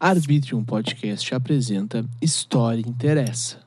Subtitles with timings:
[0.00, 3.58] Arbitrium Podcast apresenta História Interessa.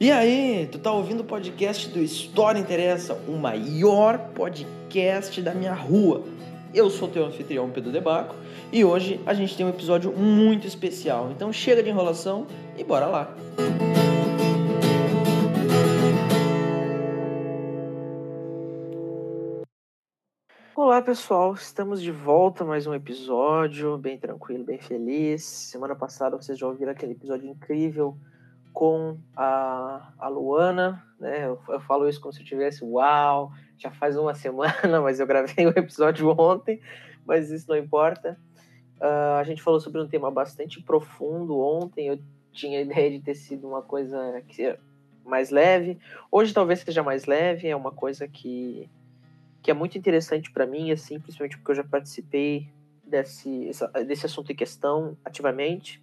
[0.00, 5.72] E aí, tu tá ouvindo o podcast do História Interessa, o maior podcast da minha
[5.72, 6.24] rua.
[6.74, 8.34] Eu sou teu anfitrião Pedro Debaco
[8.72, 11.30] e hoje a gente tem um episódio muito especial.
[11.30, 12.44] Então chega de enrolação
[12.76, 13.32] e bora lá.
[21.00, 25.42] Olá pessoal, estamos de volta mais um episódio, bem tranquilo, bem feliz.
[25.42, 28.14] Semana passada vocês já ouviram aquele episódio incrível
[28.70, 31.46] com a, a Luana, né?
[31.46, 35.26] Eu, eu falo isso como se eu tivesse, uau, já faz uma semana, mas eu
[35.26, 36.82] gravei o episódio ontem,
[37.24, 38.38] mas isso não importa.
[39.00, 42.18] Uh, a gente falou sobre um tema bastante profundo ontem, eu
[42.52, 44.76] tinha a ideia de ter sido uma coisa que
[45.24, 45.98] mais leve.
[46.30, 48.86] Hoje talvez seja mais leve, é uma coisa que,
[49.62, 52.68] que é muito interessante para mim, assim, principalmente porque eu já participei
[53.04, 53.70] desse,
[54.06, 56.02] desse assunto em questão ativamente.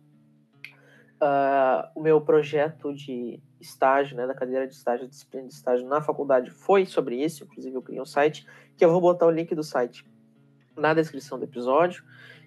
[1.20, 6.00] Uh, o meu projeto de estágio, né, da cadeira de estágio, disciplina de estágio na
[6.00, 8.46] faculdade foi sobre isso, inclusive eu criei um site,
[8.78, 10.06] que eu vou botar o link do site
[10.76, 12.04] na descrição do episódio.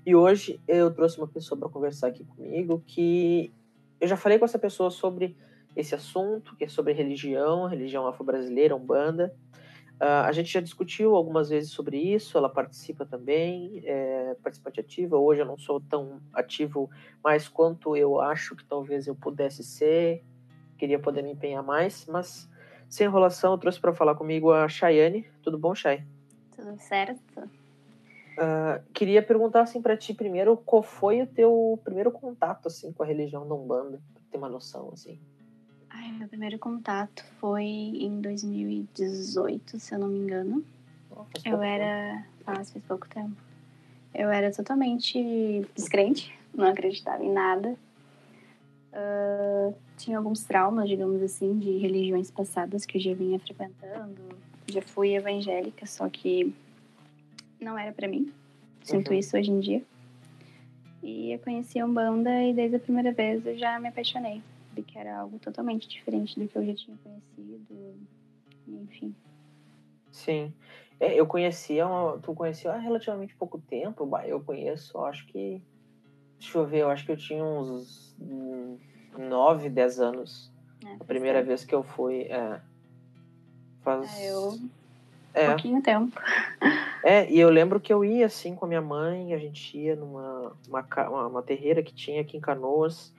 [0.06, 3.52] E hoje eu trouxe uma pessoa para conversar aqui comigo que
[4.00, 5.36] eu já falei com essa pessoa sobre
[5.76, 9.34] esse assunto, que é sobre religião, religião afro-brasileira, umbanda.
[10.00, 15.18] Uh, a gente já discutiu algumas vezes sobre isso, ela participa também, é participante ativa.
[15.18, 16.88] Hoje eu não sou tão ativo
[17.22, 20.24] mais quanto eu acho que talvez eu pudesse ser,
[20.78, 22.48] queria poder me empenhar mais, mas
[22.88, 25.28] sem enrolação, eu trouxe para falar comigo a Chayane.
[25.42, 26.02] Tudo bom, Chay?
[26.56, 27.40] Tudo certo.
[28.40, 33.02] Uh, queria perguntar assim para ti primeiro, qual foi o teu primeiro contato assim com
[33.02, 35.20] a religião da Umbanda, pra ter uma noção assim.
[36.20, 40.62] Meu primeiro contato foi em 2018, se eu não me engano.
[41.10, 42.26] Oh, eu era.
[42.44, 43.34] Faz, faz pouco tempo.
[44.14, 47.74] Eu era totalmente descrente, não acreditava em nada.
[48.92, 54.20] Uh, tinha alguns traumas, digamos assim, de religiões passadas que eu já vinha frequentando.
[54.70, 56.54] Já fui evangélica, só que
[57.58, 58.30] não era para mim.
[58.82, 59.18] Sinto uhum.
[59.18, 59.82] isso hoje em dia.
[61.02, 64.42] E eu conheci a Umbanda e desde a primeira vez eu já me apaixonei
[64.74, 67.94] vi que era algo totalmente diferente do que eu já tinha conhecido,
[68.68, 69.14] enfim.
[70.10, 70.52] Sim.
[70.98, 71.86] É, eu conhecia,
[72.22, 75.62] tu conhecia há relativamente pouco tempo, eu conheço, acho que,
[76.38, 78.14] deixa eu ver, eu acho que eu tinha uns
[79.16, 80.52] 9, 10 anos.
[80.84, 81.48] É, a primeira tempo.
[81.48, 82.60] vez que eu fui, é,
[83.82, 84.18] faz...
[84.18, 84.58] É, eu...
[85.32, 85.46] É.
[85.46, 86.20] pouquinho tempo.
[87.02, 89.96] É, e eu lembro que eu ia assim com a minha mãe, a gente ia
[89.96, 93.10] numa uma, uma, uma terreira que tinha aqui em Canoas,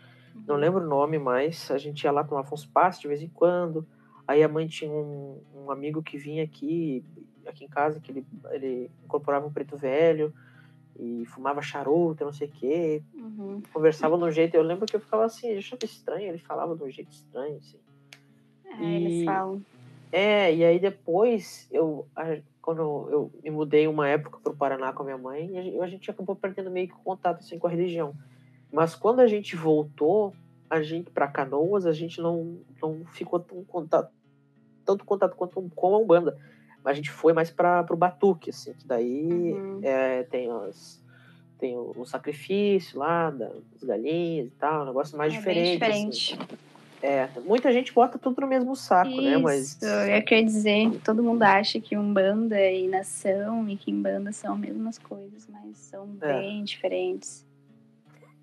[0.47, 3.29] não lembro o nome mais, a gente ia lá tomar uns passos de vez em
[3.29, 3.85] quando.
[4.27, 7.03] Aí a mãe tinha um, um amigo que vinha aqui,
[7.45, 10.33] aqui em casa, que ele, ele incorporava um preto velho
[10.97, 13.03] e fumava charuto, não sei o quê.
[13.13, 13.61] Uhum.
[13.73, 14.55] Conversava de um jeito.
[14.55, 17.57] Eu lembro que eu ficava assim, eu achava estranho, ele falava de um jeito estranho,
[17.57, 17.77] assim.
[18.65, 19.61] É, e, eles falam.
[20.11, 22.05] É, e aí depois, eu,
[22.61, 26.11] quando eu me mudei uma época para o Paraná com a minha mãe, a gente
[26.11, 28.13] acabou perdendo meio que contato assim, com a religião.
[28.71, 30.33] Mas quando a gente voltou,
[30.69, 34.11] a gente para Canoas, a gente não, não ficou tão contato,
[34.85, 36.37] tanto contato quanto com a Umbanda.
[36.83, 39.81] Mas a gente foi mais para o Batuque, assim, que daí uhum.
[39.83, 41.01] é, tem os
[41.59, 45.79] tem o, o, sacrifício lá das galinhas e tal, um negócio mais é diferente.
[45.79, 46.33] Bem diferente.
[46.33, 46.71] Assim.
[47.03, 49.37] É, muita gente bota tudo no mesmo saco, Isso, né?
[49.37, 49.79] Mas.
[49.81, 54.59] Eu queria dizer, todo mundo acha que Umbanda e nação e que Umbanda são as
[54.59, 56.33] mesmas coisas, mas são é.
[56.33, 57.45] bem diferentes.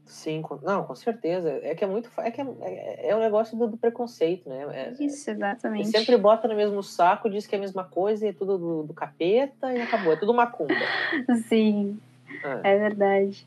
[0.08, 1.60] Sim, com, não, com certeza.
[1.62, 2.10] É que é muito.
[2.18, 4.66] É que é, é, é um negócio do, do, preconceito, né?
[4.72, 5.90] É, Isso, exatamente.
[5.90, 8.82] Sempre bota no mesmo saco, diz que é a mesma coisa e é tudo do,
[8.84, 10.14] do capeta e acabou.
[10.14, 10.74] É tudo macumba.
[11.46, 12.00] Sim,
[12.42, 12.72] é.
[12.72, 12.78] é.
[12.78, 13.46] verdade.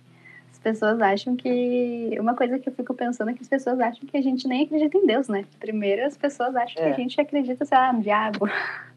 [0.51, 2.15] As pessoas acham que.
[2.19, 4.63] Uma coisa que eu fico pensando é que as pessoas acham que a gente nem
[4.63, 5.45] acredita em Deus, né?
[5.59, 6.95] Primeiro, as pessoas acham que a é.
[6.95, 8.47] gente acredita, sei lá, no diabo.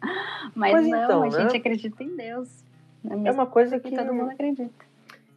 [0.55, 1.41] Mas pois não, então, a né?
[1.41, 2.63] gente acredita em Deus.
[3.09, 4.84] É, é uma coisa que, que todo mundo acredita.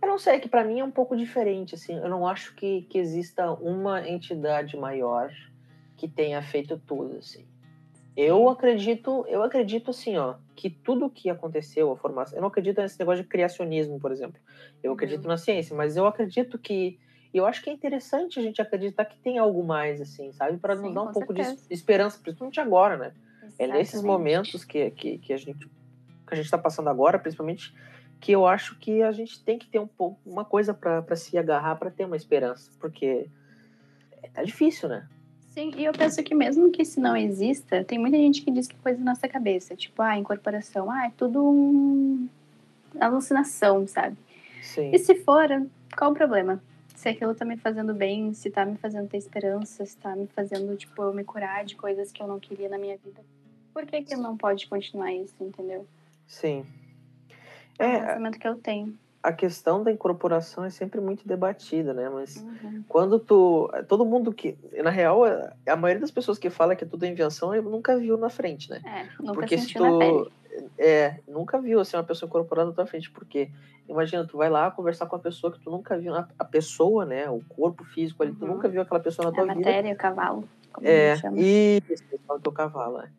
[0.08, 1.98] Eu não sei, é que para mim é um pouco diferente, assim.
[1.98, 5.30] Eu não acho que, que exista uma entidade maior
[5.98, 7.46] que tenha feito tudo, assim.
[8.16, 12.82] Eu acredito, eu acredito assim, ó, que tudo que aconteceu, a formação, eu não acredito
[12.82, 14.40] nesse negócio de criacionismo, por exemplo.
[14.82, 15.28] Eu acredito uhum.
[15.28, 16.98] na ciência, mas eu acredito que
[17.34, 20.58] eu acho que é interessante a gente acreditar que tem algo mais, assim, sabe?
[20.58, 21.68] Para nos dar um pouco certeza.
[21.68, 23.14] de esperança, principalmente agora, né?
[23.44, 23.56] Exatamente.
[23.60, 27.74] É nesses momentos que, que, que a gente que a gente está passando agora, principalmente
[28.20, 31.38] que eu acho que a gente tem que ter um pouco uma coisa para se
[31.38, 33.28] agarrar para ter uma esperança, porque
[34.34, 35.08] tá difícil, né?
[35.52, 38.68] Sim, e eu penso que mesmo que isso não exista, tem muita gente que diz
[38.68, 39.76] que coisa na nossa cabeça.
[39.76, 42.30] Tipo, ah, incorporação, ah, é tudo um...
[43.00, 44.16] alucinação, sabe?
[44.62, 44.92] Sim.
[44.94, 45.48] E se for,
[45.98, 46.62] qual o problema?
[46.96, 50.28] Se aquilo tá me fazendo bem, se tá me fazendo ter esperança, se tá me
[50.28, 53.22] fazendo, tipo, eu me curar de coisas que eu não queria na minha vida.
[53.74, 55.88] Por que que não pode continuar isso, entendeu?
[56.28, 56.66] Sim.
[57.80, 58.98] É o É, pensamento que eu tenho.
[59.24, 62.10] a questão da incorporação é sempre muito debatida, né?
[62.10, 62.84] Mas Uhum.
[62.88, 63.70] quando tu.
[63.88, 64.58] Todo mundo que.
[64.84, 68.18] Na real, a maioria das pessoas que fala que é tudo invenção, eu nunca viu
[68.18, 68.82] na frente, né?
[68.86, 70.24] É, nunca Porque se sentiu na pele.
[70.26, 70.32] tu.
[70.78, 73.12] É, nunca viu assim, uma pessoa incorporada na tua frente.
[73.12, 73.52] Porque,
[73.88, 76.16] imagina, tu vai lá conversar com uma pessoa que tu nunca viu.
[76.16, 77.30] A pessoa, né?
[77.30, 78.54] O corpo físico ali, tu Uhum.
[78.56, 79.56] nunca viu aquela pessoa na A tua vida.
[79.70, 81.94] matéria, o cavalo, como É, e é
[82.48, 83.10] o cavalo, é.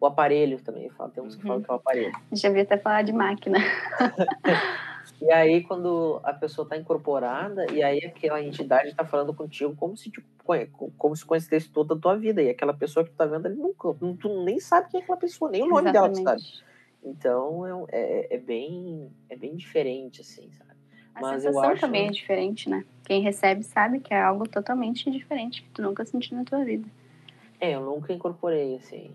[0.00, 1.48] O aparelho também, fala, tem uns que Uhum.
[1.48, 2.12] falam que é o aparelho.
[2.32, 3.58] Já vi até falar de máquina.
[5.20, 9.96] E aí, quando a pessoa está incorporada, e aí aquela entidade está falando contigo como
[9.96, 10.28] se, tipo,
[10.96, 12.40] como se conhecesse toda a tua vida.
[12.40, 15.18] E aquela pessoa que tu tá vendo ali nunca, tu nem sabe quem é aquela
[15.18, 16.40] pessoa, nem o nome dela tu sabe.
[16.40, 16.64] Exatamente.
[17.02, 20.70] Então é, é, é bem, é bem diferente, assim, sabe?
[21.14, 22.84] A Mas sensação acho- também é diferente, né?
[23.04, 26.86] Quem recebe sabe que é algo totalmente diferente que tu nunca sentiu na tua vida.
[27.60, 29.10] É, eu nunca incorporei, assim.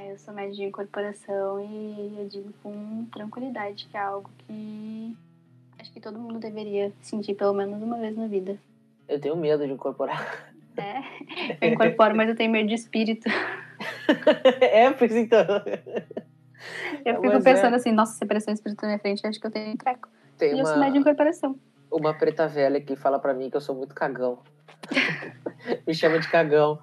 [0.00, 5.14] É, eu sou média de incorporação e eu digo com tranquilidade que é algo que
[5.78, 8.56] acho que todo mundo deveria sentir pelo menos uma vez na vida.
[9.06, 10.54] Eu tenho medo de incorporar.
[10.76, 13.28] É, eu incorporo, mas eu tenho medo de espírito.
[14.62, 15.44] é, pois então.
[17.04, 17.76] Eu fico Mas pensando é.
[17.76, 20.08] assim, nossa, se aparecer um espírito na minha frente, acho que eu tenho um treco.
[20.38, 21.58] Tem E eu sou média de uma, incorporação.
[21.90, 24.38] uma preta velha que fala pra mim que eu sou muito cagão.
[25.86, 26.78] Me chama de cagão.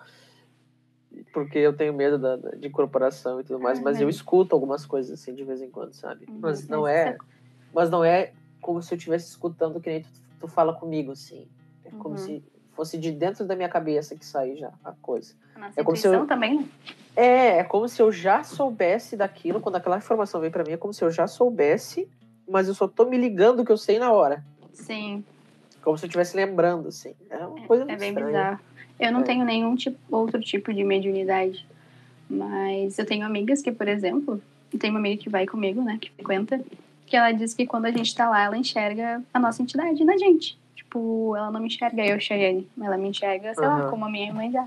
[1.34, 4.56] Porque eu tenho medo da, de incorporação e tudo mais, Ah, mas eu mas- escuto
[4.56, 6.26] algumas coisas assim de vez em quando, sabe?
[6.28, 7.18] Uhum, Mas não é, isso
[7.74, 8.32] mas não é
[8.62, 10.10] como se eu estivesse escutando que nem tu,
[10.42, 11.48] tu fala comigo, assim.
[11.86, 12.18] É como Uhum.
[12.18, 15.34] se fosse de dentro da minha cabeça que sai já a coisa.
[15.56, 16.70] Nossa É como se eu- também?
[17.16, 20.78] É, é como se eu já soubesse daquilo, quando aquela informação vem pra mim, é
[20.78, 22.08] como se eu já soubesse,
[22.48, 24.44] mas eu só tô me ligando que eu sei na hora.
[24.74, 25.26] Sim,
[25.82, 27.16] Como se eu estivesse lembrando, assim.
[27.30, 28.28] É uma coisa é muito bem estranha.
[28.28, 28.60] bizarro.
[29.00, 29.24] Eu não É.
[29.24, 31.66] tenho nenhum tipo, outro tipo de mediunidade.
[32.30, 34.42] Mas eu tenho amigas que, por exemplo,
[34.80, 36.60] tem uma amiga que vai comigo, né, que frequenta,
[37.06, 40.18] que ela diz que quando a gente tá lá, ela enxerga a nossa entidade na
[40.18, 40.58] gente.
[40.76, 42.68] Tipo, ela não me enxerga eu, Cheyenne.
[42.82, 43.90] Ela me enxerga, sei lá, Aham.
[43.90, 44.64] como a minha mãe já.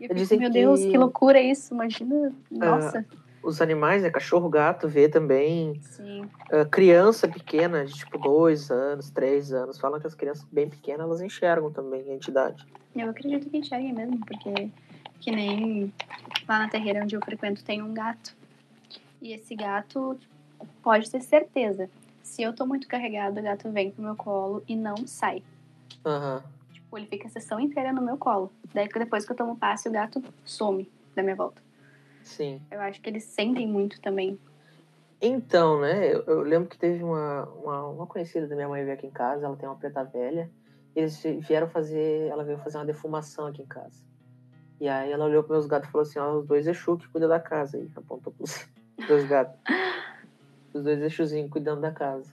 [0.00, 1.74] E eu fico, Dizem meu Deus, que- que loucura isso.
[1.74, 3.04] Imagina, nossa.
[3.42, 4.10] Os animais, né?
[4.10, 5.80] Cachorro, gato, vê também.
[5.80, 6.28] Sim.
[6.50, 11.06] Ah, criança pequena, de tipo dois anos, três anos, falam que as crianças bem pequenas
[11.06, 12.66] elas enxergam também a entidade.
[12.94, 14.70] Eu acredito que enxerguem mesmo, porque
[15.20, 15.92] que nem
[16.48, 18.34] lá na terreira onde eu frequento tem um gato.
[19.20, 20.18] E esse gato
[20.82, 21.88] pode ter certeza.
[22.22, 25.42] Se eu tô muito carregado, o gato vem pro meu colo e não sai.
[26.04, 26.42] Aham.
[26.72, 28.52] Tipo, ele fica a sessão inteira no meu colo.
[28.74, 31.62] Daí depois que eu tomo passe, o gato some da minha volta.
[32.22, 32.60] Sim.
[32.70, 34.38] Eu acho que eles sentem muito também.
[35.20, 36.12] Então, né?
[36.12, 39.10] Eu, eu lembro que teve uma, uma, uma conhecida da minha mãe veio aqui em
[39.10, 40.50] casa, ela tem uma preta velha.
[40.94, 42.28] Eles vieram fazer.
[42.28, 44.02] Ela veio fazer uma defumação aqui em casa.
[44.80, 47.08] E aí ela olhou para meus gatos e falou assim: ó, os dois Exu que
[47.08, 47.88] cuidam da casa aí.
[47.94, 48.68] Apontou pros
[49.06, 49.58] dois gatos.
[50.74, 52.30] Os dois Exuzinhos cuidando da casa.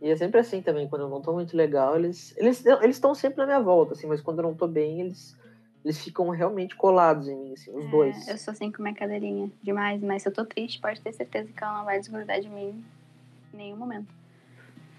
[0.00, 3.14] E é sempre assim também, quando eu não tô muito legal, eles eles eles estão
[3.14, 5.36] sempre na minha volta, assim, mas quando eu não tô bem, eles
[5.84, 8.28] eles ficam realmente colados em mim, assim, os É, dois.
[8.28, 11.50] Eu sou assim com minha cadeirinha demais, mas se eu tô triste, pode ter certeza
[11.52, 12.84] que ela não vai desgrudar de mim
[13.52, 14.12] em nenhum momento.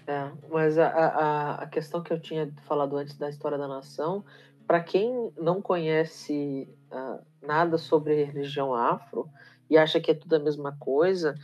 [0.06, 4.24] É, mas a, a, a questão que eu tinha falado antes da história da nação,
[4.66, 9.28] para quem não conhece ah, nada sobre religião afro
[9.70, 11.36] e acha que é tudo a mesma coisa,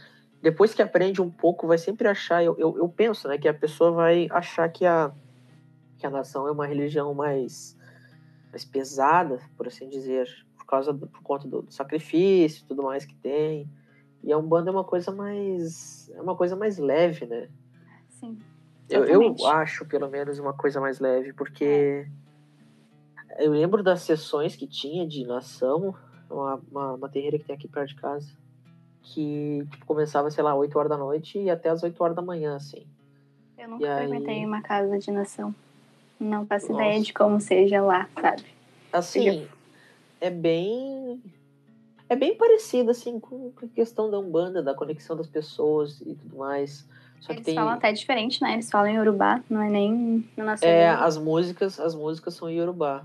[0.43, 3.55] depois que aprende um pouco, vai sempre achar, eu, eu, eu penso, né, que a
[3.55, 5.13] pessoa vai achar que a,
[5.97, 7.78] que a nação é uma religião mais,
[8.51, 12.83] mais pesada, por assim dizer, por causa do, por conta do, do sacrifício e tudo
[12.83, 13.69] mais que tem.
[14.23, 17.49] E a Umbanda é uma coisa mais é uma coisa mais leve, né?
[18.09, 18.39] Sim.
[18.89, 22.09] Eu, eu acho, pelo menos, uma coisa mais leve, porque
[23.39, 25.95] eu lembro das sessões que tinha de nação,
[26.31, 28.33] uma, uma, uma terreira que tem aqui perto de casa,
[29.03, 32.23] que tipo, começava, sei lá, 8 horas da noite e até as 8 horas da
[32.23, 32.87] manhã, assim.
[33.59, 35.55] Eu nunca E aí- frequentei uma casa de nação.
[36.21, 36.83] Não faço Nossa.
[36.85, 38.45] ideia de como seja lá, sabe?
[38.93, 39.47] Assim,
[40.21, 41.23] é bem.
[42.09, 46.39] É bem parecido, assim, com a questão da Umbanda, da conexão das pessoas e tudo
[46.39, 46.89] mais.
[47.21, 47.55] Só que Eles tem.
[47.55, 48.55] falam até diferente, né?
[48.55, 52.49] Eles falam em Urubá, não é nem na nossa É, as músicas, as músicas são
[52.49, 53.05] em Yorubá.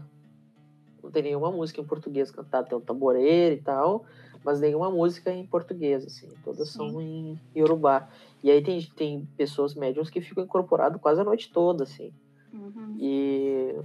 [1.03, 4.05] Não tem nenhuma música em português cantada, tem o tamboreiro e tal,
[4.43, 6.29] mas nenhuma música em português, assim.
[6.43, 8.07] Todas são em Yorubá.
[8.41, 12.13] E aí tem, tem pessoas médiums que ficam incorporadas quase a noite toda, assim.
[12.53, 12.95] Uhum.
[12.99, 13.75] E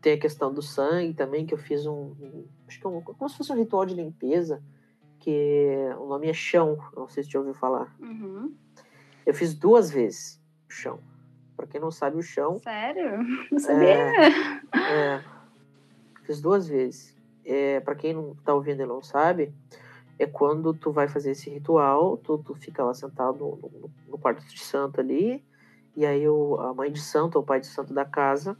[0.00, 2.14] tem a questão do sangue também, que eu fiz um.
[2.20, 4.62] um acho que é um, como se fosse um ritual de limpeza,
[5.20, 6.78] que o nome é chão.
[6.96, 7.94] Não sei se você ouviu falar.
[8.00, 8.54] Uhum.
[9.24, 11.00] Eu fiz duas vezes o chão.
[11.56, 12.60] Pra quem não sabe, o chão.
[12.62, 13.18] Sério?
[13.50, 13.96] Não sabia.
[14.74, 15.24] É,
[16.24, 17.16] fiz duas vezes.
[17.44, 19.54] É, para quem não tá ouvindo e não sabe,
[20.18, 24.18] é quando tu vai fazer esse ritual, tu, tu fica lá sentado no, no, no
[24.18, 25.44] quarto de santo ali,
[25.96, 28.56] e aí o, a mãe de santo, ou o pai de santo da casa,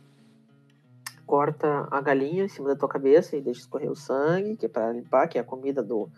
[1.26, 4.69] corta a galinha em cima da tua cabeça e deixa escorrer o sangue, que é
[4.69, 6.09] para limpar, que é a comida do,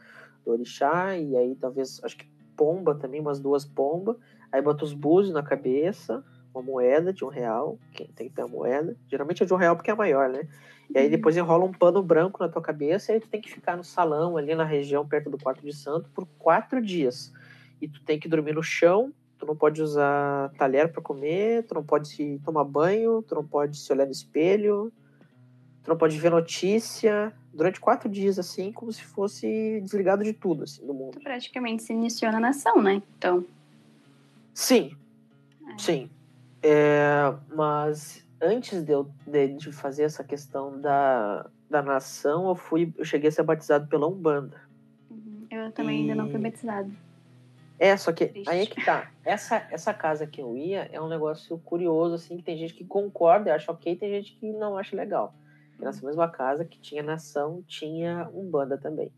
[0.45, 4.17] do orixá, e aí talvez, acho que pomba também, umas duas pombas,
[4.53, 8.43] aí bota os búzios na cabeça, uma moeda de um real, quem tem que ter
[8.43, 10.49] a moeda, geralmente é de um real porque é maior, né?
[10.91, 13.51] E aí depois enrola um pano branco na tua cabeça e aí tu tem que
[13.51, 17.33] ficar no salão ali na região perto do quarto de santo por quatro dias.
[17.81, 21.75] E tu tem que dormir no chão, tu não pode usar talher para comer, tu
[21.75, 24.93] não pode se tomar banho, tu não pode se olhar no espelho,
[25.83, 30.65] tu não pode ver notícia durante quatro dias assim, como se fosse desligado de tudo
[30.65, 31.13] assim do mundo.
[31.13, 33.03] Tu praticamente se iniciou na nação, né?
[33.17, 33.45] Então.
[34.53, 34.91] Sim,
[35.69, 35.79] É.
[35.79, 36.11] sim.
[36.63, 42.93] É, mas antes de eu de, de fazer essa questão da, da nação, eu fui,
[42.99, 44.61] eu cheguei a ser batizado pela Umbanda.
[45.09, 45.47] Uhum.
[45.51, 46.91] Eu também ainda não fui E- batizada.
[47.79, 48.51] É, só que Triste.
[48.51, 49.11] aí é que tá.
[49.25, 52.85] Essa, essa casa que eu ia é um negócio curioso, assim, que tem gente que
[52.85, 55.35] concorda e acha ok, tem gente que não acha legal.
[55.79, 59.13] E nessa mesma casa que tinha nação, tinha Umbanda também.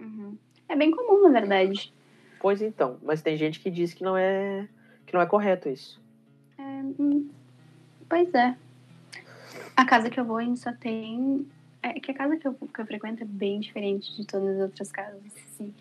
[0.00, 0.38] Uhum.
[0.68, 1.92] É bem comum, na verdade.
[2.40, 4.68] Pois então, mas tem gente que diz que não é
[5.06, 6.00] que não é correto isso.
[6.58, 7.28] É, hum,
[8.08, 8.56] pois é.
[9.76, 11.46] A casa que eu vou, gente só tem.
[11.82, 14.62] É que a casa que eu, que eu frequento é bem diferente de todas as
[14.62, 15.20] outras casas.
[15.24, 15.74] Assim.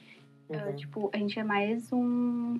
[0.50, 0.75] Uhum.
[0.75, 2.60] tipo, a gente é mais um,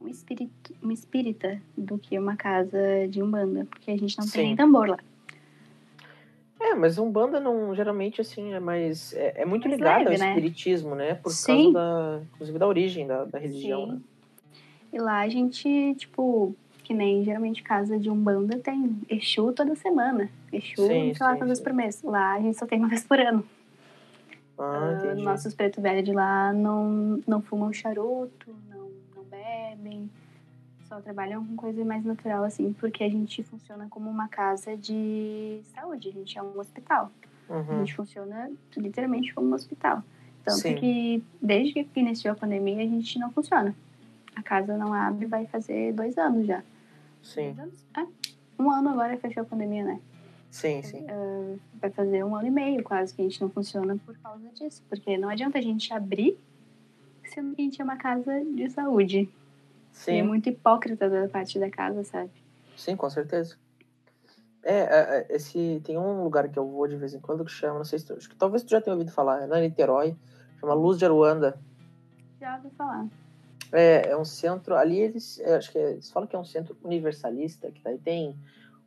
[0.00, 3.66] um, espírito, um espírita do que uma casa de umbanda.
[3.66, 4.32] Porque a gente não Sim.
[4.32, 4.98] tem nem tambor lá.
[6.60, 9.12] É, mas Umbanda não, geralmente, assim, é mais.
[9.14, 10.28] É, é muito Mais ligado leve, ao né?
[10.28, 11.14] espiritismo, né?
[11.14, 11.72] Por Sim.
[11.72, 12.20] causa da.
[12.34, 13.94] Inclusive da origem da, da religião, né?
[13.94, 14.02] Sim.
[14.92, 20.30] E lá a gente, tipo, que nem geralmente casa de umbanda tem Exu toda semana.
[20.52, 21.62] Exu, Sim, sei lá, sim, sim.
[21.62, 22.02] por mês.
[22.02, 23.44] Lá a gente só tem uma vez por ano.
[24.58, 25.22] Ah, Ah, entendi.
[25.22, 30.10] nossos preto velho de lá não, não fumam charuto, não, não bebem,
[30.88, 35.60] só trabalham com coisa mais natural, assim, porque a gente funciona como uma casa de
[35.74, 37.10] saúde, a gente é um hospital.
[37.48, 37.78] A Uhum.
[37.78, 40.02] gente funciona literalmente como um hospital.
[40.44, 40.74] Tanto Sim.
[40.76, 43.74] que desde que iniciou a pandemia a gente não funciona.
[44.36, 46.62] A casa não abre, vai fazer dois anos já.
[47.22, 47.86] Sim, Dois anos?
[47.96, 48.06] É.
[48.62, 50.00] Um ano agora fechou a pandemia, né?
[50.50, 51.06] Sim, sim.
[51.80, 54.82] Vai fazer um ano e meio quase que a gente não funciona por causa disso.
[54.88, 56.38] Porque não adianta a gente abrir
[57.24, 59.28] sendo que a gente é uma casa de saúde.
[60.06, 62.30] E é Sim, muito hipócrita da parte da casa, sabe?
[62.76, 63.56] sim, com certeza.
[64.62, 67.50] É, é, é, esse, tem um lugar que eu vou de vez em quando que
[67.50, 69.60] chama, não sei se tu, acho que talvez tu já tenha ouvido falar, é na
[69.60, 70.16] Niterói,
[70.60, 71.58] chama Luz de Aruanda.
[72.40, 73.06] Já ouvi falar.
[73.72, 76.44] É, é um centro, ali eles, é, acho que é- eles falam que é um
[76.44, 78.36] centro universalista, que daí tem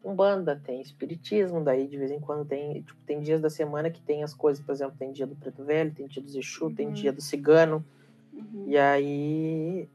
[0.03, 4.01] Umbanda, tem Espiritismo, daí de vez em quando tem, tipo, tem dias da semana que
[4.01, 6.87] tem as coisas, por exemplo, tem dia do Preto Velho, tem dia do Exu, tem
[6.87, 6.93] Uhum.
[6.93, 7.85] dia do Cigano,
[8.33, 8.63] Uhum.
[8.67, 9.89] e aí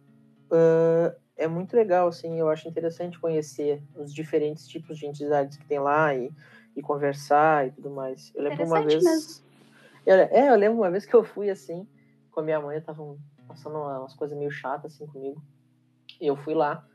[0.50, 5.66] ah, é muito legal, assim, eu acho interessante conhecer os diferentes tipos de entidades que
[5.66, 6.30] tem lá e,
[6.76, 8.32] e conversar e tudo mais.
[8.34, 9.44] Eu lembro uma vez.
[10.06, 11.86] Eu, é, eu lembro uma vez que eu fui assim,
[12.30, 15.42] com a minha mãe, estavam passando uma- umas coisas meio chatas assim comigo.
[16.20, 16.86] E eu fui lá.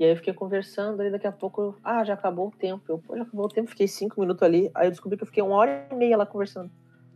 [0.00, 2.82] E aí eu fiquei conversando, aí daqui a pouco, eu, ah, já acabou o tempo.
[2.88, 4.70] Eu, pô, já acabou o tempo, fiquei cinco minutos ali.
[4.74, 6.70] Aí eu descobri que eu fiquei uma hora e meia lá conversando.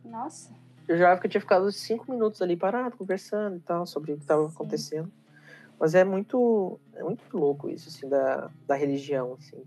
[0.05, 0.55] Nossa.
[0.87, 4.17] Eu já que eu tinha ficado cinco minutos ali parado, conversando e tal, sobre o
[4.17, 5.11] que estava acontecendo.
[5.81, 9.65] Mas é muito, é muito louco isso, assim, da, da religião, assim.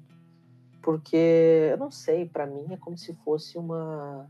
[0.84, 4.30] Porque, eu não sei, pra mim é como se fosse uma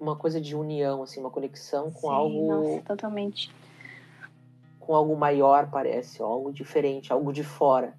[0.00, 3.52] uma coisa de união, assim, uma conexão com Sim, algo Nossa, totalmente.
[4.90, 7.94] Com algo maior, parece, algo diferente, algo de fora.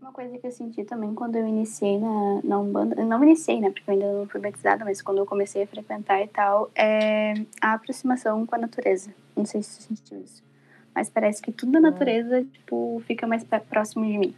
[0.00, 3.70] Uma coisa que eu senti também quando eu iniciei na, na Umbanda, não iniciei, né,
[3.70, 7.34] porque eu ainda não fui batizada, mas quando eu comecei a frequentar e tal, é
[7.62, 9.14] a aproximação com a natureza.
[9.36, 10.42] Não sei se você sentiu isso.
[10.92, 11.82] Mas parece que tudo da Hum.
[11.82, 14.34] natureza, tipo, fica mais próximo de mim.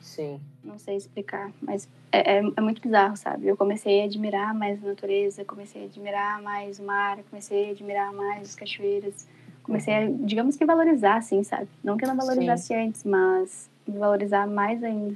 [0.00, 3.46] Sim, Não sei explicar, mas é, é, é muito bizarro, sabe?
[3.46, 7.70] Eu comecei a admirar mais a natureza, comecei a admirar mais o mar, comecei a
[7.72, 9.28] admirar mais as cachoeiras.
[9.68, 11.68] Comecei a, digamos que valorizar, assim, sabe?
[11.84, 15.14] Não que eu não valorizasse antes, mas valorizar mais ainda.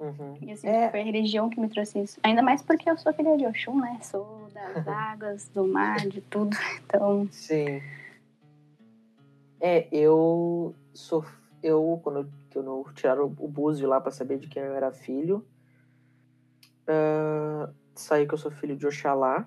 [0.00, 0.36] uhum.
[0.42, 0.90] E assim, É.
[0.90, 2.18] foi a religião que me trouxe isso.
[2.24, 4.00] Ainda mais porque eu sou filha de Oxum, né?
[4.02, 6.50] Sou das águas, do mar, de tudo.
[6.84, 7.80] Então, Sim.
[9.60, 11.24] É, eu sou.
[11.62, 14.90] Eu, quando eu, quando eu tiraram o búzio lá pra saber de quem eu era
[14.90, 15.46] filho,
[16.88, 19.44] Uh, que eu sou filho de Oxalá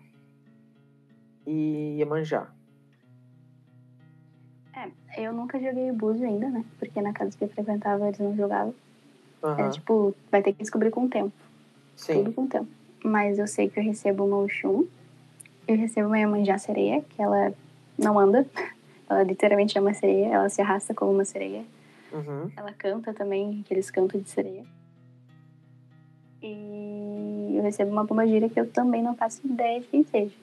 [1.48, 2.52] e Iemanjá.
[4.80, 6.64] É, eu nunca joguei búzio ainda, né?
[6.78, 8.74] Porque na casa que eu frequentava eles não jogavam.
[9.44, 9.52] Uhum.
[9.52, 11.34] Era tipo, vai ter que descobrir com o tempo.
[11.96, 12.24] Sim.
[12.24, 12.68] Tudo com o tempo.
[13.04, 14.86] Mas eu sei que eu recebo uma Oxum.
[15.68, 17.54] Eu recebo uma Iemanjá sereia, que ela
[17.98, 18.46] não anda.
[19.10, 20.28] Ela literalmente é uma sereia.
[20.28, 21.66] Ela se arrasta como uma sereia.
[22.12, 22.52] Uhum.
[22.56, 24.64] Ela canta também, aqueles cantos de sereia.
[26.44, 30.36] E eu recebo uma pombagira que eu também não faço ideia de quem seja.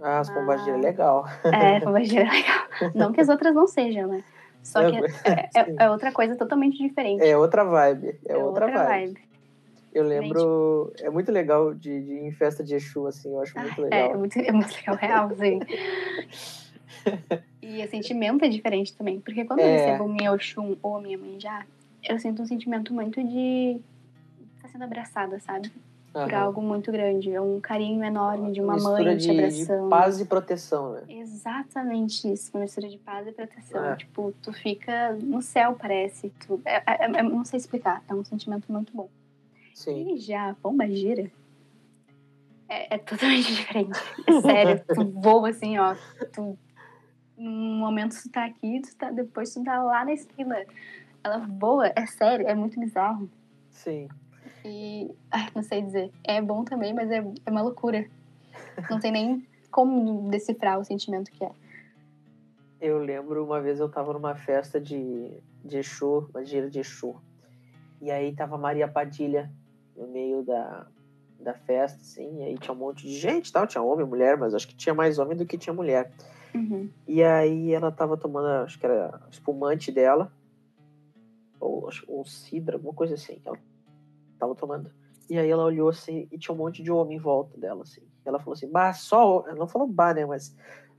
[0.00, 1.24] Ah, as pombagiras é legal.
[1.44, 2.66] É, pombagira é legal.
[2.94, 4.24] Não que as outras não sejam, né?
[4.62, 5.00] Só que é,
[5.56, 7.24] é, é outra coisa totalmente diferente.
[7.24, 8.18] É outra vibe.
[8.26, 9.14] É, outra, vibe.
[9.14, 9.20] vibe.
[9.92, 10.92] Eu lembro.
[11.00, 13.82] É muito legal de, de ir em festa de Exu, assim, eu acho muito É,
[13.84, 14.10] legal.
[14.10, 15.60] é muito, é muito legal, real, sim.
[17.60, 19.20] e o sentimento é diferente também.
[19.20, 19.76] Porque quando eu É.
[19.76, 21.66] recebo minha Oxum ou minha Manjá,
[22.08, 23.78] eu sinto um sentimento muito de
[24.56, 25.70] estar sendo abraçada, sabe?
[26.12, 27.32] Por algo muito grande.
[27.32, 29.84] É um carinho enorme de uma Mistura mãe de, te abraçando.
[29.84, 31.02] de paz e proteção, né?
[31.08, 33.84] Exatamente isso, uma mistura de paz e proteção.
[33.84, 33.96] É.
[33.96, 36.30] Tipo, tu fica no céu, parece.
[36.46, 39.08] Tu, é, é- é- não sei explicar, é um sentimento muito bom.
[39.74, 40.14] Sim.
[40.14, 41.30] E já a pomba gira
[42.68, 43.98] é, é totalmente diferente.
[44.26, 45.94] É sério, tu voa assim, ó.
[46.32, 46.58] Tu,
[47.38, 50.64] num momento tu tá aqui, tu tá, depois tu tá lá na esquina.
[51.24, 53.30] Ela voa, é sério, é muito bizarro.
[53.70, 54.08] Sim.
[54.64, 58.06] E, ai, não sei dizer, é bom também, mas é, é uma loucura.
[58.90, 61.50] Não tem nem como decifrar o sentimento que é.
[62.80, 67.14] Eu lembro uma vez eu tava numa festa de, de Exu, uma gira de Exu.
[68.00, 69.50] E aí tava Maria Padilha
[69.96, 70.86] no meio da,
[71.38, 74.54] da festa, assim, e aí tinha um monte de gente tal, tinha homem, mulher, mas
[74.54, 76.10] acho que tinha mais homem do que tinha mulher.
[76.54, 76.90] Uhum.
[77.06, 80.32] E aí ela tava tomando, acho que era espumante dela,
[81.60, 83.56] ou, ou cidra, alguma coisa assim, ela
[84.42, 84.90] tava tomando.
[85.30, 88.02] E aí ela olhou assim e tinha um monte de homem em volta dela, assim.
[88.24, 90.54] Ela falou assim, bah, só, ho-" ela não falou bah, né, mas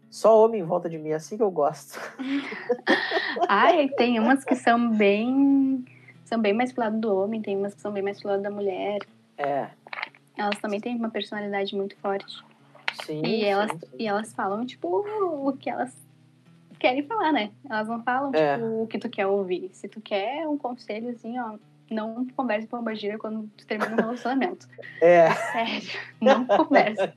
[0.10, 2.00] só homem em volta de mim, é assim que eu gosto.
[3.50, 5.84] Ai, tem umas que são bem.
[6.24, 8.42] São bem mais pro lado do homem, tem umas que são bem mais pro lado
[8.42, 9.00] da mulher.
[9.38, 9.68] É,
[10.38, 12.42] Elas também têm uma personalidade muito forte.
[13.04, 13.22] sim.
[13.26, 13.80] E sim, elas, sim.
[14.00, 15.06] e elas falam, tipo,
[15.48, 15.96] o que elas
[16.80, 17.52] querem falar, né?
[17.70, 18.56] Elas não falam, É.
[18.56, 19.70] tipo, o que tu quer ouvir.
[19.74, 21.58] Se tu quer um conselho, assim, ó,
[21.94, 24.68] não converse com a gira quando tu termina um relacionamento.
[25.02, 27.14] É, Sério, não conversa.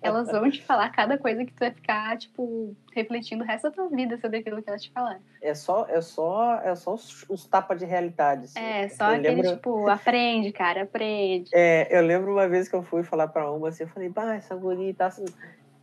[0.00, 3.70] Elas vão te falar cada coisa que tu vai ficar, tipo, refletindo o resto da
[3.72, 5.20] tua vida sobre aquilo que elas te falaram.
[5.42, 8.44] é só, é só, é só os, os tapas de realidade.
[8.44, 8.58] assim.
[8.58, 11.50] É, só Eu aquele, lembro- tipo, aprende, cara, aprende.
[11.52, 14.34] É, eu lembro uma vez que eu fui falar pra uma assim, eu falei, bah,
[14.36, 15.26] essa guria tá assim.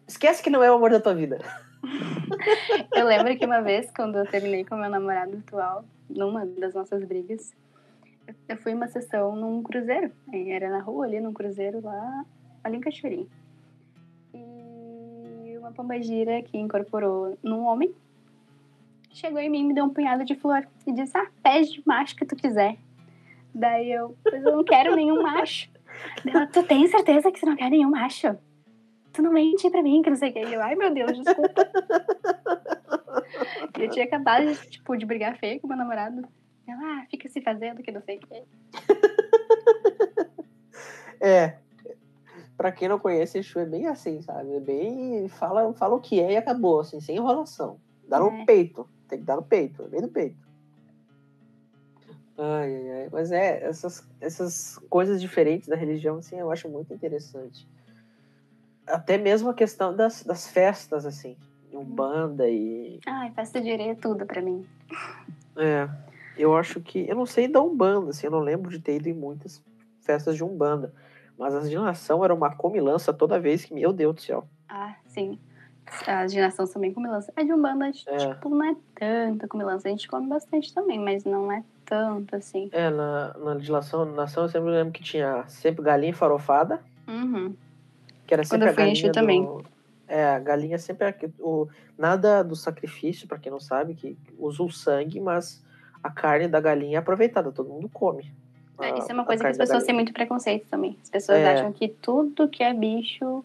[0.07, 1.37] Esquece que não é o amor da tua vida.
[2.95, 7.03] Eu lembro que uma vez, quando eu terminei com meu namorado atual, numa das nossas
[7.03, 7.53] brigas,
[8.47, 10.11] eu- fui uma sessão num cruzeiro.
[10.31, 12.25] Era na rua ali, num cruzeiro lá,
[12.63, 13.27] ali em Cachoeirinha.
[14.33, 17.93] E uma pombagira que incorporou num homem
[19.11, 22.25] chegou em mim me deu um punhado de flor e disse: Ah, pede macho que
[22.25, 22.77] tu quiser.
[23.53, 25.69] Daí eu, mas eu não quero nenhum macho.
[26.25, 28.35] Ela, tu tem certeza que tu não quer nenhum macho?
[29.11, 30.39] Tu não mente pra mim, que não sei o que.
[30.39, 31.69] Eu, ai meu Deus, desculpa.
[33.79, 36.27] Eu tinha acabado tipo, de brigar feio com meu namorado.
[36.67, 38.43] Ela, ah, fica se fazendo que não sei o que.
[41.19, 41.57] É.
[42.57, 44.53] Pra quem não conhece, Exu é bem assim, sabe?
[44.55, 45.29] É bem.
[45.29, 47.79] Fala, fala o que é e acabou, assim, sem enrolação.
[48.09, 48.19] Dá É.
[48.19, 48.89] no peito.
[49.07, 50.35] Tem que dar no peito, é bem no peito.
[52.37, 53.09] Ai, ai, ai.
[53.11, 57.65] Mas é, essas, essas coisas diferentes da religião, assim, eu acho muito interessante.
[58.85, 61.37] Até mesmo a questão das, das festas, assim.
[61.71, 62.99] Umbanda e.
[63.07, 64.67] Ai, festa de areia é tudo pra mim.
[65.55, 65.87] É.
[66.37, 67.07] Eu acho que.
[67.07, 69.61] Eu não sei da Umbanda, assim, eu não lembro de ter ido em muitas
[70.01, 70.93] festas de Umbanda.
[71.37, 74.47] Mas as de nação era uma comilança toda vez que, meu Deus do céu.
[74.69, 75.39] Ah, sim.
[76.07, 77.31] As de nação são bem comilança.
[77.35, 77.89] A de Umbanda, É.
[77.91, 79.87] tipo, não é tanta comilança.
[79.87, 82.69] A gente come bastante também, mas não é tanto assim.
[82.71, 87.53] É, na, na legislação nação eu sempre lembro que tinha sempre galinha farofada, Uhum.
[88.25, 89.43] que era Quando sempre eu a fui galinha Exu também.
[89.43, 89.65] do-
[90.07, 91.67] É, a galinha sempre é o
[91.97, 95.63] nada do sacrifício, pra quem não sabe, que usa o sangue, mas
[96.03, 98.31] a carne da galinha é aproveitada, todo mundo come.
[98.79, 100.97] É, a- Isso é uma coisa que as pessoas têm muito preconceito também.
[101.01, 101.53] As pessoas É.
[101.53, 103.43] acham que tudo que é bicho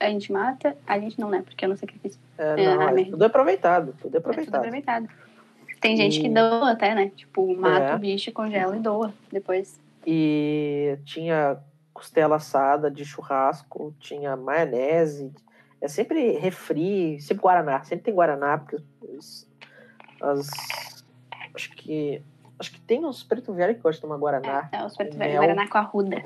[0.00, 0.74] a gente mata.
[0.86, 1.42] A gente não, né?
[1.42, 2.18] Porque eu não sacrifício.
[2.38, 4.56] É, É, não, é, tudo é aproveitado, tudo é É tudo aproveitado.
[4.60, 5.08] aproveitado.
[5.80, 7.10] Tem gente que E- doa até, né?
[7.14, 7.94] Tipo, mata É.
[7.94, 9.78] o bicho, congela e doa depois.
[10.06, 11.58] E tinha
[11.92, 15.30] costela assada de churrasco, tinha maionese,
[15.80, 19.46] é sempre refri, sempre guaraná, sempre tem guaraná, porque os-
[20.22, 20.99] as,
[21.54, 22.22] acho que
[22.58, 24.68] acho que tem uns preto velho que gostam de tomar guaraná.
[24.72, 25.42] É, é os preto velho, mel.
[25.42, 26.22] Guaraná com arruda.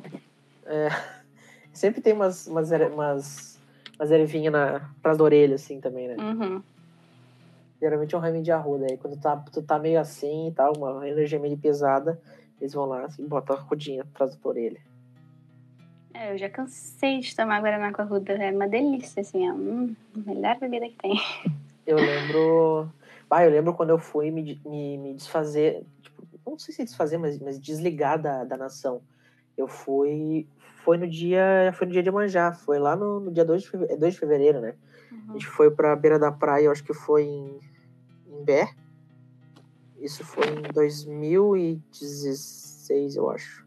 [1.73, 3.61] Sempre tem umas, umas, umas,
[3.99, 6.17] umas ervinhas na, atrás da orelha, assim, também, né?
[6.17, 6.63] Uhum.
[7.81, 8.87] Geralmente é um remédio de arruda.
[8.89, 12.21] Aí quando tá, tu tá meio assim e tal, uma energia meio pesada,
[12.61, 14.81] eles vão lá assim, botam a rodinha atrás da orelha.
[16.15, 18.33] É, eu já cansei de tomar Guaraná com arruda.
[18.35, 19.49] É uma delícia, assim.
[19.49, 21.21] É hum, a melhor bebida que tem.
[21.85, 22.89] Eu lembro.
[23.31, 25.85] Ah, eu lembro quando eu fui me, me, me desfazer.
[26.03, 29.03] Tipo, não sei se desfazer, mas, mas desligar da, da nação.
[29.57, 30.47] Eu fui.
[30.85, 31.73] Foi no dia.
[31.75, 32.53] Foi no dia de Manjá.
[32.53, 34.75] Foi lá no, no dia 2 de, feve- é 2 de fevereiro, né?
[35.11, 35.33] A Uhum.
[35.35, 37.61] gente foi pra beira da praia, eu acho que foi em,
[38.27, 38.69] em Bé.
[39.99, 43.65] Isso foi em 2016, eu acho.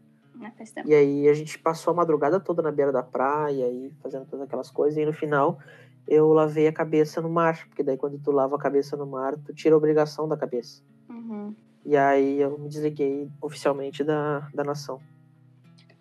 [0.58, 0.88] Faz tempo.
[0.88, 4.46] E aí a gente passou a madrugada toda na beira da praia e fazendo todas
[4.46, 4.98] aquelas coisas.
[4.98, 5.60] E no final
[6.08, 7.68] eu lavei a cabeça no mar.
[7.68, 10.82] Porque daí quando tu lava a cabeça no mar, tu tira a obrigação da cabeça.
[11.10, 11.54] Uhum.
[11.86, 15.00] E aí eu me desliguei oficialmente da, da nação.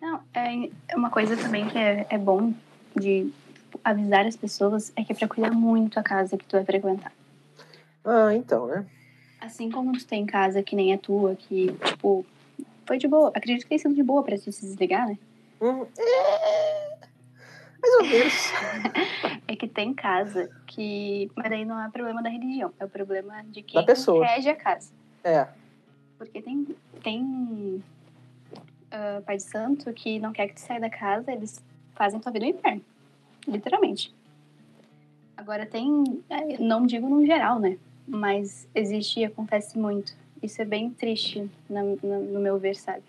[0.01, 2.53] Não, é é uma coisa também que é, é bom
[2.95, 3.31] de
[3.83, 7.11] avisar as pessoas é que é pra cuidar muito a casa que tu vai frequentar.
[8.03, 8.85] Ah, então, né?
[9.39, 12.25] Assim como tu tem casa que nem a tua, que, tipo,
[12.85, 13.29] foi de boa.
[13.29, 15.17] Acredito que tenha sido de boa pra tu se desligar, né?
[15.61, 16.96] Hum, é...
[17.81, 18.33] Mais ou menos.
[19.49, 21.31] É que tem casa que.
[21.33, 24.25] Mas daí não é problema da religião, é o problema de quem Da pessoa.
[24.25, 24.91] rege a casa.
[25.23, 25.47] É.
[26.17, 26.67] Porque tem,
[27.01, 27.81] tem
[28.91, 31.63] ah, pai de santo que não quer que tu saia da casa, eles
[31.95, 32.81] fazem tua vida no inferno.
[33.47, 34.13] Literalmente.
[35.37, 36.21] Agora tem.
[36.29, 37.77] eh, Não digo no geral, né?
[38.05, 40.13] Mas existe e acontece muito.
[40.43, 43.03] Isso é bem triste, na- na- no meu ver, sabe?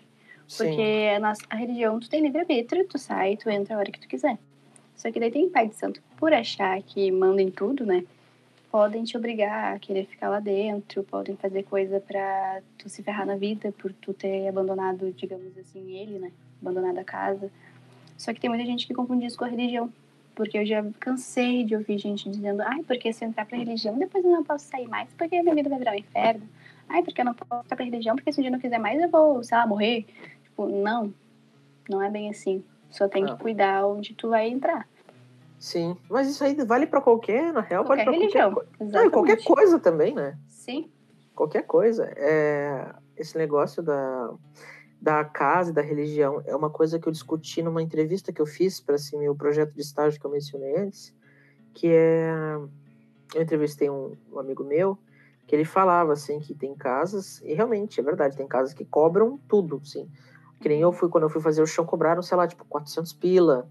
[0.57, 0.81] Porque
[1.15, 4.07] a, nossa, a religião, tu tem livre-arbítrio, tu sai, tu entra a hora que tu
[4.07, 4.37] quiser.
[4.99, 8.03] Só que daí tem pai de santo, por achar que mandam em tudo, né?
[8.69, 13.25] Podem te obrigar a querer ficar lá dentro, podem fazer coisa pra tu se ferrar
[13.25, 16.33] na vida por tu ter abandonado, digamos assim, ele, né?
[16.61, 17.49] Abandonado a casa.
[18.17, 19.89] Só que tem muita gente que confunde isso com a religião.
[20.35, 23.97] Porque eu já cansei de ouvir gente dizendo, ai, porque se eu entrar pra religião,
[23.97, 26.47] depois eu não posso sair mais, porque minha vida vai virar um inferno.
[26.89, 28.79] Ai, porque eu não posso entrar pra religião, porque se um dia eu não quiser
[28.79, 30.05] mais, eu vou, sei lá, morrer.
[30.43, 31.13] Tipo, não.
[31.89, 32.61] Não é bem assim.
[32.89, 34.87] Só tem que cuidar onde tu vai entrar.
[35.59, 35.97] Sim.
[36.09, 38.53] Mas isso aí vale pra qualquer, na real, Qualquer vale religião.
[38.53, 38.93] qualquer coisa.
[38.97, 40.37] Não, e qualquer coisa também, né?
[40.47, 40.89] Sim.
[41.35, 42.11] qualquer coisa.
[42.15, 44.33] É, esse negócio da,
[45.01, 48.45] da casa e da religião é uma coisa que eu discuti numa entrevista que eu
[48.45, 51.13] fiz para assim, meu projeto de estágio que eu mencionei antes,
[51.73, 52.31] que é
[53.35, 54.97] eu entrevistei um, um amigo meu
[55.45, 59.39] que ele falava assim que tem casas e realmente é verdade tem casas que cobram
[59.47, 60.09] tudo, sim.
[60.59, 63.13] Que nem eu fui quando eu fui fazer o chão cobraram sei lá tipo 400
[63.13, 63.67] pila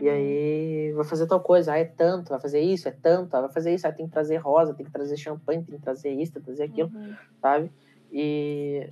[0.00, 0.10] e Uhum.
[0.14, 3.52] aí vai fazer tal coisa, ah, é tanto, vai fazer isso, é tanto, ah, vai
[3.52, 6.32] fazer isso, ah, tem que trazer rosa, tem que trazer champanhe, tem que trazer isso,
[6.32, 7.14] tem que trazer aquilo Uhum.
[7.40, 7.70] sabe?
[8.10, 8.88] E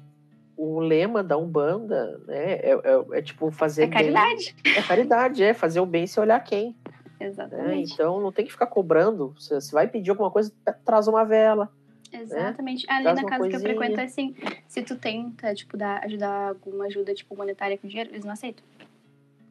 [0.56, 4.54] o lema da Umbanda, né, é, é- é tipo fazer É caridade.
[4.64, 4.74] bem.
[4.76, 6.76] É caridade, é fazer o bem sem olhar quem.
[7.18, 7.26] Né?
[7.28, 7.94] Exatamente.
[7.94, 9.34] Então não tem que ficar cobrando.
[9.38, 10.52] Se você vai pedir alguma coisa,
[10.84, 11.70] traz uma vela.
[12.12, 12.86] Exatamente.
[12.90, 13.60] Ali Traz na casa que eu coisinha.
[13.74, 14.34] frequento é assim.
[14.68, 18.64] Se tu tenta, tipo, dar, ajudar alguma ajuda, tipo, monetária com dinheiro, eles não aceitam.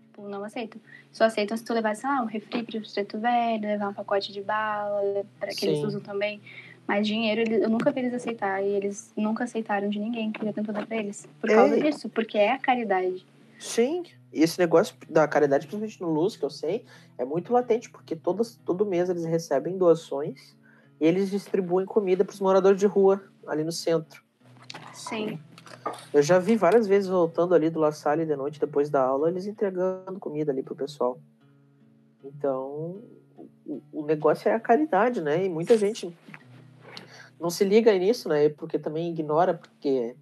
[0.08, 0.80] Tipo, não aceitam.
[1.12, 4.32] Só aceitam se tu levar, sei lá, um refri pro preto velho, levar um pacote
[4.34, 5.86] de bala, para que eles Sim.
[5.86, 6.42] usam também.
[6.88, 8.64] Mas dinheiro, eles- eu nunca vi eles aceitar.
[8.64, 11.28] E eles nunca aceitaram de ninguém que já tentou dar pra eles.
[11.40, 13.26] Por causa disso, porque é a caridade.
[13.60, 14.04] Sim.
[14.34, 16.86] E esse negócio da caridade, principalmente no Luz, que eu sei,
[17.18, 20.56] é muito latente, porque todos, todo mês eles recebem doações
[21.00, 24.22] e eles distribuem comida para os moradores de rua, ali no centro.
[24.94, 25.40] Sim.
[26.14, 29.30] Eu já vi várias vezes voltando ali do La Salle de noite, depois da aula,
[29.30, 31.18] eles entregando comida ali pro pessoal.
[32.24, 33.02] Então,
[33.66, 35.46] o, o negócio é a caridade, né?
[35.46, 36.14] E muita gente
[37.40, 38.50] não se liga nisso, né?
[38.50, 40.16] Porque também ignora, porque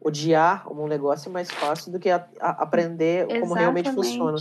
[0.00, 4.38] odiar um negócio é mais fácil do que a- a- aprender como realmente funciona.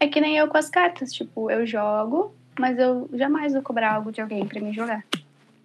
[0.00, 1.12] É que nem eu com as cartas.
[1.12, 5.04] Tipo, eu jogo, mas eu jamais vou cobrar algo de alguém pra me jogar.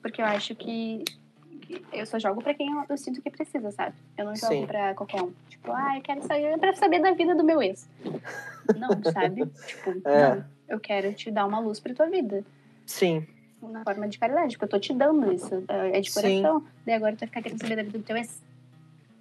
[0.02, 1.04] Porque eu acho que
[1.66, 3.96] que eu só jogo pra quem eu, sinto que precisa, sabe?
[4.18, 4.66] Eu não jogo Sim.
[4.68, 5.32] pra qualquer um.
[5.50, 7.88] Tipo, ah, eu quero saber pra saber da vida do meu ex.
[8.78, 9.46] Não, sabe?
[9.68, 10.36] Tipo, É.
[10.36, 10.46] não.
[10.70, 12.46] Eu quero te dar uma luz pra tua vida.
[12.86, 13.28] Sim,
[13.62, 15.64] Na forma de caridade, porque eu tô te dando isso.
[15.68, 16.42] É de Sim.
[16.42, 16.66] coração.
[16.86, 18.42] Daí agora tu vai ficar querendo saber da vida do teu ex.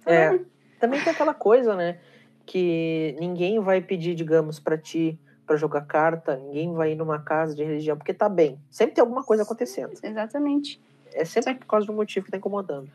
[0.05, 0.39] É.
[0.79, 1.97] também tem aquela coisa, né?
[2.45, 7.55] Que ninguém vai pedir, digamos, pra ti pra jogar carta, ninguém vai ir numa casa
[7.55, 8.57] de religião, porque tá bem.
[8.71, 9.91] Sempre tem alguma coisa acontecendo.
[10.01, 10.79] Exatamente.
[11.13, 12.89] É sempre por causa do motivo que tá incomodando.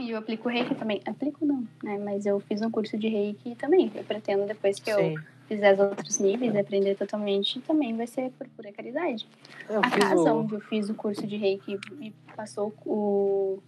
[0.00, 1.00] E eu aplico reiki também.
[1.06, 1.98] Aplico não, né?
[1.98, 3.92] Mas eu fiz um curso de reiki também.
[3.94, 5.14] Eu pretendo, depois que eu Sim.
[5.46, 9.28] fizer os outros níveis, aprender totalmente, também vai ser por pura caridade.
[9.68, 13.62] Eu A casa o- onde eu fiz o curso de reiki me passou o,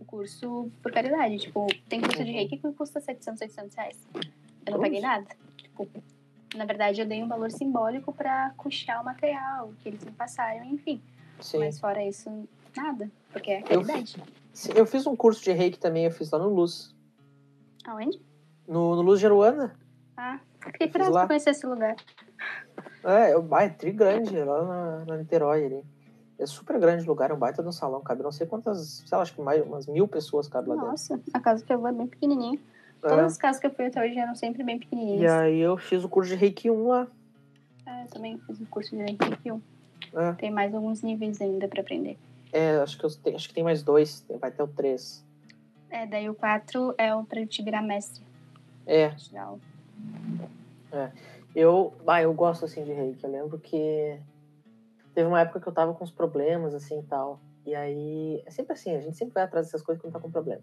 [0.00, 1.38] o curso por caridade.
[1.38, 2.36] Tipo, tem curso de Uhum.
[2.36, 3.98] reiki que custa 700, 800 reais.
[4.66, 5.26] Eu não paguei nada.
[5.58, 5.88] Tipo,
[6.54, 10.64] Na verdade, eu dei um valor simbólico para custear o material que eles me passaram,
[10.64, 11.00] enfim.
[11.40, 11.58] Sim.
[11.60, 12.30] Mas fora isso,
[12.76, 14.22] nada, porque é caridade.
[14.52, 16.94] Sim, Eu fiz um curso de reiki também, eu fiz lá no Luz.
[17.86, 18.20] Aonde?
[18.68, 19.74] No, no Luz de Aruana.
[20.16, 21.20] Ah, fiquei curiosa lá.
[21.20, 21.96] pra conhecer esse lugar.
[23.02, 25.84] É, eu- ah, é tri grande, é lá na, na Niterói ali.
[26.38, 29.02] É super grande o lugar, é um baita de um salão, cabe não sei quantas,
[29.06, 30.90] sei lá, acho que mais umas mil pessoas cabe lá dentro.
[30.90, 32.58] Nossa, a casa que eu vou é bem pequenininha.
[33.02, 33.08] É.
[33.08, 35.32] Todas as casas que eu fui até hoje eram sempre bem E pequenininhas.
[35.32, 37.06] aí eu fiz o curso de Reiki 1 lá.
[37.84, 39.60] É, eu também fiz o curso de Reiki 1.
[40.14, 42.16] É, Tem mais alguns níveis ainda pra aprender.
[42.52, 45.24] É, acho que, eu acho que tem mais dois, vai ter o três.
[45.90, 48.22] É, daí o 4 é o pra te virar mestre.
[48.86, 49.58] É, aula.
[51.54, 53.24] eu, ah, eu gosto assim de reiki.
[53.24, 54.18] Eu lembro que
[55.14, 57.40] teve uma época que eu tava com uns problemas assim e tal.
[57.64, 60.30] E aí, é sempre assim, a gente sempre vai atrás dessas coisas quando tá com
[60.30, 60.62] problema.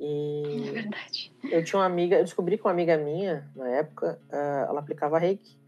[0.00, 1.32] É E verdade.
[1.44, 5.18] eu tinha uma amiga, eu descobri que uma amiga minha, na época, ah, ela aplicava
[5.18, 5.58] reiki.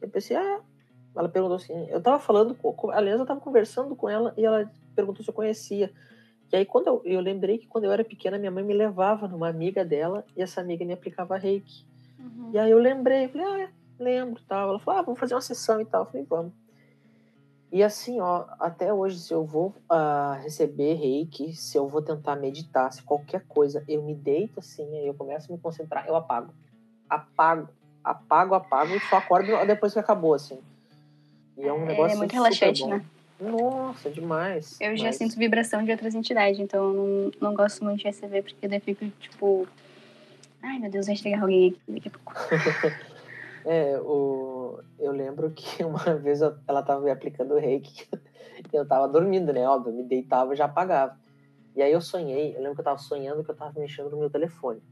[0.00, 0.60] Eu pensei, ah,
[1.14, 4.70] ela perguntou assim, eu tava falando, com, aliás, eu tava conversando com ela e ela
[4.94, 5.90] perguntou se eu conhecia.
[6.52, 9.26] E aí, quando eu, eu lembrei que quando eu era pequena, minha mãe me levava
[9.26, 11.84] numa amiga dela e essa amiga me aplicava reiki.
[12.18, 12.50] Uhum.
[12.52, 14.70] E aí eu lembrei, falei, ah, é, lembro tal.
[14.70, 16.02] Ela falou, ah, vamos fazer uma sessão e tal.
[16.02, 16.52] Eu falei, vamos.
[17.72, 22.36] E assim, ó, até hoje, se eu vou ah, receber reiki, se eu vou tentar
[22.36, 26.14] meditar, se qualquer coisa, eu me deito assim, aí eu começo a me concentrar, eu
[26.14, 26.54] apago.
[27.10, 27.68] Apago,
[28.04, 30.58] apago, apago e só acordo depois que acabou, assim.
[31.58, 33.04] E é um É, negócio é muito super relaxante, né?
[33.38, 34.80] Nossa, demais.
[34.80, 38.04] Eu já Mas- sinto vibração de outras entidades, então eu não, não gosto muito de
[38.04, 39.66] receber, porque daí fico tipo.
[40.62, 42.32] Ai meu Deus, vai chegar alguém aqui daqui a pouco.
[43.68, 44.55] É, o...
[44.98, 48.06] eu lembro que uma vez eu- ela tava me aplicando reiki.
[48.72, 49.68] Eu tava dormindo, né?
[49.68, 51.14] Óbvio, me deitava e já apagava.
[51.74, 54.16] E aí eu sonhei, eu lembro que eu tava sonhando que eu tava mexendo no
[54.18, 54.82] meu telefone.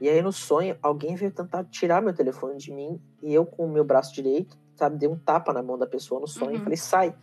[0.00, 3.64] E aí no sonho, alguém veio tentar tirar meu telefone de mim e eu com
[3.64, 6.56] o meu braço direito, sabe, dei um tapa na mão da pessoa no sonho e
[6.56, 6.62] Uhum.
[6.64, 7.14] falei, sai.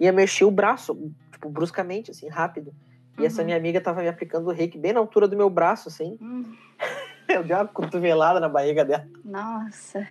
[0.00, 0.98] E eu mexi o braço,
[1.30, 2.74] tipo, bruscamente, assim, rápido.
[3.16, 3.46] E essa Uhum.
[3.46, 6.18] minha amiga tava me aplicando o reiki bem na altura do meu braço, assim.
[6.20, 6.42] Hum,
[7.28, 9.06] Eu dei uma cotovelada na barriga dela.
[9.24, 10.08] nossa.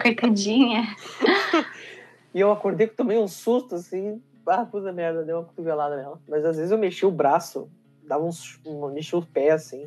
[0.00, 0.84] Coitadinha.
[2.34, 4.20] E eu acordei que tomei um susto, assim.
[4.46, 6.20] Ah, puta merda, deu uma cotovelada nela.
[6.28, 7.66] Mas às vezes eu mexi o braço,
[8.06, 8.60] dava uns.
[8.92, 9.86] mexi o pé, assim.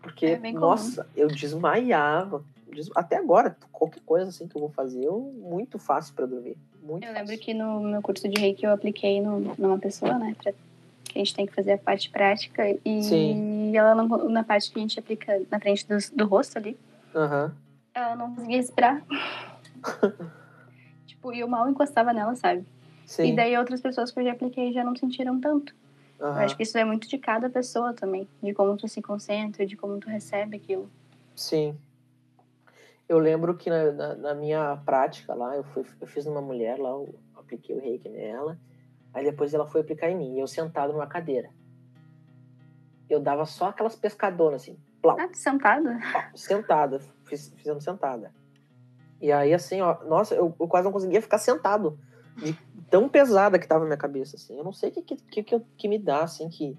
[0.00, 2.42] Porque, É nossa, eu desmaiava.
[2.72, 6.56] Des- Até agora, qualquer coisa assim que eu vou fazer, eu muito fácil pra dormir.
[6.82, 7.28] Muito Eu fácil.
[7.28, 10.34] lembro que no meu curso de reiki eu apliquei no, numa pessoa, né?
[10.42, 10.58] Pra, que
[11.16, 12.62] a gente tem que fazer a parte prática.
[12.82, 13.76] E Sim.
[13.76, 16.78] ela não, na parte que a gente aplica na frente do, do rosto ali,
[17.14, 17.54] Aham.
[17.94, 19.04] Ela não conseguia respirar.
[21.06, 22.64] tipo, e eu mal encostava nela, sabe?
[23.06, 23.32] Sim.
[23.32, 25.74] E daí outras pessoas que eu já apliquei já não sentiram tanto.
[26.18, 26.44] Eu aham.
[26.44, 28.28] acho que isso é muito de cada pessoa também.
[28.42, 30.90] De como tu se concentra, de como tu recebe aquilo.
[31.36, 31.76] Sim.
[33.08, 36.78] Eu lembro que na, na- na minha prática lá, eu, fui, eu fiz numa mulher
[36.78, 38.58] lá, eu apliquei o reiki nela.
[39.12, 41.50] Aí depois ela foi aplicar em mim, e eu sentado numa cadeira.
[43.10, 45.98] Eu dava só aquelas pescadoras, assim, plau, Ah, sentada?
[46.34, 47.00] sentada,
[47.32, 48.32] fiz, fizendo sentada.
[49.20, 51.98] E aí, assim, ó, nossa, eu, eu quase não conseguia ficar sentado,
[52.36, 52.56] de
[52.90, 54.58] tão pesada que tava a minha cabeça, assim.
[54.58, 56.76] Eu não sei o que, que, que, que, me dá, assim, que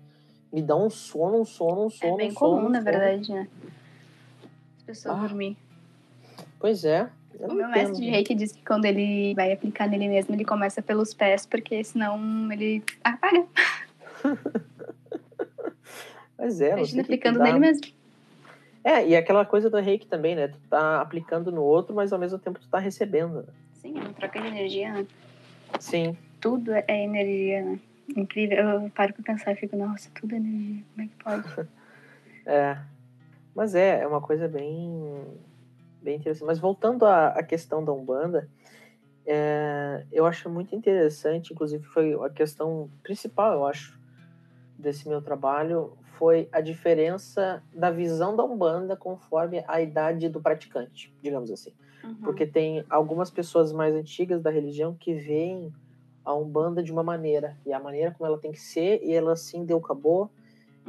[0.52, 2.82] me dá um sono, um sono, um sono, É bem um sono, comum, um na
[2.82, 3.48] verdade, né?
[4.78, 5.58] As pessoas Ah, dormir.
[6.60, 7.10] Pois é.
[7.40, 8.02] eu O meu mestre entendo.
[8.02, 11.84] de reiki diz que quando ele vai aplicar nele mesmo, ele começa pelos pés, porque
[11.84, 13.46] senão ele apaga.
[16.38, 18.03] Mas é, Imagina aplicando nele mesmo.
[18.84, 20.50] É, e aquela coisa do reiki também, né?
[20.50, 23.44] Tu tá aplicando no outro, mas ao mesmo tempo tu tá recebendo.
[23.44, 23.54] né?
[23.74, 25.08] Sim, é uma troca de energia, né?
[25.80, 26.18] Sim.
[26.42, 27.80] Tudo é energia, né?
[28.16, 28.58] Incrível.
[28.58, 30.84] Eu paro pra pensar e fico, nossa, tudo é energia.
[30.94, 31.70] Como é que pode?
[32.46, 32.78] É.
[33.56, 35.26] Mas é, é uma coisa bem,
[36.02, 36.46] bem interessante.
[36.46, 38.50] Mas voltando à, à questão da Umbanda,
[39.26, 43.98] é, eu acho muito interessante, inclusive foi a questão principal, eu acho,
[44.78, 51.14] desse meu trabalho, foi a diferença da visão da Umbanda conforme a idade do praticante,
[51.22, 51.74] digamos assim.
[52.02, 52.16] Uhum.
[52.24, 55.74] Porque tem algumas pessoas mais antigas da religião que veem
[56.24, 59.34] a Umbanda de uma maneira, e a maneira como ela tem que ser, e ela
[59.34, 60.32] assim deu, acabou.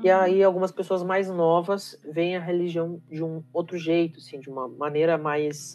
[0.04, 0.16] E Uhum.
[0.20, 4.68] aí algumas pessoas mais novas veem a religião de um outro jeito, assim, de uma
[4.68, 5.74] maneira mais,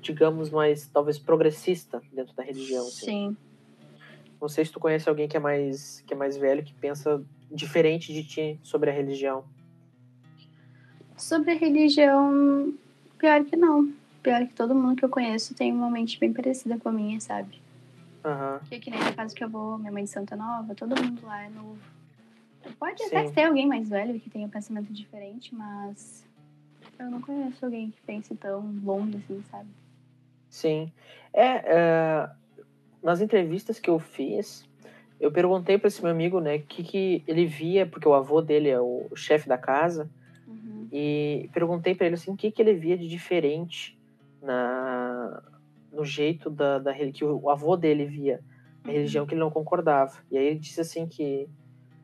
[0.00, 2.86] digamos, mais talvez progressista dentro da religião.
[2.86, 3.04] Assim.
[3.04, 3.36] Sim.
[4.40, 7.20] Não sei se tu conhece alguém que é mais que é mais velho que pensa
[7.54, 9.44] diferente de ti sobre a religião.
[11.16, 12.74] Sobre a religião,
[13.18, 13.92] pior que não.
[14.22, 17.20] Pior que todo mundo que eu conheço tem uma mente bem parecida com a minha,
[17.20, 17.60] sabe?
[18.24, 18.60] Aham.
[18.68, 21.26] Que que nem na casa que eu vou, minha mãe de Santa Nova, todo mundo
[21.26, 21.78] lá é novo.
[22.78, 23.32] Pode até Sim.
[23.32, 26.24] ter alguém mais velho que tenha um pensamento diferente, mas
[26.98, 29.68] Eu não conheço alguém que pense tão longe assim, sabe?
[30.48, 30.92] Sim.
[31.32, 32.30] É, é,
[33.02, 34.68] nas entrevistas que eu fiz,
[35.22, 38.42] eu perguntei para esse meu amigo, né, o que, que ele via, porque o avô
[38.42, 40.10] dele é o chefe da casa,
[40.44, 40.88] Uhum.
[40.90, 43.96] e perguntei para ele assim, o que, que ele via de diferente
[44.42, 45.40] na,
[45.92, 48.40] no jeito da, da que o avô dele via,
[48.82, 48.94] a Uhum.
[48.94, 50.12] religião que ele não concordava.
[50.28, 51.48] E aí ele disse assim que,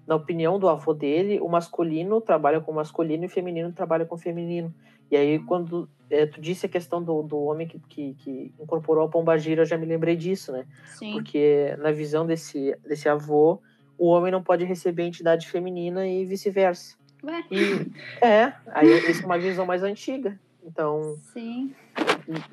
[0.06, 4.06] na opinião do avô dele, o masculino trabalha com o masculino e o feminino trabalha
[4.06, 4.72] com o feminino.
[5.10, 9.04] E aí quando eh, tu disse a questão do, do homem que, que, que incorporou
[9.04, 10.66] a pombagira, eu já me lembrei disso, né?
[10.86, 11.12] Sim.
[11.12, 13.60] Porque na visão desse, desse avô,
[13.96, 16.96] o homem não pode receber entidade feminina e vice-versa.
[17.24, 17.90] Ué, E
[18.24, 20.38] é, aí isso é uma visão mais antiga.
[20.62, 21.74] Então, sim.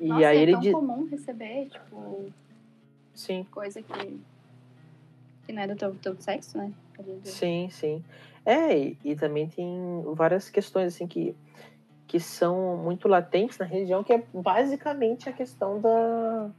[0.00, 0.72] e, e Nossa, aí é ele tão diz.
[0.72, 2.32] comum receber, tipo,
[3.14, 4.20] Sim, coisa que,
[5.46, 6.70] que não é do teu, teu sexo, né?
[7.24, 8.04] Sim, sim.
[8.44, 9.68] É, e, e também tem
[10.14, 11.34] várias questões assim que,
[12.06, 16.50] que são muito latentes na religião, que é basicamente a questão da,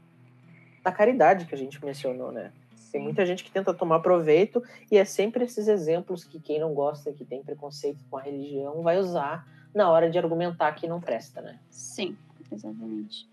[0.83, 2.51] da caridade que a gente mencionou, né?
[2.91, 6.73] Tem muita gente que tenta tomar proveito e é sempre esses exemplos que quem não
[6.73, 10.99] gosta, que tem preconceito com a religião, vai usar na hora de argumentar que não
[10.99, 11.59] presta, né?
[11.69, 12.17] Sim,
[12.51, 13.27] exatamente.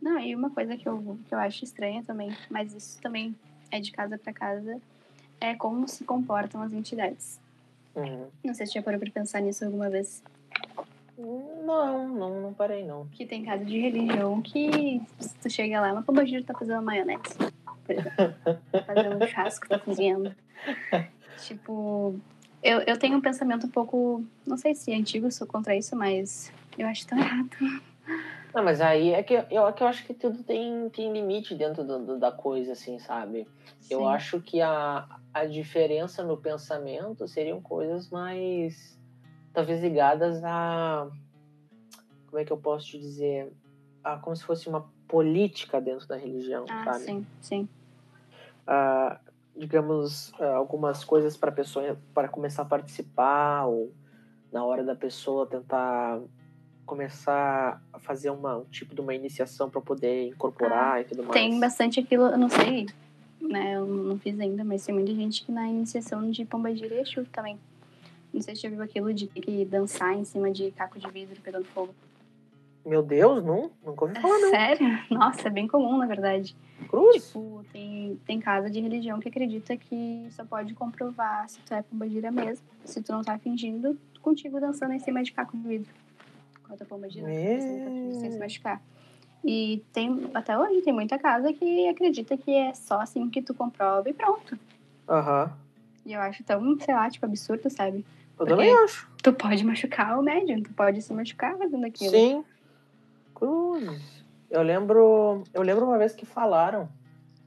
[0.00, 3.34] Não, e uma coisa que eu, que eu acho estranha também, mas isso também
[3.70, 4.80] é de casa para casa,
[5.40, 7.40] é como se comportam as entidades.
[7.96, 8.28] Uhum.
[8.44, 10.22] Não sei se já parou pra pensar nisso alguma vez.
[11.18, 13.08] Não, não, não parei, não.
[13.08, 16.80] Que tem casa de religião que se tu chega lá, mas pô, Giro tá fazendo
[16.82, 17.36] maionese.
[17.84, 18.34] Por exemplo.
[18.70, 20.34] Tá fazendo um churrasco, tá cozinhando.
[21.38, 22.18] Tipo,
[22.62, 25.96] eu, eu tenho um pensamento um pouco, não sei se é antigo, sou contra isso,
[25.96, 27.50] mas eu acho tão errado.
[28.54, 31.54] Não, mas aí é que eu, é que eu acho que tudo tem, tem limite
[31.54, 33.46] dentro do- do- da coisa, assim, sabe?
[33.90, 34.06] Eu Sim.
[34.08, 38.97] acho que a, a diferença no pensamento seriam coisas mais,
[39.58, 41.08] talvez ligadas a,
[42.28, 43.52] como é que eu posso te dizer,
[44.04, 47.04] a, como se fosse uma política dentro da religião, Ah, sabe?
[47.04, 47.68] sim, sim.
[48.64, 49.18] ah,
[49.56, 53.92] digamos, ah, algumas coisas para a pessoa para começar a participar ou
[54.52, 56.20] na hora da pessoa tentar
[56.86, 61.32] começar a fazer uma, um tipo de uma iniciação para poder incorporar e tudo mais.
[61.32, 62.86] Tem bastante aquilo, eu não sei,
[63.40, 63.74] né?
[63.74, 67.24] Eu não fiz ainda, mas tem muita gente que na iniciação de Pomba e Exu
[67.32, 67.58] também.
[68.32, 71.10] Não sei se já viu aquilo de ter que dançar em cima de caco de
[71.10, 71.94] vidro pegando fogo.
[72.84, 74.50] Meu Deus, não, nunca ouvi falar não.
[74.50, 74.98] Sério?
[75.10, 76.56] Nossa, é bem comum, na verdade.
[76.88, 77.26] Cruz.
[77.26, 81.82] Tipo, tem, tem casa de religião que acredita que só pode comprovar se tu é
[81.82, 85.92] pombagira mesmo, se tu não tá fingindo, contigo dançando em cima de caco de vidro.
[86.62, 88.20] Enquanto a pombagira, Meu.
[88.20, 88.80] sem se machucar.
[89.44, 93.54] E tem, até hoje, tem muita casa que acredita que é só assim que tu
[93.54, 94.58] comprova e pronto.
[95.08, 95.52] Aham.
[96.04, 98.04] E eu acho tão, sei lá, tipo, absurdo, sabe?
[98.38, 99.10] Eu também acho.
[99.22, 102.10] Tu pode machucar o médium, tu pode se machucar fazendo aquilo.
[102.10, 102.44] Sim.
[103.34, 104.24] Cruz.
[104.50, 106.88] Eu lembro, eu lembro uma vez que falaram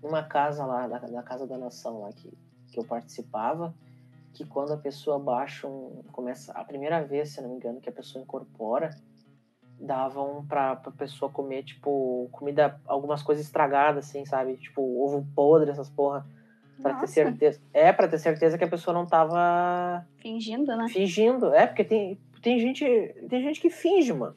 [0.01, 2.31] numa casa lá, da, da Casa da Nação lá que,
[2.71, 3.73] que eu participava,
[4.33, 7.89] que quando a pessoa baixa um, começa a primeira vez, se não me engano, que
[7.89, 8.91] a pessoa incorpora,
[9.79, 14.57] davam pra, pra pessoa comer, tipo, comida, algumas coisas estragadas, assim, sabe?
[14.57, 16.25] Tipo, ovo podre, essas porra.
[16.81, 17.59] Pra ter certeza.
[17.73, 20.87] É, pra ter certeza que a pessoa não tava Fingindo, né?
[20.89, 21.53] fingindo.
[21.53, 22.83] É, porque tem, tem gente.
[23.29, 24.35] Tem gente que finge, mano.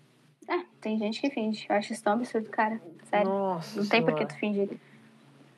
[0.48, 1.66] É, tem gente que finge.
[1.68, 2.80] Eu acho isso tão absurdo, cara.
[3.04, 3.28] Sério.
[3.28, 3.80] Nossa.
[3.80, 4.34] não tem por que Senhora.
[4.34, 4.80] tu fingir.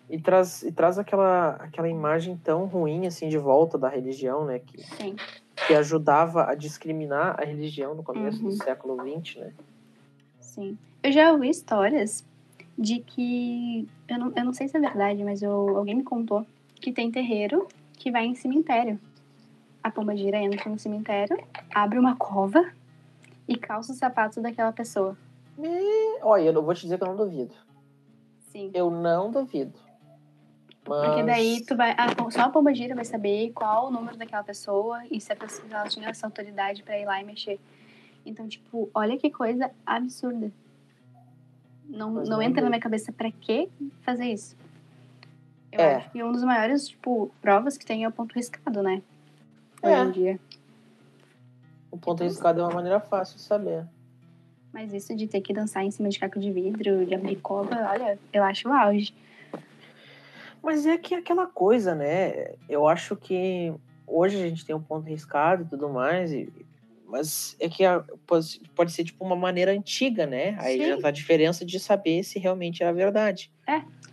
[0.08, 4.60] E traz, e traz aquela, aquela imagem tão ruim assim de volta da religião, né?
[4.60, 5.16] Que, Sim.
[5.66, 8.56] que ajudava a discriminar a religião no começo do Uhum.
[8.56, 9.52] século XX, né?
[10.40, 10.78] Sim.
[11.02, 12.24] Eu já ouvi histórias
[12.78, 13.88] de que.
[14.08, 16.46] Eu não, eu não sei se é verdade, mas eu, alguém me contou
[16.86, 19.00] que tem terreiro que vai em cemitério.
[19.82, 21.36] A pombagira entra no cemitério,
[21.74, 22.64] abre uma cova
[23.48, 25.18] e calça os sapatos daquela pessoa.
[25.58, 27.52] E, olha, eu não vou te dizer que eu não duvido.
[28.52, 28.70] Sim.
[28.72, 29.72] Eu não duvido.
[30.88, 31.08] Mas...
[31.08, 31.90] Porque daí tu vai.
[31.98, 35.66] a- só a pombagira vai saber qual o número daquela pessoa e se a pessoa
[35.68, 37.58] ela tinha essa autoridade pra ir lá e mexer.
[38.24, 40.52] Então, tipo, olha que coisa absurda.
[41.88, 42.70] Não, Mas não não entra na é.
[42.70, 43.68] minha cabeça pra que
[44.02, 44.56] fazer isso.
[45.72, 45.94] Eu É.
[45.96, 49.02] acho que um dos maiores, tipo, provas que tem é o ponto riscado, né?
[49.82, 50.02] Hoje É.
[50.04, 50.40] em dia.
[51.90, 53.84] O ponto riscado é uma maneira fácil de saber.
[54.72, 57.74] Mas isso de ter que dançar em cima de caco de vidro, de abrir cova,
[57.90, 59.14] olha, eu acho o auge.
[60.62, 62.54] Mas é que é aquela coisa, né?
[62.68, 63.72] Eu acho que
[64.06, 66.52] hoje a gente tem um ponto riscado e tudo mais, e-
[67.06, 70.56] mas é que a- pode, pode ser tipo uma maneira antiga, né?
[70.60, 70.88] Aí Sim.
[70.88, 73.50] já tá a diferença de saber se realmente era verdade.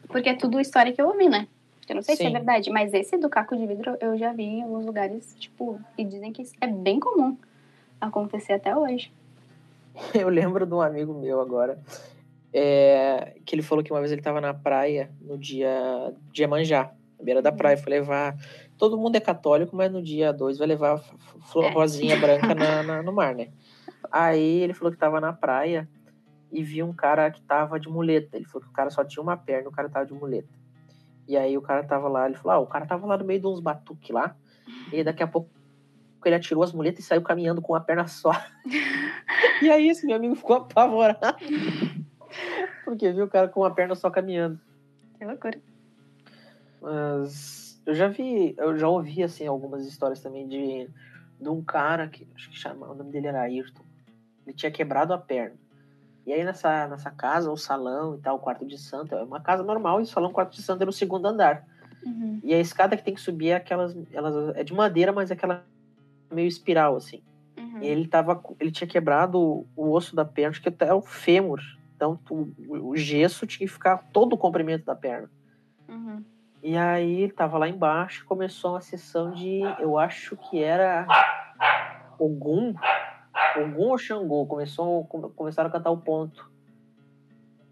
[0.08, 1.48] Porque é tudo história que eu ouvi, né?
[1.90, 2.34] Eu não sei se é Sim.
[2.34, 6.06] verdade, mas esse do caco de vidro eu já vi em alguns lugares, tipo, e
[6.06, 7.38] dizem que é bem comum
[8.00, 9.12] acontecer até hoje.
[10.14, 11.80] Eu lembro de um amigo meu agora,
[12.54, 16.92] é, que ele falou que uma vez ele estava na praia no dia de Iemanjá,
[17.18, 17.58] na beira da Uhum.
[17.58, 18.36] praia, foi levar.
[18.78, 20.98] Todo mundo é católico, mas no dia 2 vai levar
[21.52, 21.72] flor É.
[21.74, 23.50] rosinha branca na, na- no mar, né?
[24.12, 25.88] Aí ele falou que estava na praia
[26.52, 28.36] e viu um cara que tava de muleta.
[28.36, 30.50] Ele falou que o cara só tinha uma perna, o cara tava de muleta.
[31.28, 33.40] E aí o cara tava lá, ele falou: ah, o cara tava lá no meio
[33.40, 34.36] de uns batuques lá,
[34.92, 35.50] e daqui a pouco
[36.26, 38.32] ele atirou as muletas e saiu caminhando com uma perna só.
[39.62, 41.38] e aí esse meu amigo ficou apavorado.
[42.86, 44.60] Porque viu o cara com uma perna só caminhando.
[45.18, 45.62] Que loucura.
[46.82, 50.90] Mas eu já vi, eu já ouvi assim algumas histórias também de,
[51.40, 53.84] de um cara que acho que chama, o nome dele era Ayrton.
[54.46, 55.56] Ele tinha quebrado a perna.
[56.26, 59.42] E aí nessa, nessa casa, o salão e tal, o quarto de santo, é uma
[59.42, 61.66] casa normal e o salão, o quarto de santo é no segundo andar.
[62.06, 62.40] Uhum.
[62.44, 65.34] E a escada que tem que subir é aquelas, elas é de madeira, mas é
[65.34, 65.66] aquela
[66.32, 67.22] meio espiral assim.
[67.58, 67.82] Uhum.
[67.82, 71.02] E ele tava, ele tinha quebrado o, o osso da perna, acho que até o
[71.02, 71.60] fêmur.
[71.96, 75.30] Então o, o gesso tinha que ficar todo o comprimento da perna.
[76.64, 81.06] E aí tava lá embaixo, começou uma sessão de, eu acho que era
[82.18, 82.74] Ogum,
[83.58, 86.50] Ogum ou Xangô, começou, come- começaram a cantar o ponto.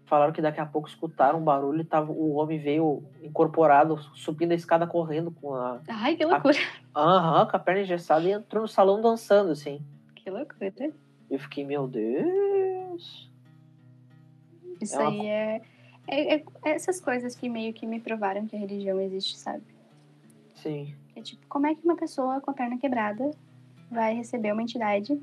[0.04, 4.52] Falaram que daqui a pouco escutaram um barulho e tava, o homem veio incorporado, subindo
[4.52, 6.54] a escada correndo com a, Ai, que loucura.
[6.94, 9.80] aham, com a perna engessada e entrou no salão dançando, assim.
[10.16, 10.70] Que loucura.
[11.30, 13.30] Eu fiquei, meu Deus.
[14.82, 15.62] Isso É uma aí é,
[16.06, 19.62] é, é essas coisas que meio que me provaram que a religião existe, sabe?
[20.54, 20.94] Sim.
[21.16, 23.30] É tipo, como é que uma pessoa com a perna quebrada
[23.90, 25.20] vai receber uma entidade,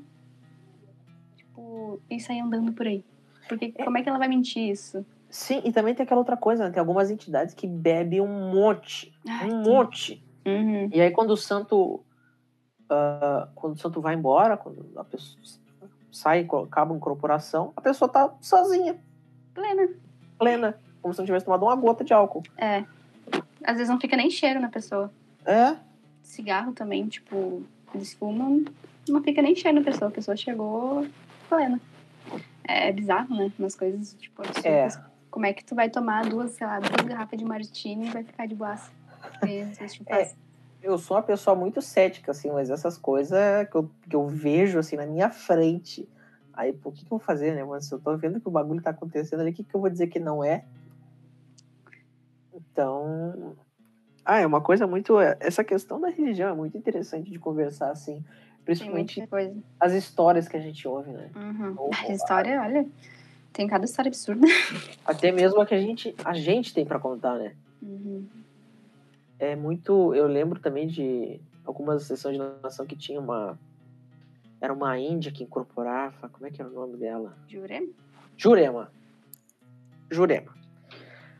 [1.36, 3.04] tipo, e sair andando por aí?
[3.48, 5.04] Porque como é que ela vai mentir isso?
[5.28, 6.70] Sim, e também tem aquela outra coisa, né?
[6.70, 9.12] Tem algumas entidades que bebem um monte.
[9.26, 10.24] Ai, um tem- monte.
[10.46, 10.88] Uhum.
[10.92, 12.04] E aí quando o santo.
[12.88, 15.38] ah, quando o santo vai embora, quando a pessoa
[16.10, 19.00] sai, acaba a incorporação, a pessoa tá sozinha,
[19.54, 19.88] Plena.
[20.40, 20.74] Plena.
[21.02, 22.42] Como se não tivesse tomado uma gota de álcool.
[22.56, 22.84] É.
[23.62, 25.12] Às vezes não fica nem cheiro na pessoa.
[25.44, 25.76] É?
[26.22, 27.62] Cigarro também, tipo,
[27.94, 28.64] eles fumam,
[29.08, 30.08] não fica nem cheiro na pessoa.
[30.08, 31.06] A pessoa chegou
[31.48, 31.80] plena.
[32.64, 33.52] É bizarro, né?
[33.58, 34.96] Umas coisas, tipo, absurdas.
[34.96, 35.02] É.
[35.30, 38.24] Como é que tu vai tomar duas, sei lá, duas garrafas de martini e vai
[38.24, 38.90] ficar de boaça?
[39.40, 40.32] Te É.
[40.82, 43.38] Eu sou uma pessoa muito cética, assim, mas essas coisas
[43.70, 46.08] que eu, que eu vejo, assim, na minha frente.
[46.52, 47.80] Aí, pô, o que, que eu vou fazer, né, mano?
[47.80, 49.90] Se eu tô vendo que o bagulho tá acontecendo ali, o que, que eu vou
[49.90, 50.64] dizer que não é?
[52.52, 53.56] Então.
[54.24, 55.18] Ah, é uma coisa muito.
[55.18, 58.22] Essa questão da religião é muito interessante de conversar, assim.
[58.64, 59.26] Principalmente
[59.78, 61.30] as histórias que a gente ouve, né?
[61.34, 61.74] Uhum.
[61.76, 62.86] Ou- A história, olha,
[63.52, 64.46] tem cada história absurda.
[65.04, 67.54] Até mesmo a que a gente, a gente tem para contar, né?
[67.82, 68.28] Uhum.
[69.38, 70.14] É muito.
[70.14, 73.58] Eu lembro também de algumas sessões de nação que tinha uma.
[74.60, 76.28] Era uma índia que incorporava.
[76.28, 77.36] Como é que era o nome dela?
[77.48, 77.82] Jura?
[78.36, 78.92] Jurema.
[80.10, 80.54] Jurema.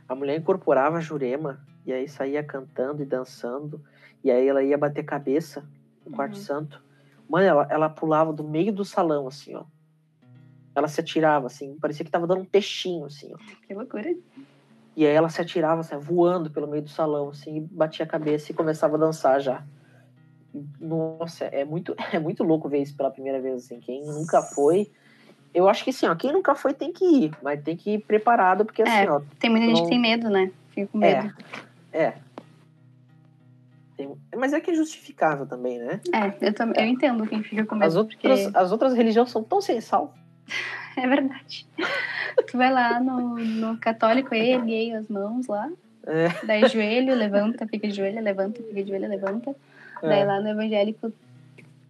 [0.08, 3.82] A mulher incorporava a Jurema e aí saía cantando e dançando.
[4.24, 5.68] E aí ela ia bater cabeça
[6.04, 6.40] no quarto Uhum.
[6.42, 6.82] santo.
[7.28, 9.64] Mano, ela, ela pulava do meio do salão, assim, ó.
[10.74, 11.76] Ela se atirava, assim.
[11.78, 13.38] Parecia que tava dando um peixinho, assim, ó.
[13.66, 14.14] Que loucura.
[14.96, 18.08] E aí ela se atirava, assim, voando pelo meio do salão, assim, e batia a
[18.08, 19.64] cabeça e começava a dançar já.
[20.80, 23.80] Nossa, é muito, é muito louco ver isso pela primeira vez, assim.
[23.80, 24.90] Quem nunca foi.
[25.52, 27.98] Eu acho que assim, ó, quem nunca foi tem que ir, mas tem que ir
[28.00, 29.10] preparado, porque assim, É.
[29.10, 29.20] ó.
[29.38, 30.50] Tem muita gente Não- que tem medo, né?
[30.70, 31.34] Fica com medo.
[31.92, 31.98] É.
[32.04, 32.14] É.
[33.96, 36.00] Tem- mas é que é justificável também, né?
[36.12, 36.72] É, eu, tam...
[36.74, 37.86] eu entendo quem fica com medo.
[37.86, 40.14] As outras, as outras religiões são tão sem sal.
[40.96, 41.66] É verdade.
[42.50, 45.70] tu vai lá no, no católico, ergue aí as mãos lá.
[46.04, 46.28] É.
[46.44, 49.54] Daí joelho, levanta, fica de joelho, levanta, fica de joelho, levanta.
[50.02, 50.24] Daí É.
[50.24, 51.12] lá no evangélico, o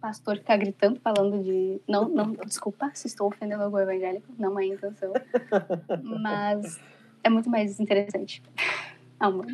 [0.01, 1.81] pastor fica gritando, falando de.
[1.87, 5.13] Não, não, desculpa se estou ofendendo algum evangélico, não é a intenção.
[6.03, 6.79] Mas
[7.23, 8.41] é muito mais interessante.
[9.19, 9.45] Mano,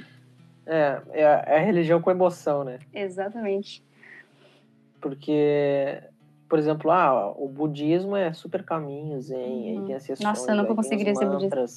[0.66, 2.80] É, é, a, é a religião com emoção, né?
[2.94, 3.84] exatamente.
[5.00, 6.02] Porque,
[6.50, 9.86] por exemplo, ah, o budismo é super caminho, zen, aí Uhum.
[9.86, 11.68] tem as sessões, Nossa, eu nunca aí conseguiria ser budista.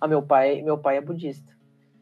[0.00, 1.55] Ah, meu pai, meu pai é budista.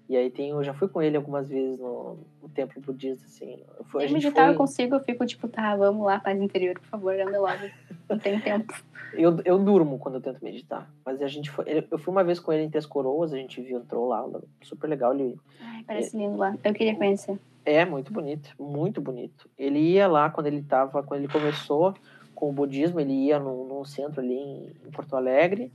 [0.09, 3.59] E aí tem, eu já fui com ele algumas vezes no, no templo budista, assim.
[3.92, 6.78] Eu a Eu meditar eu foi, consigo, eu fico tipo, tá, vamos lá, paz interior,
[6.78, 7.70] por favor, anda logo.
[8.09, 8.74] Não tem tempo.
[9.16, 10.90] eu, eu durmo quando eu tento meditar.
[11.07, 13.62] Mas a gente foi, eu fui uma vez com ele em Três Coroas, a gente
[13.62, 14.28] viu, entrou lá,
[14.62, 15.14] super legal.
[15.14, 16.55] Ele Ai, parece lindo lá.
[16.62, 17.38] Eu queria conhecer.
[17.64, 19.48] é muito bonito, muito bonito.
[19.57, 21.94] Ele ia lá quando ele tava, quando ele começou
[22.34, 25.72] com o budismo, ele ia num, num centro ali em, em Porto Alegre,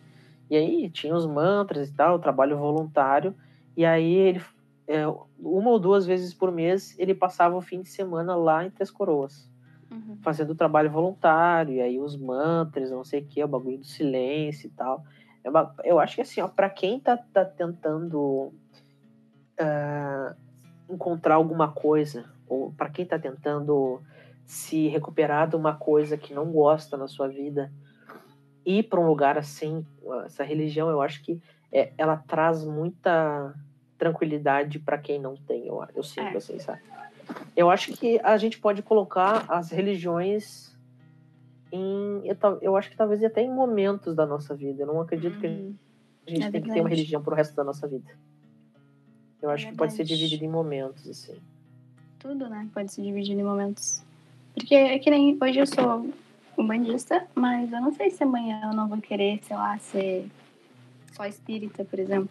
[0.50, 3.34] e aí tinha os mantras e tal, trabalho voluntário,
[3.76, 4.42] e aí ele,
[4.88, 5.08] é,
[5.40, 8.92] uma ou duas vezes por mês, ele passava o fim de semana lá em Três
[8.92, 9.50] Coroas.
[9.92, 10.20] Uhum.
[10.22, 14.68] fazendo trabalho voluntário, e aí os mantras, não sei o que, o bagulho do silêncio
[14.68, 15.04] e tal.
[15.44, 18.54] É uma- eu acho que assim, ó, pra quem tá, tá tentando
[19.60, 20.36] ah,
[20.90, 24.02] encontrar alguma coisa, ou pra quem tá tentando
[24.46, 27.72] se recuperar de uma coisa que não gosta na sua vida,
[28.66, 29.86] ir pra um lugar assim,
[30.26, 31.42] essa religião, eu acho que
[31.72, 33.54] é, ela traz muita
[33.98, 36.38] tranquilidade pra quem não tem, eu, eu sinto É.
[36.38, 36.82] assim, sabe?
[37.56, 40.76] Eu acho que a gente pode colocar as religiões
[41.72, 42.22] em.
[42.26, 44.82] Eu, eu acho que talvez até em momentos da nossa vida.
[44.84, 45.76] Eu não acredito que Uhum.
[46.26, 48.10] a gente É tem que ter uma religião pro resto da nossa vida.
[49.42, 51.36] Eu É acho que pode ser dividido em momentos, assim.
[52.18, 52.68] Tudo, né?
[52.74, 54.04] Pode se dividir em momentos.
[54.54, 56.10] Porque é que nem hoje eu sou
[56.58, 60.28] umbandista, mas eu não sei se amanhã eu não vou querer, sei lá, ser
[61.14, 62.30] só espírita, por exemplo.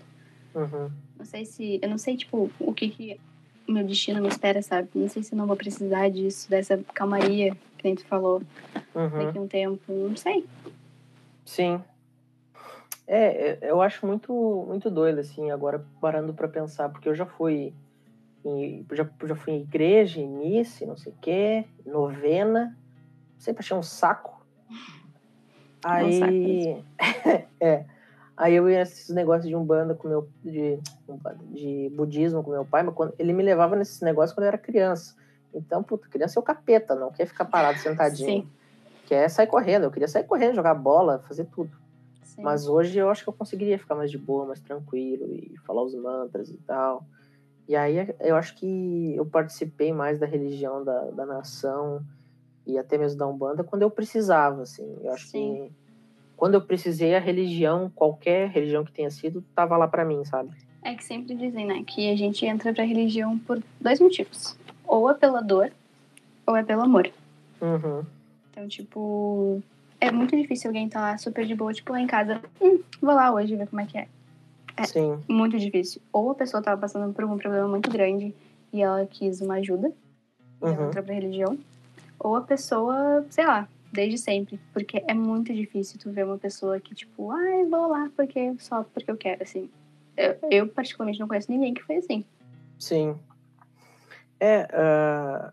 [0.55, 0.91] Uhum.
[1.18, 1.79] Não sei se.
[1.83, 3.20] Eu não sei, tipo, o que, que
[3.68, 4.89] o meu destino me espera, sabe?
[4.95, 8.43] Não sei se eu não vou precisar disso, dessa calmaria que nem tu falou
[8.95, 9.24] Uhum.
[9.24, 9.93] daqui a um tempo.
[9.93, 10.45] Não sei.
[11.45, 11.81] Sim.
[13.07, 14.33] É, é, eu acho muito,
[14.68, 17.72] muito doido, assim, agora parando pra pensar, porque eu já fui
[18.45, 22.76] em, já, já fui em igreja, e não sei o quê, novena,
[23.39, 24.45] sempre achei um saco.
[25.83, 26.83] Aí,
[27.61, 27.85] é,
[28.39, 30.78] aí eu ia nesses negócios de umbanda com meu, de,
[31.51, 34.59] de budismo com meu pai, mas quando, ele me levava nesses negócios quando eu era
[34.59, 35.16] criança.
[35.53, 38.43] Então, puta, criança é o capeta, não quer ficar parado sentadinho.
[38.43, 38.49] Sim.
[39.07, 41.76] Quer sair correndo, eu queria sair correndo, jogar bola, fazer tudo.
[42.22, 42.43] Sim.
[42.43, 45.82] Mas hoje eu acho que eu conseguiria ficar mais de boa, mais tranquilo e falar
[45.82, 47.05] os mantras e tal.
[47.66, 52.03] E aí eu acho que eu participei mais da religião da, da nação
[52.64, 54.97] e até mesmo da Umbanda quando eu precisava, assim.
[55.03, 55.70] Eu acho Sim.
[55.70, 55.88] que
[56.39, 60.51] quando eu precisei, a religião, qualquer religião que tenha sido, tava lá pra mim, sabe?
[60.84, 64.57] É que sempre dizem, né, que a gente entra pra religião por dois motivos.
[64.86, 65.72] Ou é pela dor,
[66.47, 67.11] ou é pelo amor.
[67.61, 68.05] Uhum.
[68.53, 69.61] Então, tipo,
[70.01, 73.14] é muito difícil alguém estar lá super de boa, tipo, lá em casa, hum, vou
[73.14, 74.07] lá hoje ver como é que é.
[74.76, 74.84] É.
[74.84, 75.18] Sim.
[75.28, 76.01] Muito difícil.
[76.12, 78.32] Ou a pessoa tava passando por um problema muito grande
[78.72, 80.86] e ela quis uma ajuda, e ela Uhum.
[80.86, 81.59] entrou pra religião.
[82.20, 84.61] Ou a pessoa, sei lá, desde sempre.
[84.72, 88.82] Porque é muito difícil tu ver uma pessoa que, tipo, ai, vou lá porque só
[88.84, 89.70] porque eu quero, assim.
[90.16, 92.24] Eu, eu, particularmente, não conheço ninguém que foi assim.
[92.78, 93.16] Sim.
[94.41, 95.53] É, ah,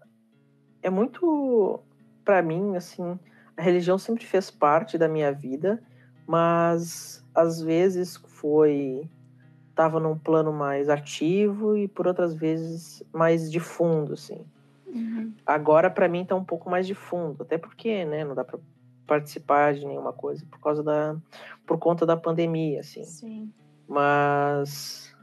[0.81, 1.79] é muito,
[2.23, 3.19] pra mim, assim,
[3.57, 5.81] a religião sempre fez parte da minha vida,
[6.27, 9.09] mas às vezes foi
[9.75, 14.45] tava num plano mais ativo e por outras vezes mais de fundo, assim.
[15.45, 18.59] Agora pra mim tá um pouco mais de fundo, até porque, né, não dá pra
[19.05, 21.15] participar de nenhuma coisa por causa da
[21.65, 23.53] por conta da pandemia, assim Sim.
[23.87, 25.15] mas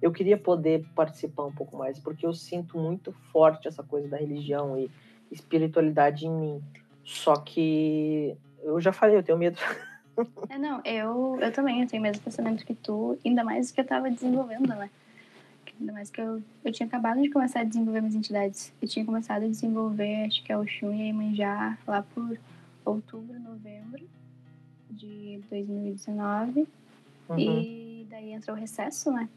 [0.00, 4.16] eu queria poder participar um pouco mais, porque eu sinto muito forte essa coisa da
[4.16, 4.90] religião e
[5.30, 6.62] espiritualidade em mim.
[7.04, 9.58] Só que eu já falei, eu tenho medo.
[10.48, 13.80] É, não, eu, eu também, eu tenho o mesmo pensamento que tu, ainda mais que
[13.80, 14.90] eu tava desenvolvendo, né?
[15.80, 18.72] Ainda mais que eu, eu tinha acabado de começar a desenvolver minhas entidades.
[18.82, 22.38] Eu tinha começado a desenvolver, acho que é o Xun e a Iemanjá lá por
[22.84, 24.04] outubro, novembro
[24.90, 26.66] de 2019.
[27.28, 27.38] Uhum.
[27.38, 29.28] E daí entrou o recesso, né?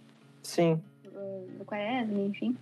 [0.42, 0.82] Sim.
[1.04, 2.58] do do quaresma, enfim.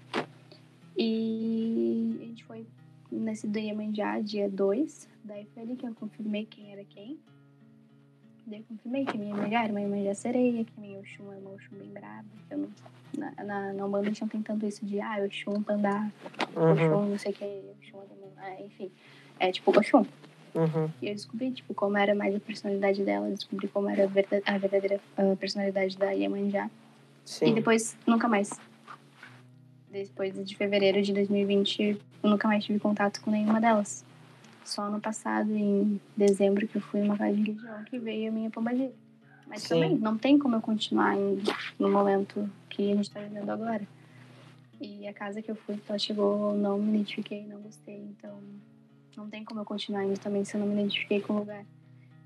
[0.97, 2.65] E a gente foi
[3.09, 5.07] nesse do Iemanjá, dia 2.
[5.23, 7.17] Daí foi ali que eu confirmei quem era quem.
[8.49, 11.31] Daí eu confirmei que a minha Iemanjá era uma Iemanjá sereia, que a minha Oxum
[11.31, 12.25] era uma Oxum bem braba.
[12.49, 12.69] Eu não,
[13.15, 16.09] na, na, na Umbanda eles não tem tanto isso de, ah, Oxum, Pandá,
[16.55, 16.71] Uhum.
[16.71, 17.99] Oxum, não sei o que, Oxum,
[18.37, 18.91] ah, enfim.
[19.39, 20.03] É tipo Oxum.
[20.55, 20.89] Uhum.
[20.99, 24.41] E eu descobri, tipo, como era mais a personalidade dela, descobri como era a verda-
[24.45, 26.65] a verdadeira ah, personalidade da Iemanjá.
[26.65, 27.53] E Sim.
[27.53, 28.49] depois, nunca mais.
[29.91, 34.03] Depois de fevereiro de 2020, eu nunca mais tive contato com nenhuma delas.
[34.69, 38.31] Só ano passado, em dezembro, que eu fui numa casa de religião, que veio a
[38.31, 38.93] minha pombagira.
[39.47, 39.69] Mas Sim.
[39.69, 41.41] também, não tem como eu continuar indo
[41.79, 43.81] no momento que a gente tá vivendo agora.
[44.79, 47.97] E a casa que eu fui, ela chegou, não me identifiquei, não gostei.
[47.97, 48.39] Então,
[49.17, 51.65] não tem como eu continuar indo também se eu não me identifiquei com o lugar.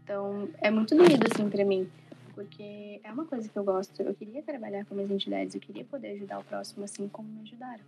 [0.03, 1.89] Então, é muito doído, assim, pra mim.
[2.35, 4.01] Porque é uma coisa que eu gosto.
[4.01, 7.39] Eu queria trabalhar com minhas entidades, eu queria poder ajudar o próximo assim como me
[7.43, 7.85] ajudaram.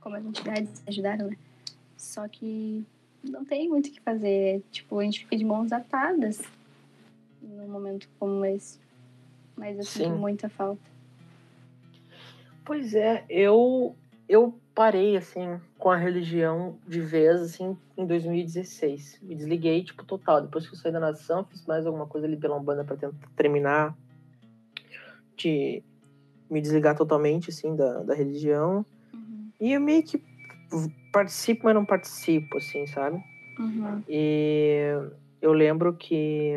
[0.00, 1.36] Como as entidades me ajudaram, né?
[1.96, 2.84] Só que
[3.30, 4.62] não tem muito o que fazer.
[4.70, 6.42] Tipo, a gente fica de mãos atadas
[7.42, 8.78] num momento como esse.
[9.56, 10.20] Mas eu sinto Sim.
[10.20, 10.80] muita falta.
[12.64, 13.96] Pois é, eu
[14.28, 19.20] eu parei assim com a religião de vez assim em 2016.
[19.22, 20.42] Me desliguei tipo total.
[20.42, 23.28] Depois que eu saí da nação, fiz mais alguma coisa ali pela Umbanda para tentar
[23.34, 23.96] terminar
[25.36, 25.82] de
[26.50, 28.84] me desligar totalmente assim da, da religião.
[29.12, 29.50] Uhum.
[29.60, 30.18] E eu meio que
[31.12, 33.22] participo, mas não participo, assim, sabe?
[33.58, 34.02] Uhum.
[34.08, 34.92] E
[35.40, 36.54] eu lembro que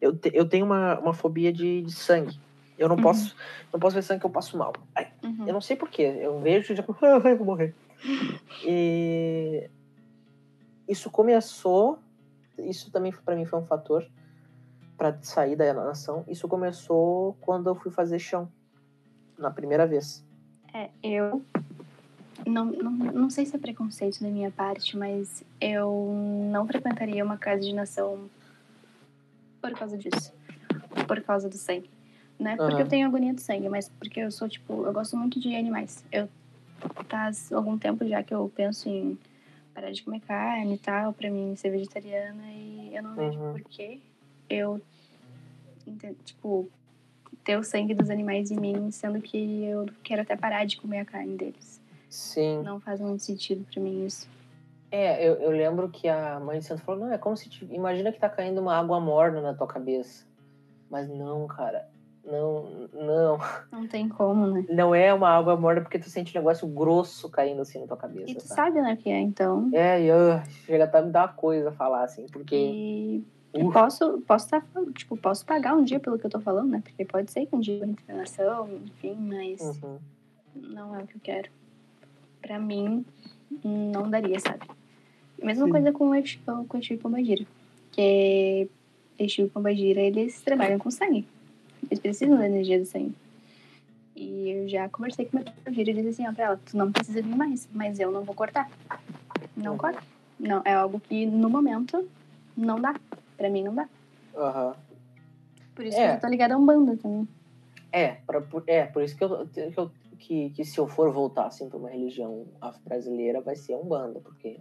[0.00, 2.38] eu, te, eu tenho uma, uma fobia de, de sangue.
[2.78, 3.02] Eu não Uhum.
[3.02, 3.36] posso
[3.72, 4.72] não posso ver sangue que eu passo mal.
[4.96, 5.46] Ai, Uhum.
[5.46, 6.02] eu não sei porquê.
[6.02, 7.74] Eu vejo e já ah, eu vou morrer.
[8.64, 9.68] E
[10.88, 11.98] isso começou.
[12.58, 14.06] Isso também para mim foi um fator
[14.96, 16.24] para sair da nação.
[16.28, 18.50] Isso começou quando eu fui fazer chão
[19.38, 20.24] na primeira vez.
[20.74, 21.42] É, eu
[22.46, 26.12] não, não, não sei se é preconceito da minha parte, mas eu
[26.50, 28.28] não frequentaria uma casa de nação
[29.60, 30.32] por causa disso.
[31.06, 31.90] Por causa do sangue.
[32.38, 35.16] Não é porque eu tenho agonia do sangue, mas porque eu sou, tipo, eu gosto
[35.16, 36.04] muito de animais.
[36.10, 36.28] Eu
[37.08, 39.18] faz algum tempo já que eu penso em
[39.74, 43.52] parar de comer carne e tal, pra mim ser vegetariana, e eu não vejo Uhum.
[43.52, 44.00] por que
[44.48, 44.80] eu,
[46.24, 46.68] tipo,
[47.44, 51.00] ter o sangue dos animais em mim, sendo que eu quero até parar de comer
[51.00, 51.79] a carne deles.
[52.10, 52.62] Sim.
[52.62, 54.28] Não faz muito sentido pra mim isso.
[54.90, 57.48] É, eu, eu lembro que a mãe de santo falou, não, é como se...
[57.48, 60.26] te- Imagina que tá caindo uma água morna na tua cabeça.
[60.90, 61.86] Mas não, cara.
[62.24, 63.38] Não, não.
[63.70, 64.66] Não tem como, né?
[64.68, 67.96] Não é uma água morna porque tu sente um negócio grosso caindo assim na tua
[67.96, 68.32] cabeça.
[68.32, 68.72] E tu sabe?
[68.72, 69.70] sabe, né, que é, então.
[69.72, 72.56] É, e ah, chega até me dar uma coisa falar, assim, porque.
[72.56, 76.40] E eu posso, posso tá, falando, tipo, posso pagar um dia pelo que eu tô
[76.40, 76.80] falando, né?
[76.82, 79.98] Porque pode ser que um dia eu entre na nação, enfim, mas Uhum.
[80.54, 81.48] não é o que eu quero.
[82.40, 83.04] Pra mim,
[83.64, 84.66] não daria, sabe?
[85.42, 85.70] Mesma Sim.
[85.72, 87.46] coisa com o com o Exu e Pombagira.
[87.92, 88.68] Que
[89.18, 91.26] Exu e Pombagira, eles trabalham com sangue.
[91.84, 93.14] Eles precisam da energia do sangue.
[94.16, 96.90] E eu já conversei com meu Pombagira e disse assim, ó, pra ela, tu não
[96.92, 98.70] precisa vir mais, mas eu não vou cortar.
[99.56, 99.78] Não Uhum.
[99.78, 100.02] corta.
[100.38, 102.08] Não, é algo que no momento
[102.56, 102.94] não dá.
[103.36, 103.88] Pra mim não dá.
[104.36, 104.74] Aham.
[105.74, 106.08] Por isso É.
[106.10, 107.26] que eu tô ligada a um bando também.
[107.92, 109.90] É, pra, por, é, por isso que eu, que, eu-
[110.20, 114.20] que, que se eu for voltar assim pra uma religião afro-brasileira, vai ser um banda,
[114.20, 114.58] porque.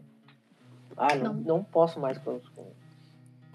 [0.98, 1.42] Ah, não, Não.
[1.58, 1.64] não.
[1.64, 2.66] posso mais com, com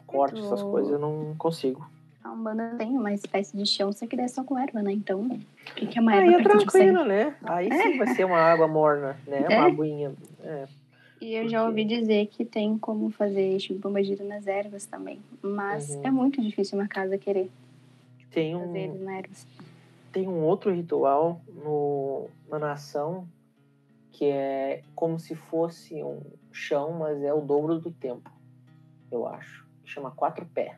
[0.06, 1.84] corte, essas coisas, eu não consigo.
[2.22, 4.92] A Umbanda tem uma espécie de chão, só que daí é só com erva, né?
[4.92, 6.84] Então, o que, que é uma Aí erva é perto de sangue?
[6.84, 7.36] tranquilo, né?
[7.42, 9.46] Aí sim vai ser uma água morna, né?
[9.50, 9.58] É.
[9.58, 10.14] Uma aguinha.
[10.42, 10.66] É.
[11.20, 15.20] E eu já ouvi dizer que tem como fazer Chico Pombagira nas ervas também.
[15.42, 16.00] Mas Uhum.
[16.04, 17.50] é muito difícil uma casa querer
[18.30, 19.46] Tem fazer um, eles na ervas.
[20.14, 23.26] Tem um outro ritual no, na nação
[24.12, 28.30] que é como se fosse um chão, mas é o dobro do tempo,
[29.10, 29.66] eu acho.
[29.84, 30.76] Chama quatro pé.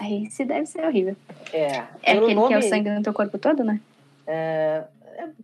[0.00, 1.14] Aí se deve ser horrível.
[1.52, 3.80] É, É aquele que é o nome- sangue no teu corpo todo, né?
[4.26, 4.84] É,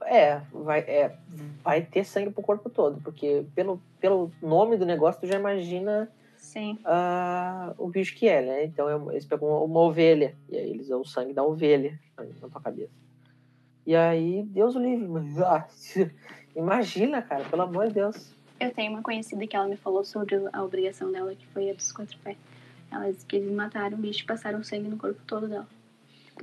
[0.02, 1.16] é, é, vai, é,
[1.62, 6.10] vai ter sangue pro corpo todo, porque pelo, pelo nome do negócio tu já imagina
[6.46, 6.78] Sim.
[6.84, 8.64] ah, o bicho que é, né?
[8.64, 12.60] Então eles pegam uma ovelha, e aí eles dão o sangue da ovelha na tua
[12.60, 12.92] cabeça.
[13.84, 15.66] E aí, Deus o livre, mas ah,
[16.54, 18.32] imagina, cara, pelo amor de Deus.
[18.60, 21.74] Eu tenho uma conhecida que ela me falou sobre a obrigação dela, que foi a
[21.74, 22.38] dos quatro pés.
[22.92, 25.66] Ela disse que eles mataram o bicho e passaram sangue no corpo todo dela.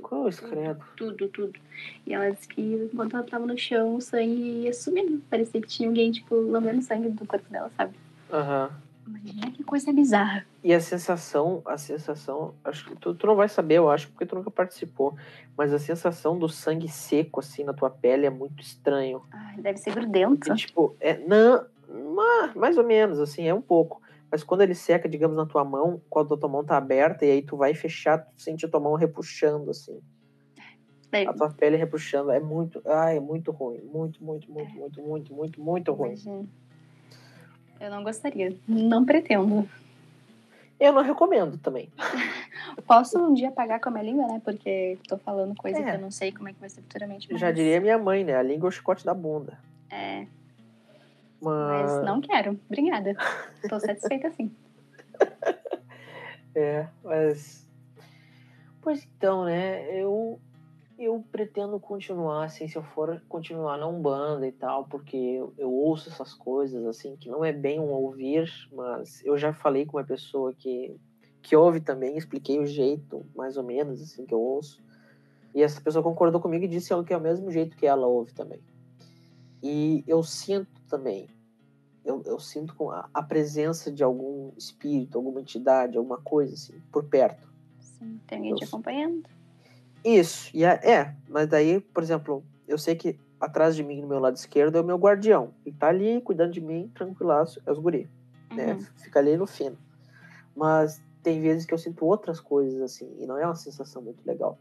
[0.02, 0.84] Cruz, credo.
[0.98, 1.58] Tudo, tudo.
[2.06, 5.22] E ela disse que enquanto ela tava no chão, o sangue ia sumindo.
[5.30, 7.94] Parecia que tinha alguém, tipo, lambendo sangue do corpo dela, sabe?
[8.30, 8.70] Aham.
[9.06, 10.46] Imagina que coisa bizarra.
[10.62, 14.24] E a sensação, a sensação, acho que tu, tu não vai saber, eu acho, porque
[14.24, 15.14] tu nunca participou,
[15.56, 19.22] mas a sensação do sangue seco, assim, na tua pele é muito estranho.
[19.30, 20.50] Ai, deve ser grudento.
[20.50, 21.66] E, tipo, é, não,
[22.14, 24.00] ma- mais ou menos, assim, é um pouco.
[24.30, 27.30] Mas quando ele seca, digamos, na tua mão, quando a tua mão tá aberta, e
[27.30, 30.00] aí tu vai fechar, tu sente a tua mão repuxando, assim.
[31.12, 32.32] Daí, A tua pele repuxando.
[32.32, 33.80] É muito, ai, é muito ruim.
[33.82, 36.08] Muito, muito, muito, muito, muito, muito, muito ruim.
[36.08, 36.48] imagina.
[37.84, 38.56] Eu não gostaria.
[38.66, 39.68] Não pretendo.
[40.80, 41.90] Eu não recomendo também.
[42.86, 44.40] Posso um dia pagar com a minha língua, né?
[44.42, 45.82] Porque tô falando coisa É.
[45.82, 47.28] que eu não sei como é que vai ser futuramente.
[47.30, 48.36] Mas, Já diria minha mãe, né?
[48.36, 49.58] A língua é o chicote da bunda.
[49.90, 50.26] É,
[51.42, 52.58] Mas, mas não quero.
[52.66, 53.14] Obrigada.
[53.68, 54.50] Tô satisfeita assim.
[56.54, 57.68] É, mas.
[58.80, 59.84] Pois então, né?
[59.94, 60.40] Eu,
[61.04, 65.72] eu pretendo continuar, assim, se eu for continuar na Umbanda e tal, porque eu, eu
[65.72, 69.96] ouço essas coisas, assim, que não é bem um ouvir, mas eu já falei com
[69.98, 70.96] uma pessoa que,
[71.42, 74.82] que ouve também, expliquei o jeito, mais ou menos, assim, que eu ouço.
[75.54, 78.32] E essa pessoa concordou comigo e disse que é o mesmo jeito que ela ouve
[78.32, 78.60] também.
[79.62, 81.28] E eu sinto também,
[82.04, 86.74] eu, eu sinto com a, a presença de algum espírito, alguma entidade, alguma coisa assim,
[86.92, 87.48] por perto.
[87.78, 89.33] Sim, tem alguém te Eu- acompanhando.
[90.04, 94.08] Isso, e é, é, mas daí, por exemplo, eu sei que atrás de mim, no
[94.08, 95.54] meu lado esquerdo, é o meu guardião.
[95.64, 98.08] Ele tá ali cuidando de mim, tranquilaço, é os guri,
[98.54, 98.74] né?
[98.74, 98.80] Uhum.
[98.96, 99.78] Fica ali no fino.
[100.54, 104.24] Mas tem vezes que eu sinto outras coisas assim, e não é uma sensação muito
[104.26, 104.58] legal.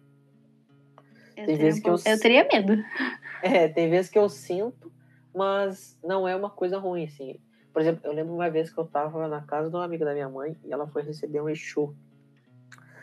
[1.35, 2.73] Eu, Tem vezes um que eu eu teria medo.
[3.45, 4.89] É, tem vezes que eu sinto,
[5.35, 7.37] mas não é uma coisa ruim, assim.
[7.73, 10.13] Por exemplo, eu lembro uma vez que eu tava na casa de uma amiga da
[10.13, 11.93] minha mãe e ela foi receber um Exu.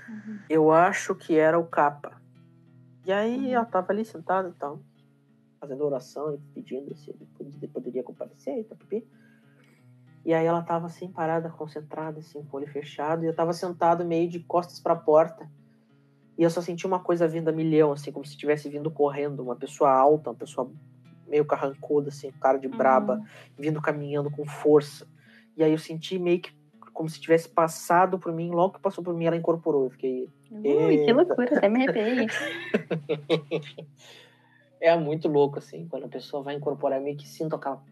[0.09, 0.39] Uhum.
[0.49, 2.20] Eu acho que era o capa.
[3.05, 3.53] E aí Uhum.
[3.53, 4.81] ela tava ali sentada e tal,
[5.61, 9.07] fazendo oração e pedindo se ele pod- poderia comparecer e tal, pipi.
[10.25, 13.53] E aí ela tava assim, parada, concentrada, assim, com o olho fechado, e eu tava
[13.53, 15.51] sentado meio de costas pra porta.
[16.37, 19.43] E eu só senti uma coisa vindo a milhão, assim, como se tivesse vindo correndo,
[19.43, 20.71] uma pessoa alta, uma pessoa
[21.27, 23.27] meio carrancuda, assim, cara de braba, Uhum.
[23.59, 25.07] vindo caminhando com força.
[25.57, 26.53] E aí eu senti meio que
[27.01, 29.85] como se tivesse passado por mim, logo que passou por mim, ela incorporou.
[29.85, 30.29] Eu fiquei.
[30.53, 32.27] Ui, que loucura, até me arrepiei.
[34.83, 37.83] É muito louco, assim, quando a pessoa vai incorporar, meio que sinto aquela.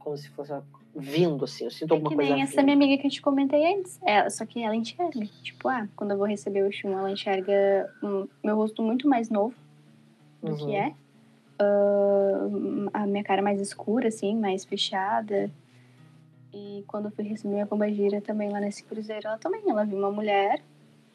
[0.00, 0.52] como se fosse
[0.94, 1.64] vindo, assim.
[1.64, 2.64] Eu sinto É alguma que coisa nem essa vindo.
[2.64, 4.00] minha amiga que eu te comentei antes.
[4.04, 5.26] Ela, só que ela enxerga.
[5.42, 9.28] Tipo, ah, quando eu vou receber o Xum, ela enxerga um, meu rosto muito mais
[9.30, 9.54] novo
[10.42, 10.56] do Uhum.
[10.56, 10.92] que é.
[11.58, 12.48] Ah,
[12.94, 15.50] a minha cara mais escura, assim, mais fechada.
[16.56, 19.62] E quando eu fui receber minha pombagira também lá nesse cruzeiro, ela também.
[19.68, 20.62] Ela viu uma mulher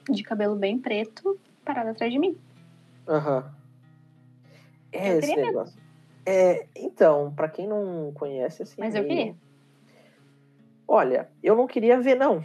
[0.08, 2.38] de cabelo bem preto parada atrás de mim.
[3.08, 3.52] Aham.
[4.92, 5.82] É Eu esse negócio.
[6.24, 8.76] É, então, pra quem não conhece, assim.
[8.78, 9.36] Mas é eu meio- queria.
[10.88, 12.44] Olha, eu não queria ver, não.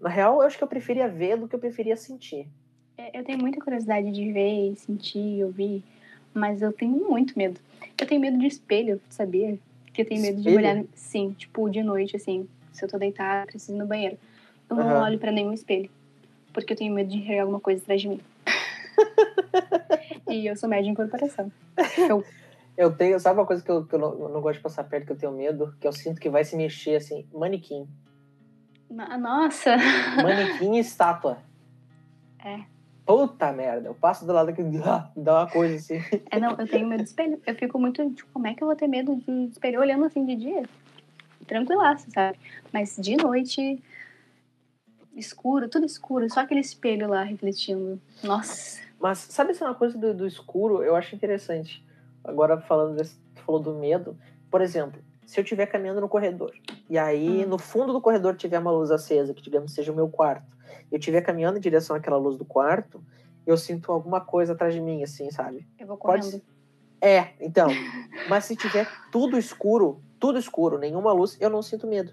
[0.00, 2.48] Na real, eu acho que eu preferia ver do que eu preferia sentir.
[2.96, 5.84] É, Eu tenho muita curiosidade de ver, sentir, ouvir,
[6.32, 7.60] mas eu tenho muito medo.
[8.00, 9.58] Eu tenho medo de espelho, sabia?
[9.98, 10.56] Que eu tenho medo de Espelho?
[10.58, 14.16] olhar, sim, tipo, de noite, assim, se eu tô deitada, preciso ir no banheiro.
[14.70, 15.02] Eu não Aham.
[15.02, 15.90] olho pra nenhum espelho,
[16.52, 18.20] porque eu tenho medo de enxergar alguma coisa atrás de mim.
[20.30, 21.50] e eu sou média em corporação.
[22.08, 22.24] Eu,
[22.78, 24.84] Eu tenho, sabe uma coisa que eu, que eu não, eu não gosto de passar
[24.84, 25.74] perto, que eu tenho medo?
[25.80, 27.84] Que eu sinto que vai se mexer, assim, manequim.
[28.88, 29.76] no- nossa!
[30.22, 31.38] Manequim e estátua.
[32.44, 32.60] É.
[33.08, 35.98] Puta merda, eu passo do lado que dá uma coisa assim.
[36.30, 37.40] É, não, eu tenho medo de espelho.
[37.46, 40.26] Eu fico muito, tipo, como é que eu vou ter medo de espelho olhando assim
[40.26, 40.62] de dia?
[41.46, 42.38] Tranquilaço, sabe?
[42.70, 43.82] Mas de noite,
[45.16, 47.98] escuro, tudo escuro, só aquele espelho lá refletindo.
[48.22, 48.82] Nossa.
[49.00, 50.82] Mas sabe essa é uma coisa do, do escuro?
[50.82, 51.82] Eu acho interessante.
[52.22, 54.18] Agora falando desse, tu falou do medo.
[54.50, 56.52] Por exemplo, se eu estiver caminhando no corredor
[56.90, 57.48] e aí Hum.
[57.48, 60.57] no fundo do corredor tiver uma luz acesa, que digamos seja o meu quarto,
[60.90, 63.02] eu estiver caminhando em direção àquela luz do quarto,
[63.46, 65.66] eu sinto alguma coisa atrás de mim, assim, sabe?
[65.78, 66.42] Eu vou Pode correndo.
[67.00, 67.70] É, então.
[68.28, 72.12] Mas se tiver tudo escuro, tudo escuro, nenhuma luz, eu não sinto medo.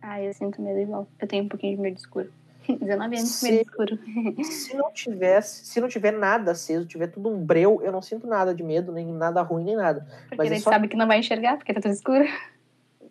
[0.00, 1.06] Ah, eu sinto medo igual.
[1.20, 2.32] Eu tenho um pouquinho de medo escuro.
[2.66, 3.98] 19 anos de medo escuro.
[4.44, 8.26] Se não tivesse, se não tiver nada aceso, tiver tudo um breu, eu não sinto
[8.26, 10.06] nada de medo, nem nada ruim, nem nada.
[10.28, 12.24] Porque Mas é ele só- sabe que não vai enxergar, porque tá tudo escuro.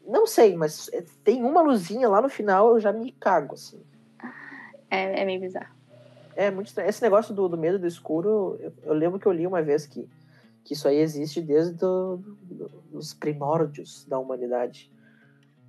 [0.07, 3.79] Não sei, mas é, tem uma luzinha lá no final, eu já me cago, assim.
[4.89, 5.73] É, é meio bizarro.
[6.35, 6.89] É muito estranho.
[6.89, 9.85] Esse negócio do, do medo do escuro, eu, eu lembro que eu li uma vez
[9.85, 10.07] que,
[10.63, 14.91] que isso aí existe desde do, do- os primórdios da humanidade.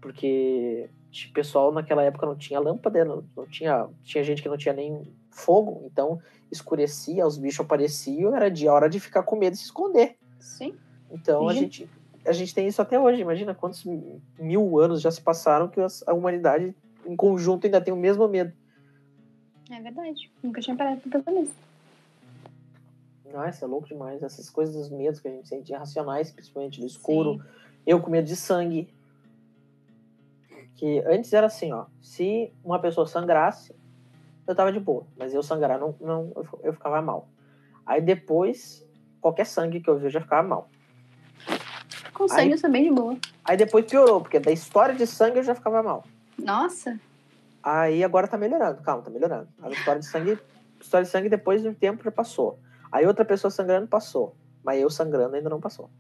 [0.01, 0.89] Porque
[1.29, 4.73] o pessoal naquela época não tinha lâmpada, não, não tinha, tinha gente que não tinha
[4.75, 9.57] nem fogo, então escurecia, os bichos apareciam, era de hora de ficar com medo e
[9.57, 10.17] se esconder.
[10.39, 10.75] Sim.
[11.11, 11.89] Então a Gente.
[12.25, 13.21] a gente tem isso até hoje.
[13.21, 13.85] Imagina quantos
[14.39, 18.53] mil anos já se passaram que a humanidade em conjunto ainda tem o mesmo medo.
[19.71, 20.31] É verdade.
[20.43, 21.55] Nunca tinha parado pra pensar nisso.
[23.33, 24.23] Nossa, é louco demais.
[24.23, 27.35] Essas coisas dos medos que a gente sente irracionais, principalmente do escuro.
[27.35, 27.43] Sim.
[27.87, 28.93] Eu com medo de sangue.
[30.75, 31.87] Que antes era assim, ó.
[32.03, 33.75] Se uma pessoa sangrasse,
[34.47, 35.07] eu tava de boa.
[35.17, 37.29] Mas eu sangrar, não, não, eu, ficava mal.
[37.87, 38.85] Aí depois,
[39.21, 40.69] qualquer sangue que eu vi, eu já ficava mal.
[42.15, 43.17] Com sangue Aí- eu sou bem de boa.
[43.45, 46.05] Aí depois piorou, porque da história de sangue eu já ficava mal.
[46.39, 46.99] Nossa.
[47.63, 49.49] Aí agora tá melhorando, calma, tá melhorando.
[49.63, 50.39] A história de sangue,
[50.81, 52.59] história de sangue depois de um tempo já passou.
[52.91, 54.35] Aí outra pessoa sangrando passou.
[54.65, 55.91] Mas eu sangrando ainda não passou.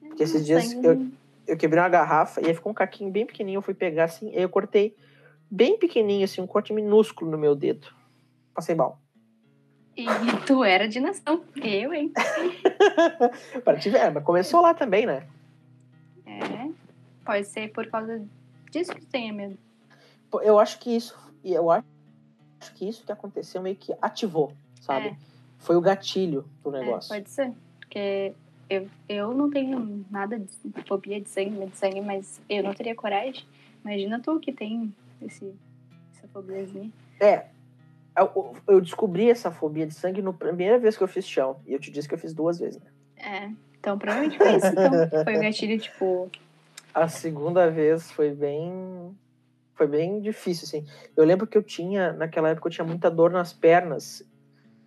[0.00, 1.10] Porque esses dias eu-
[1.48, 3.58] Eu quebrei uma garrafa e aí ficou um caquinho bem pequenininho.
[3.58, 4.96] Eu fui pegar assim, aí eu cortei
[5.48, 7.86] bem pequenininho, assim, um corte minúsculo no meu dedo.
[8.52, 9.00] Passei mal.
[9.96, 10.04] E
[10.44, 11.44] tu era de nação.
[11.62, 12.12] Eu, hein?
[13.64, 15.24] Para te ver, mas começou lá também, né?
[16.26, 16.68] É.
[17.24, 18.24] Pode ser por causa
[18.72, 19.56] disso que tu tenha medo.
[20.42, 21.84] Eu acho que isso, eu acho
[22.74, 25.08] que isso que aconteceu meio que ativou, sabe?
[25.08, 25.16] É.
[25.58, 27.08] Foi o gatilho do É, negócio.
[27.08, 27.52] pode ser.
[27.80, 28.32] Porque
[28.68, 30.48] eu, eu não tenho nada de
[30.86, 33.44] fobia de sangue, de sangue, mas eu não teria coragem.
[33.84, 35.54] Imagina tu que tem esse,
[36.14, 36.90] essa fobiazinha.
[37.20, 37.46] É.
[38.18, 41.58] Eu, eu descobri essa fobia de sangue na primeira vez que eu fiz chão.
[41.66, 42.90] E eu te disse que eu fiz duas vezes, né?
[43.16, 43.50] É.
[43.78, 44.66] Então provavelmente foi isso.
[44.66, 44.90] Então.
[45.24, 46.30] Foi o gatilho, tipo.
[46.92, 49.14] A segunda vez foi bem.
[49.76, 50.86] Foi bem difícil, assim.
[51.16, 54.22] Eu lembro que eu tinha, naquela época, eu tinha muita dor nas pernas.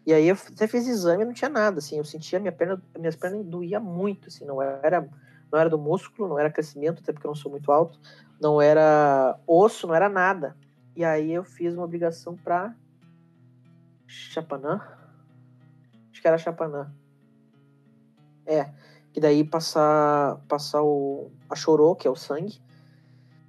[0.05, 1.97] E aí eu até fiz exame e não tinha nada, assim.
[1.97, 4.45] Eu sentia minha perna, minhas pernas doía muito, assim.
[4.45, 5.07] Não era
[5.51, 7.99] não era do músculo, não era crescimento, até porque eu não sou muito alto,
[8.39, 10.55] não era osso, não era nada.
[10.95, 12.75] E aí eu fiz uma obrigação pra
[14.05, 14.81] Chapanã.
[16.11, 16.93] Acho que era Chapanã.
[18.45, 18.71] É,
[19.13, 22.61] que daí passar, passar o, a chorô, que é o sangue,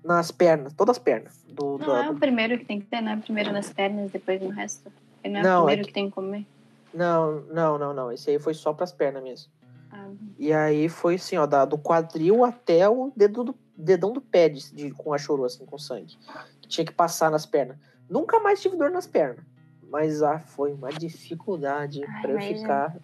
[0.05, 1.43] nas pernas, todas as pernas.
[1.47, 3.17] Do, Não do- é o primeiro que tem que ter, né?
[3.23, 4.93] Primeiro nas pernas, depois no resto.
[5.23, 5.95] Ele não é Não, o é primeiro que- que...
[5.95, 6.47] tem que comer.
[6.93, 8.13] Não, não, não, não.
[8.13, 9.49] Esse aí foi só pras pernas mesmo.
[9.93, 14.21] Ah, E aí foi assim, ó, da, do quadril até o dedo do, dedão do
[14.21, 16.15] pé de, de- com a chorô, assim, com sangue.
[16.63, 17.77] Que tinha que passar nas pernas.
[18.09, 19.45] Nunca mais tive dor nas pernas.
[19.91, 22.59] Mas ah, foi uma dificuldade pra eu imagina.
[22.59, 22.97] ficar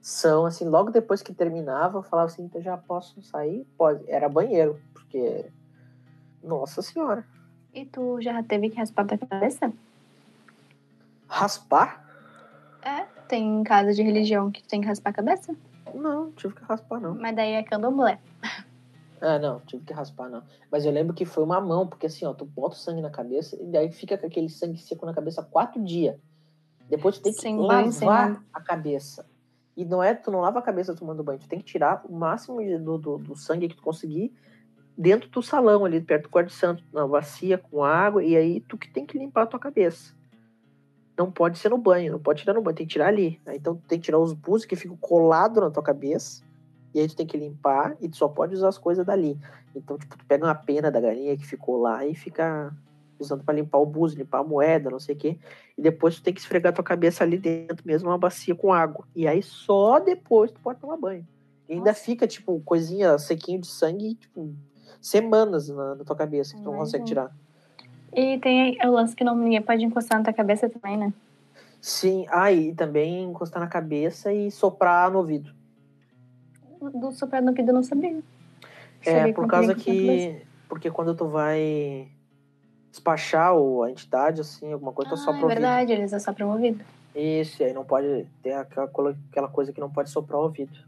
[0.00, 3.66] são, assim, logo depois que terminava, eu falava assim, então já posso sair?
[3.76, 4.04] Pode.
[4.10, 5.46] Era banheiro, porque.
[6.42, 7.24] Nossa senhora.
[7.72, 9.72] E tu já teve que raspar tua cabeça?
[11.28, 12.04] Raspar?
[12.82, 15.54] É, tem casa de religião que tu tem que raspar a cabeça.
[15.94, 17.14] Não, tive que raspar, não.
[17.14, 18.18] Mas daí é candomblé.
[19.20, 20.42] Ah, não, tive que raspar, não.
[20.70, 23.10] Mas eu lembro que foi uma mão, porque assim, ó, tu bota o sangue na
[23.10, 26.16] cabeça e daí fica com aquele sangue seco na cabeça quatro dias.
[26.88, 29.26] Depois tu tem que lavar a cabeça.
[29.76, 32.12] E não é, tu não lava a cabeça tomando banho, tu tem que tirar o
[32.12, 34.34] máximo do, do, do sangue que tu conseguir
[34.98, 38.76] dentro do salão ali, perto do quarto santo, na bacia com água, e aí tu
[38.76, 40.12] que tem que limpar a tua cabeça.
[41.16, 43.40] Não pode ser no banho, não pode tirar no banho, tem que tirar ali.
[43.46, 46.42] Aí, Então tu tem que tirar os búzios que ficam colados na tua cabeça,
[46.92, 49.38] e aí tu tem que limpar, e tu só pode usar as coisas dali.
[49.74, 52.74] Então, tipo, tu pega uma pena da galinha que ficou lá e fica
[53.20, 55.38] usando pra limpar o búzio, limpar a moeda, não sei o quê.
[55.76, 59.04] E depois tu tem que esfregar tua cabeça ali dentro mesmo, uma bacia com água.
[59.14, 61.26] E aí só depois tu pode tomar banho.
[61.68, 62.02] E ainda Nossa.
[62.02, 64.54] fica, tipo, coisinha, sequinho de sangue, tipo,
[65.00, 67.30] semanas na, na tua cabeça que tu não consegue tirar.
[68.14, 71.12] E tem o lance que não, ninguém pode encostar na tua cabeça também, né?
[71.80, 75.54] Sim, ah, e também encostar na cabeça e soprar no ouvido.
[76.94, 78.20] Do soprar no ouvido eu não sabia.
[79.04, 80.42] É, por causa que.
[80.68, 82.08] Porque quando tu vai
[82.90, 85.60] despachar ou a entidade, assim, alguma coisa, tu Ah, sopra é o ouvido.
[85.60, 86.84] verdade, eles assopram o ouvido.
[87.14, 88.86] Isso, e aí não pode ter aquela,
[89.30, 90.78] aquela coisa que não pode soprar o ouvido.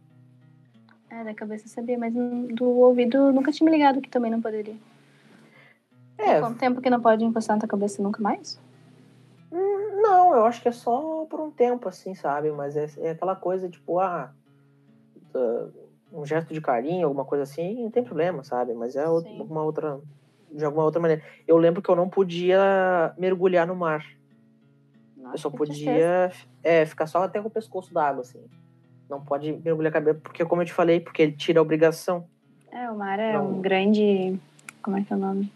[1.10, 4.30] É, da cabeça eu sabia, mas hum, do ouvido nunca tinha me ligado que também
[4.30, 4.76] não poderia.
[6.16, 8.60] É, Quanto tempo que não pode encostar na tua cabeça nunca mais?
[10.00, 12.50] não, eu acho que é só por um tempo, assim, sabe?
[12.50, 14.32] Mas é, é aquela coisa, tipo, ah,
[15.34, 15.68] ah,
[16.12, 18.74] um gesto de carinho, alguma coisa assim, não tem problema, sabe?
[18.74, 19.38] Mas é Sim.
[19.38, 20.00] alguma outra,
[20.50, 21.22] de alguma outra maneira.
[21.46, 24.04] Eu lembro que eu não podia mergulhar no mar.
[25.16, 26.32] Nossa, Eu só podia
[26.62, 28.44] é, ficar só até com o pescoço da água, assim.
[29.10, 32.28] Não pode mergulhar a cabeça, porque como eu te falei, porque ele tira a obrigação.
[32.70, 33.54] É, o mar é Não.
[33.54, 34.38] um grande.
[34.80, 35.52] Como é que é o nome?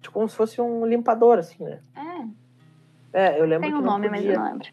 [0.00, 1.80] Tipo, como se fosse um limpador, assim, né?
[3.12, 4.68] É, É, eu lembro tem que um nome, mas eu não lembro.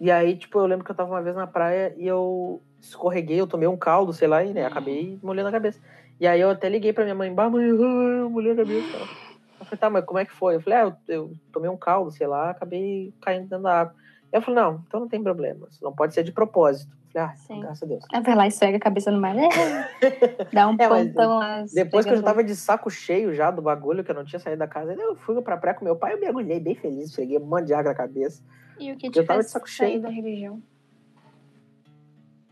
[0.00, 3.40] E aí, tipo, eu lembro que eu tava uma vez na praia e eu escorreguei,
[3.40, 5.80] eu tomei um caldo, sei lá, e né, acabei molhando a cabeça.
[6.20, 8.96] E aí eu até liguei pra minha mãe, bah, mãe, eu molhei a cabeça.
[9.58, 10.56] Eu falei, tá, mas como é que foi?
[10.56, 13.94] Eu falei, ah, eu, eu tomei um caldo, sei lá, acabei caindo dentro da água.
[14.32, 16.92] Eu falei, não, então não tem problema, não pode ser de propósito.
[16.92, 17.60] Eu falei, ah, Sim.
[17.60, 18.04] graças a Deus.
[18.12, 19.36] Aí vai lá e esfrega a cabeça no mar.
[19.36, 19.48] É.
[20.52, 21.64] Dá um É, pontão lá.
[21.72, 24.38] Depois que eu já tava de saco cheio já do bagulho, que eu não tinha
[24.38, 27.38] saído da casa, eu fui pra praia com meu pai, eu mergulhei bem feliz, esfreguei
[27.38, 28.42] um monte de água na cabeça.
[28.78, 30.00] E o que eu te tava fez de saco cheio.
[30.00, 30.60] da religião?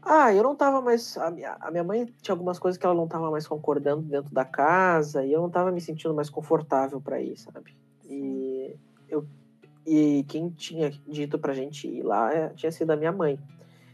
[0.06, 1.16] Ah, eu não tava mais.
[1.16, 4.32] A minha, a minha mãe tinha algumas coisas que ela não tava mais concordando dentro
[4.34, 7.74] da casa e eu não tava me sentindo mais confortável pra ir, sabe?
[8.04, 8.76] E,
[9.08, 9.26] eu,
[9.86, 13.38] e quem tinha dito pra gente ir lá é, tinha sido a minha mãe.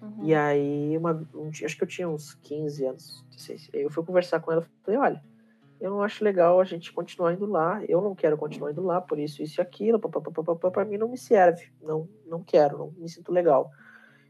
[0.01, 0.25] Uhum.
[0.25, 3.71] E aí, uma, um acho que eu tinha uns 15 anos, 16.
[3.75, 5.25] Aí eu fui conversar com ela e falei: olha,
[5.81, 9.01] eu não acho legal a gente continuar indo lá, eu não quero continuar indo lá,
[9.01, 13.09] por isso, isso e aquilo, pra mim não me serve, não, não quero, não me
[13.09, 13.71] sinto legal.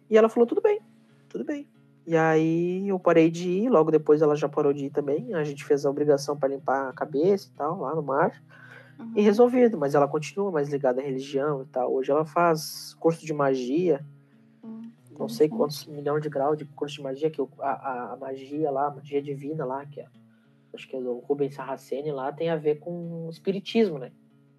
[0.09, 0.81] E ela falou: tudo bem,
[1.29, 1.69] tudo bem.
[2.07, 5.35] E aí eu parei de ir, logo depois ela já parou de ir também.
[5.35, 8.43] A gente fez a obrigação para limpar a cabeça e tal, lá no mar.
[9.01, 9.13] Uhum.
[9.17, 11.93] E resolvido, mas ela continua mais ligada à religião e tal.
[11.93, 14.05] Hoje ela faz curso de magia,
[14.63, 18.13] Hum, não sei quantos milhões de graus de curso de magia, que o- a, a,
[18.13, 20.07] a magia lá, a magia divina lá, que é,
[20.75, 24.13] acho que é do Rubens Saraceni lá, tem a ver com espiritismo, né?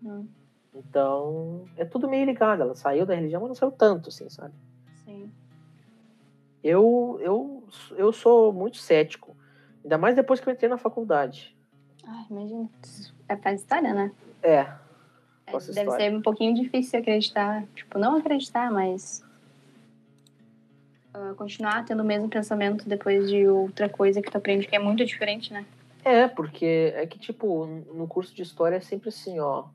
[0.03, 0.27] Hum,
[0.73, 2.61] Então, é tudo meio ligado.
[2.61, 4.53] Ela saiu da religião, mas não saiu tanto, assim, sabe?
[5.05, 5.31] sim.
[6.63, 7.63] Eu, eu,
[7.97, 9.35] eu sou muito cético.
[9.83, 11.55] Ainda mais depois que eu entrei na faculdade.
[12.05, 12.69] Ai, imagina.
[13.27, 14.11] É faz história, né?
[14.43, 14.67] É,
[15.47, 16.09] É, Faço deve história.
[16.09, 17.65] ser um pouquinho difícil acreditar.
[17.75, 19.23] Tipo, não acreditar, mas.
[21.13, 24.79] ah, continuar tendo o mesmo pensamento depois de outra coisa que tu aprende que é
[24.79, 25.65] muito diferente, né?
[26.03, 29.65] É, porque é que, tipo, no curso de história é sempre assim, ó.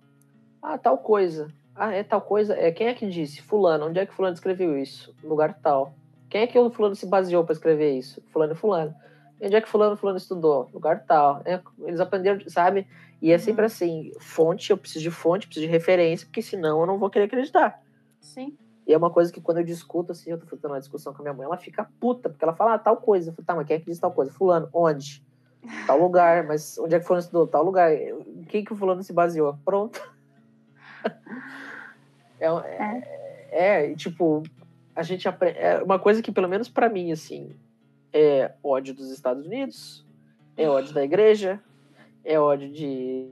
[0.62, 1.52] Ah, tal coisa.
[1.74, 2.56] Ah, é tal coisa.
[2.56, 3.42] É, quem é que disse?
[3.42, 3.86] Fulano.
[3.86, 5.14] Onde é que fulano escreveu isso?
[5.22, 5.94] Lugar tal.
[6.28, 8.20] Quem é que o fulano se baseou para escrever isso?
[8.32, 8.94] Fulano e fulano.
[9.40, 10.70] Onde é que fulano, fulano estudou?
[10.72, 11.42] Lugar tal.
[11.44, 12.86] É, eles aprenderam, sabe?
[13.20, 13.66] E é sempre Uhum.
[13.66, 17.24] assim, fonte, eu preciso de fonte, preciso de referência, porque senão eu não vou querer
[17.24, 17.82] acreditar.
[18.20, 18.56] Sim.
[18.86, 21.20] E é uma coisa que quando eu discuto, assim, eu tô tendo uma discussão com
[21.20, 23.30] a minha mãe, ela fica puta, porque ela fala, ah, tal coisa.
[23.30, 24.32] Eu falo, tá, mas quem é que diz tal coisa?
[24.32, 25.22] Fulano, onde?
[25.86, 27.46] Tal lugar, mas onde é que fulano estudou?
[27.46, 27.92] Tal lugar.
[27.92, 29.58] Em quem que o fulano se baseou?
[29.64, 30.00] Pronto.
[32.38, 34.42] É, é, é, e, tipo,
[34.94, 35.58] a gente aprende.
[35.58, 37.50] É uma coisa que, pelo menos pra mim, assim,
[38.16, 40.06] é ódio dos Estados Unidos,
[40.56, 41.62] é ódio da igreja,
[42.24, 43.30] é ódio de,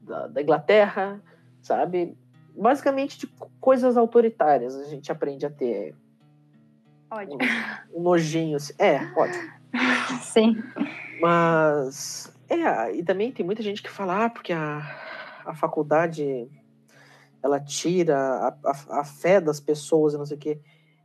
[0.00, 1.22] da, da Inglaterra,
[1.60, 2.16] sabe?
[2.56, 3.26] Basicamente de
[3.60, 5.94] coisas autoritárias a gente aprende a ter
[7.10, 7.36] Ódio.
[7.94, 8.56] um nojinho.
[8.56, 8.72] Assim.
[8.78, 9.52] É, ódio.
[10.22, 10.62] Sim.
[11.20, 14.78] Mas, é, e também tem muita gente que fala, ah, porque a,
[15.44, 16.48] a faculdade
[17.42, 20.60] ela tira a, a, a fé das pessoas e não sei o quê.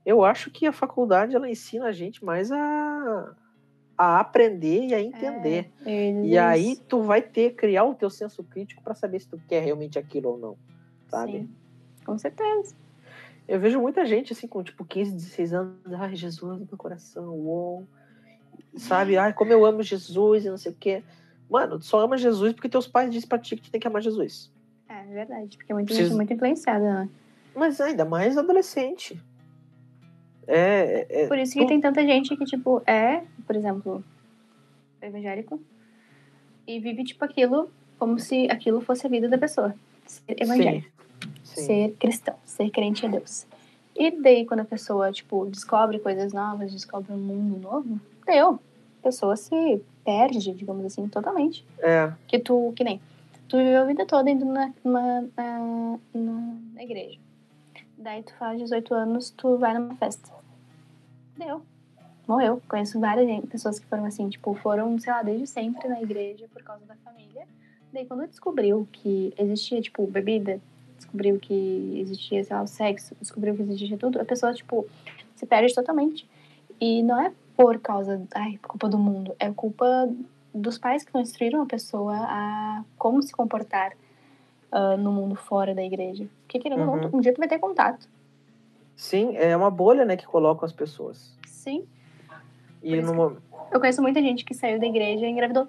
[0.08, 3.36] Eu acho que a faculdade ela ensina a gente mais a,
[3.98, 5.70] a aprender e a entender.
[5.86, 9.38] É, E aí tu vai ter, criar o teu senso crítico para saber se tu
[9.50, 10.58] quer realmente aquilo ou não,
[11.10, 11.40] sabe?
[11.40, 11.50] Sim.
[12.06, 12.74] Com certeza.
[13.46, 17.28] Eu vejo muita gente assim com tipo 15, 16 anos, ai, Jesus no meu coração,
[17.36, 17.86] uou.
[18.78, 19.18] Sabe?
[19.18, 21.04] Ai, como eu amo Jesus e não sei o quê.
[21.50, 23.88] Mano, tu só ama Jesus porque teus pais dizem pra ti que tu tem que
[23.88, 24.50] amar Jesus.
[24.88, 27.10] É verdade, porque muita Preciso- gente é muito influenciada, né?
[27.54, 29.22] Mas ainda mais adolescente.
[30.48, 34.04] É, é, Por isso que tu- tem tanta gente que, tipo, é, por exemplo,
[35.02, 35.62] evangélico
[36.66, 37.70] e vive, tipo, aquilo
[38.00, 39.74] como se aquilo fosse a vida da pessoa.
[40.06, 40.88] Ser evangélico,
[41.20, 41.62] Sim, sim.
[41.66, 43.46] ser cristão, ser crente a Deus.
[43.96, 48.60] E daí, quando a pessoa, tipo, descobre coisas novas, descobre um mundo novo, deu.
[49.00, 51.66] A pessoa se perde, digamos assim, totalmente.
[51.80, 53.02] É, Que tu, que nem,
[53.50, 55.98] tu viveu a vida toda indo na, na, na-
[56.76, 57.18] na igreja.
[57.98, 60.30] Daí tu faz 18 anos, tu vai numa festa.
[61.38, 61.62] Deu.
[62.28, 62.62] Morreu.
[62.68, 66.48] Conheço várias gente- pessoas que foram assim, tipo, foram, sei lá, desde sempre na igreja
[66.54, 67.48] por causa da família.
[67.94, 70.60] Daí quando descobriu que existia, tipo, bebida,
[70.98, 74.86] descobriu que existia, sei lá, o sexo, descobriu que existia tudo, a pessoa, tipo,
[75.36, 76.28] se perde totalmente.
[76.82, 80.10] E não é por causa, ai, culpa do mundo, é culpa
[80.54, 83.94] dos pais que não instruíram a pessoa a como se comportar
[84.72, 86.28] ah, no mundo fora da igreja.
[86.44, 87.02] Porque querendo ou Uhum.
[87.10, 88.08] não, um dia tu vai ter contato.
[88.98, 91.38] Sim, é uma bolha, né, que colocam as pessoas.
[91.46, 91.88] Sim.
[92.84, 93.38] E numa...
[93.72, 95.68] Eu conheço muita gente que saiu da igreja e engravidou.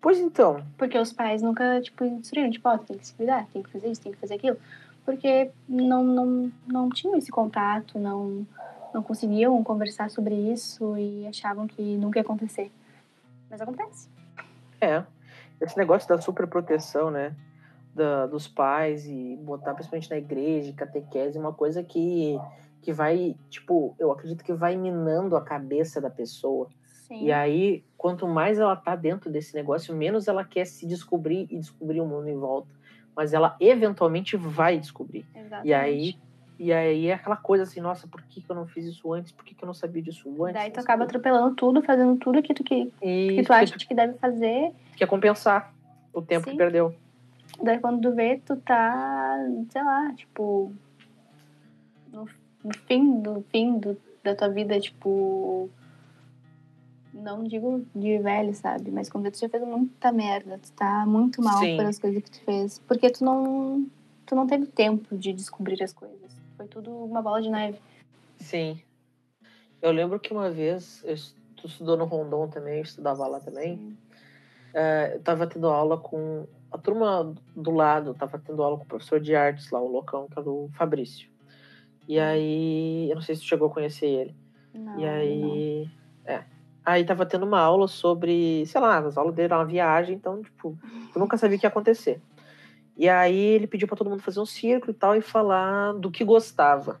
[0.00, 3.62] Pois então, Porque os pais nunca, tipo, instruíram, tipo, ó, tem que se cuidar, tem
[3.62, 4.56] que fazer isso, tem que fazer aquilo.
[5.04, 8.44] Porque não, não, não tinham esse contato, não,
[8.92, 12.72] não conseguiam conversar sobre isso e achavam que nunca ia acontecer.
[13.48, 14.08] Mas acontece.
[14.80, 15.04] é.
[15.60, 17.36] Esse negócio da superproteção, né,
[17.94, 22.38] da, dos pais e botar principalmente na igreja, catequese, é uma coisa que,
[22.80, 26.68] que vai, tipo, eu acredito que vai minando a cabeça da pessoa.
[26.84, 27.26] Sim.
[27.26, 31.58] E aí, quanto mais ela tá dentro desse negócio, menos ela quer se descobrir e
[31.58, 32.68] descobrir o mundo em volta.
[33.14, 35.26] Mas ela eventualmente vai descobrir.
[35.34, 35.68] Exatamente.
[35.68, 36.16] E aí,
[36.58, 39.32] e aí é aquela coisa assim, nossa, por que, que eu não fiz isso antes?
[39.32, 40.54] Por que, que eu não sabia disso antes?
[40.54, 44.14] Daí tu acaba atropelando tudo, fazendo tudo que tu, que, que tu acha que deve
[44.14, 44.72] fazer.
[44.96, 45.74] quer compensar
[46.14, 46.52] o tempo Sim.
[46.52, 46.94] que perdeu.
[47.60, 49.38] Daí quando tu vê, tu tá,
[49.70, 50.72] sei lá, tipo.
[52.12, 52.28] No,
[52.64, 55.68] no fim do fim do, da tua vida, tipo.
[57.12, 58.90] Não digo de velho, sabe?
[58.90, 61.76] Mas quando tu já fez muita merda, tu tá muito mal Sim.
[61.76, 62.78] pelas coisas que tu fez.
[62.80, 63.86] Porque tu não.
[64.24, 66.32] Tu não teve tempo de descobrir as coisas.
[66.56, 67.78] Foi tudo uma bola de neve.
[68.38, 68.80] Sim.
[69.80, 71.16] Eu lembro que uma vez, eu,
[71.56, 73.96] tu estudou no Rondon também, eu estudava lá também.
[74.72, 78.88] É, eu tava tendo aula com a turma do lado, tava tendo aula com o
[78.88, 81.28] professor de artes lá, o loucão, que era o Fabrício.
[82.08, 84.36] E aí, eu não sei se tu chegou a conhecer ele.
[84.74, 85.08] Não, e não.
[85.08, 85.90] aí.
[86.24, 86.44] É.
[86.84, 90.42] Aí tava tendo uma aula sobre, sei lá, as aulas dele eram uma viagem, então,
[90.42, 90.76] tipo,
[91.14, 92.20] eu nunca sabia o que ia acontecer.
[92.96, 96.10] E aí ele pediu pra todo mundo fazer um círculo e tal e falar do
[96.10, 97.00] que gostava.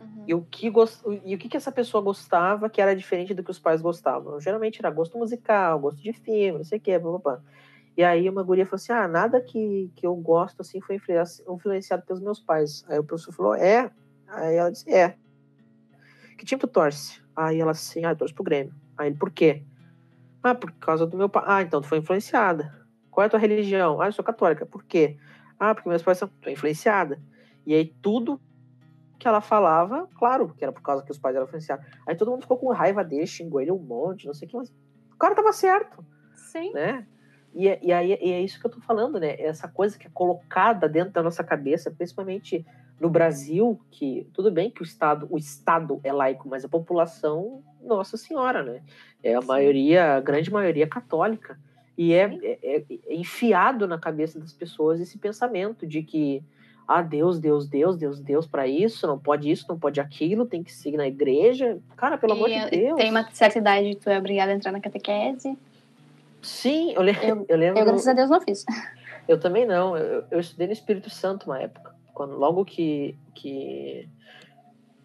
[0.00, 0.24] Uhum.
[0.28, 3.42] E o que, gos- e o que, que essa pessoa gostava que era diferente do
[3.42, 4.40] que os pais gostavam.
[4.40, 7.40] Geralmente era gosto musical, gosto de filme, não sei o quê, papapá.
[7.98, 11.42] E aí uma guria falou assim, ah, nada que, que eu gosto assim foi influenci-
[11.48, 12.84] influenciado pelos meus pais.
[12.88, 13.90] Aí o professor falou, é?
[14.28, 15.16] Aí ela disse, é.
[16.38, 17.20] Que time tu torce?
[17.34, 18.72] Aí ela assim, ah, eu torço pro Grêmio.
[18.96, 19.64] Aí ele, por quê?
[20.44, 21.42] Ah, por causa do meu pai.
[21.44, 22.72] Ah, então tu foi influenciada.
[23.10, 24.00] Qual é a tua religião?
[24.00, 24.64] Ah, eu sou católica.
[24.64, 25.18] Por quê?
[25.58, 26.28] Ah, porque meus pais são...
[26.40, 27.20] Tu é influenciada.
[27.66, 28.40] E aí tudo
[29.18, 31.84] que ela falava, claro, que era por causa que os pais eram influenciados.
[32.06, 34.56] Aí todo mundo ficou com raiva dele, xingou ele um monte, não sei o que,
[34.56, 34.72] mas
[35.12, 36.72] o cara tava certo, Sim.
[36.72, 37.04] né?
[37.54, 39.40] E, é- e aí e é isso que eu tô falando, né?
[39.40, 42.64] Essa coisa que é colocada dentro da nossa cabeça, principalmente
[43.00, 47.62] no Brasil, que tudo bem que o Estado, o Estado é laico, mas a população,
[47.80, 48.82] Nossa Senhora, né?
[49.22, 49.46] É a Sim.
[49.46, 51.58] maioria, a grande maioria católica.
[51.96, 52.84] E é, é, é,
[53.14, 56.42] enfiado na cabeça das pessoas esse pensamento de que
[56.86, 60.62] ah, Deus, Deus, Deus, Deus, Deus para isso, não pode isso, não pode aquilo, tem
[60.62, 61.78] que seguir na igreja.
[61.96, 62.96] Cara, pelo e amor de Deus.
[62.96, 65.58] Tem uma certa idade, tu é obrigado a entrar na catequese.
[66.42, 67.80] Sim, eu, le eu, eu lembro.
[67.80, 68.64] Eu, graças a Deus, não fiz.
[69.26, 69.96] Eu também não.
[69.96, 71.94] Eu, eu estudei no Espírito Santo uma época.
[72.14, 74.08] Quando, logo que, que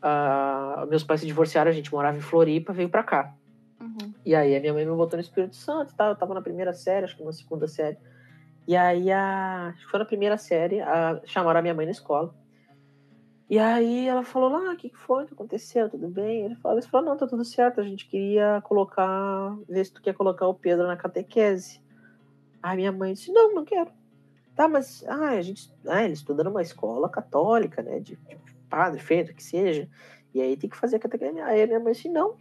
[0.03, 3.33] uh, meus pais se divorciaram, a gente morava em Floripa, veio para cá.
[3.79, 4.13] Uhum.
[4.25, 6.07] E aí a minha mãe me botou no Espírito Santo, tá?
[6.07, 7.97] eu tava na primeira série, acho que na segunda série.
[8.65, 12.33] E aí, a, foi na primeira série, a, chamaram a minha mãe na escola.
[13.49, 16.45] E aí ela falou lá, o que, foi, o que aconteceu, tudo bem?
[16.45, 20.01] Ele falou, ele falou, não, tá tudo certo, a gente queria colocar, ver se tu
[20.01, 21.81] quer colocar o Pedro na catequese.
[22.61, 23.91] Aí minha mãe disse, não, não quero.
[24.55, 28.37] Tá, mas, ah, a gente, ah, ele estuda numa escola católica, né, de, de
[28.69, 29.89] padre, feito, que seja,
[30.33, 31.39] e aí tem que fazer a catequese.
[31.41, 32.37] Aí a minha mãe disse, não,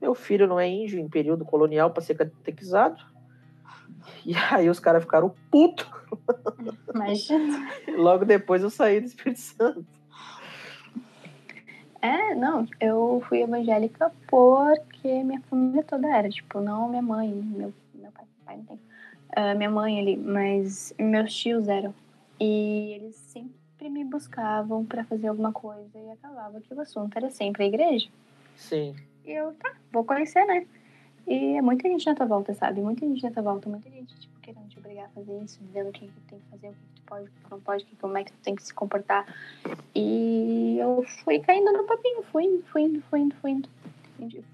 [0.00, 3.00] meu filho não é índio em período colonial para ser catequizado,
[4.24, 5.88] e aí os caras ficaram putos.
[6.94, 7.70] Imagina.
[7.96, 9.86] Logo depois eu saí do Espírito Santo.
[12.04, 17.72] É, não, eu fui evangélica porque minha família toda era, tipo, não minha mãe, meu,
[17.94, 18.76] meu pai, pai não tem.
[18.76, 21.94] Uh, minha mãe ali, mas meus tios eram.
[22.38, 27.30] E eles sempre me buscavam para fazer alguma coisa e acabava que o assunto era
[27.30, 28.10] sempre a igreja.
[28.54, 28.94] Sim.
[29.24, 30.66] E eu, tá, vou conhecer, né?
[31.26, 32.82] E é muita gente na tua volta, sabe?
[32.82, 35.88] Muita gente na tua volta, muita gente, tipo, querendo te obrigar a fazer isso, dizendo
[35.88, 38.54] o que, tem que fazer, o que pode, não pode, como é que tu tem
[38.54, 39.26] que se comportar.
[39.94, 43.68] E eu fui caindo no papinho, fui indo, fui indo, fui indo, fui indo.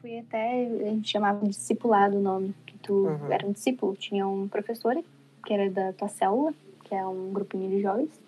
[0.00, 3.32] Fui até, a gente chamava de discipulado o nome, que tu uhum.
[3.32, 3.94] era um discípulo.
[3.94, 4.96] Tinha um professor,
[5.44, 6.52] que era da tua célula,
[6.84, 8.20] que é um grupinho de jovens,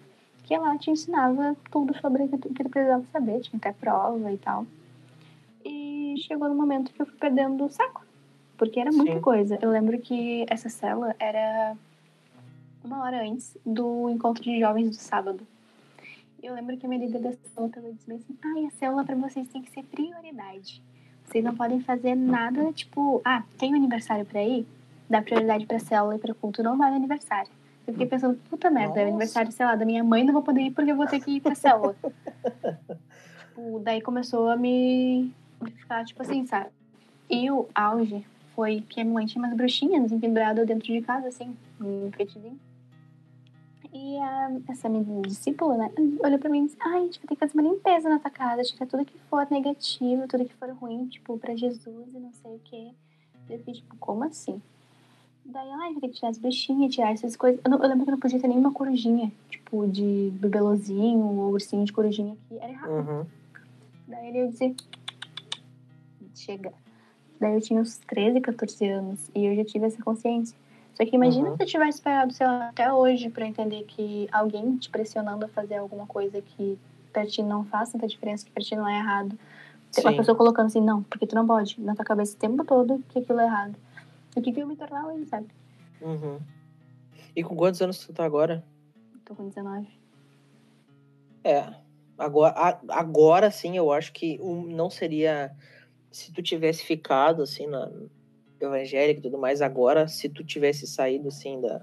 [0.44, 4.38] que lá te ensinava tudo sobre o que tu precisava saber, tinha até prova e
[4.38, 4.66] tal.
[5.64, 8.02] E chegou no momento que eu fui perdendo o saco
[8.62, 9.20] porque era muita Sim.
[9.20, 9.58] coisa.
[9.60, 11.76] Eu lembro que essa cela era
[12.84, 15.46] uma hora antes do encontro de jovens do sábado.
[16.42, 19.48] Eu lembro que a minha líder da célula disse assim: ai, a célula para vocês
[19.48, 20.82] tem que ser prioridade.
[21.24, 24.66] Vocês não podem fazer nada, tipo, ah, tem um aniversário para ir?
[25.08, 27.50] Dá prioridade pra célula e pra culto, não vai no aniversário.
[27.86, 29.00] Eu fiquei pensando, puta merda, Nossa.
[29.00, 31.20] é aniversário, sei lá, da minha mãe, não vou poder ir porque eu vou ter
[31.20, 31.96] que ir pra célula.
[33.48, 35.32] tipo, daí começou a me
[35.76, 36.70] ficar, tipo assim, sabe?
[37.30, 38.24] E o auge
[38.54, 42.58] foi que a minha mãe tinha umas bruxinhas penduradas dentro de casa, assim, um enfeitezinho.
[43.92, 45.90] E a, essa minha discípula, né,
[46.24, 48.18] olhou pra mim e disse: Ai, a gente vai ter que fazer uma limpeza na
[48.18, 52.18] tua casa, tirar tudo que for negativo, tudo que for ruim, tipo, pra Jesus e
[52.18, 52.90] não sei o quê.
[53.50, 54.62] Eu fiquei, tipo, como assim?
[55.44, 57.60] Daí, ai, vai ter que tirar as bruxinhas, tirar essas coisas.
[57.64, 61.52] Eu, não, eu, lembro que eu não podia ter nenhuma corujinha, tipo, de bebelozinho ou
[61.52, 62.90] ursinho de corujinha, que era errado.
[62.90, 63.26] Uhum.
[64.08, 64.74] Daí ele ia dizer:
[66.34, 66.72] Chega.
[67.38, 70.56] Daí eu tinha uns 13, 14 anos e eu já tive essa consciência.
[70.94, 71.56] Só que imagina uhum.
[71.56, 75.48] se eu tivesse esperado, sei lá, até hoje para entender que alguém te pressionando a
[75.48, 76.78] fazer alguma coisa que
[77.12, 79.38] pra ti não faz tanta diferença, que pra ti não é errado.
[79.90, 80.02] Sim.
[80.02, 83.02] Uma pessoa colocando assim, não, porque tu não pode, na tua cabeça o tempo todo
[83.08, 83.76] que aquilo é errado.
[84.34, 85.46] O que que eu me tornar hoje, sabe?
[86.00, 86.38] Uhum.
[87.34, 88.64] E com quantos anos tu tá agora?
[89.24, 89.86] Tô com 19.
[91.44, 91.74] É.
[92.18, 95.54] Agora, agora sim, eu acho que não seria
[96.10, 97.90] se tu tivesse ficado assim na
[98.66, 101.82] evangélica e tudo mais agora, se tu tivesse saído assim da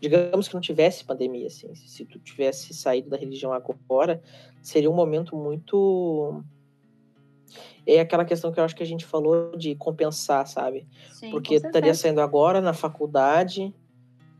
[0.00, 4.22] digamos que não tivesse pandemia assim, se tu tivesse saído da religião agora,
[4.62, 6.42] seria um momento muito
[7.86, 10.86] é aquela questão que eu acho que a gente falou de compensar, sabe?
[11.12, 13.74] Sim, Porque estaria saindo agora na faculdade,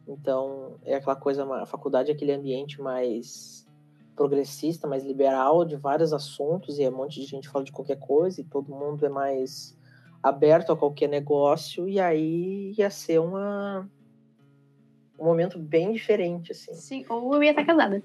[0.06, 3.66] então é aquela coisa, a faculdade é aquele ambiente mais
[4.14, 7.98] progressista, mais liberal de vários assuntos e é um monte de gente fala de qualquer
[7.98, 9.77] coisa e todo mundo é mais
[10.22, 13.88] aberto a qualquer negócio e aí ia ser uma
[15.18, 16.72] um momento bem diferente assim.
[16.74, 18.02] Sim, ou eu ia estar casada.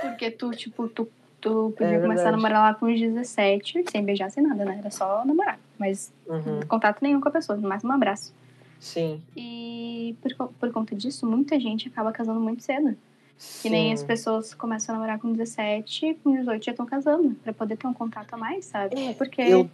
[0.00, 1.08] Porque tu, tipo, tu,
[1.40, 4.78] tu podia é começar a namorar lá com uns 17, sem beijar, sem nada, né?
[4.78, 5.58] Era só namorar.
[5.78, 6.60] Mas uhum.
[6.66, 8.34] contato nenhum com a pessoa, mais um abraço.
[8.80, 9.22] Sim.
[9.36, 12.96] E por, por conta disso, muita gente acaba casando muito cedo.
[13.36, 13.62] Sim.
[13.62, 17.54] Que nem as pessoas começam a namorar com 17, com 18 já estão casando, pra
[17.54, 18.98] poder ter um contato a mais, sabe?
[19.00, 19.70] É, Porque eu...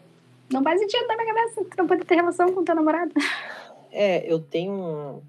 [0.53, 3.13] não faz sentido na minha cabeça tu não poder ter relação com teu namorado.
[3.91, 5.23] É, eu tenho um.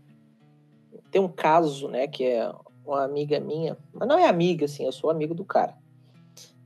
[1.09, 2.51] Tem um caso, né, que é
[2.85, 5.77] uma amiga minha, mas não é amiga, assim, eu sou amigo do cara.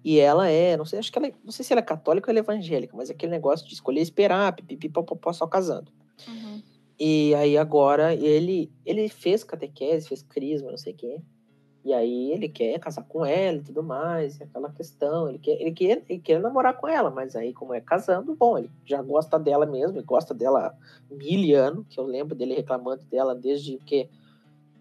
[0.03, 2.31] E ela é, não sei, acho que ela, não sei se ela é católica ou
[2.31, 5.91] ela é evangélica, mas é aquele negócio de escolher esperar, pipipi, popopó, só casando.
[6.27, 6.61] Uhum.
[6.99, 11.21] E aí agora ele ele fez catequese, fez crisma, não sei o quê.
[11.83, 15.59] E aí ele quer casar com ela e tudo mais, e aquela questão, ele quer,
[15.59, 19.01] ele quer, ele quer namorar com ela, mas aí como é casando, bom, ele já
[19.01, 20.77] gosta dela mesmo, ele gosta dela
[21.09, 24.07] mil anos, que eu lembro dele reclamando dela desde que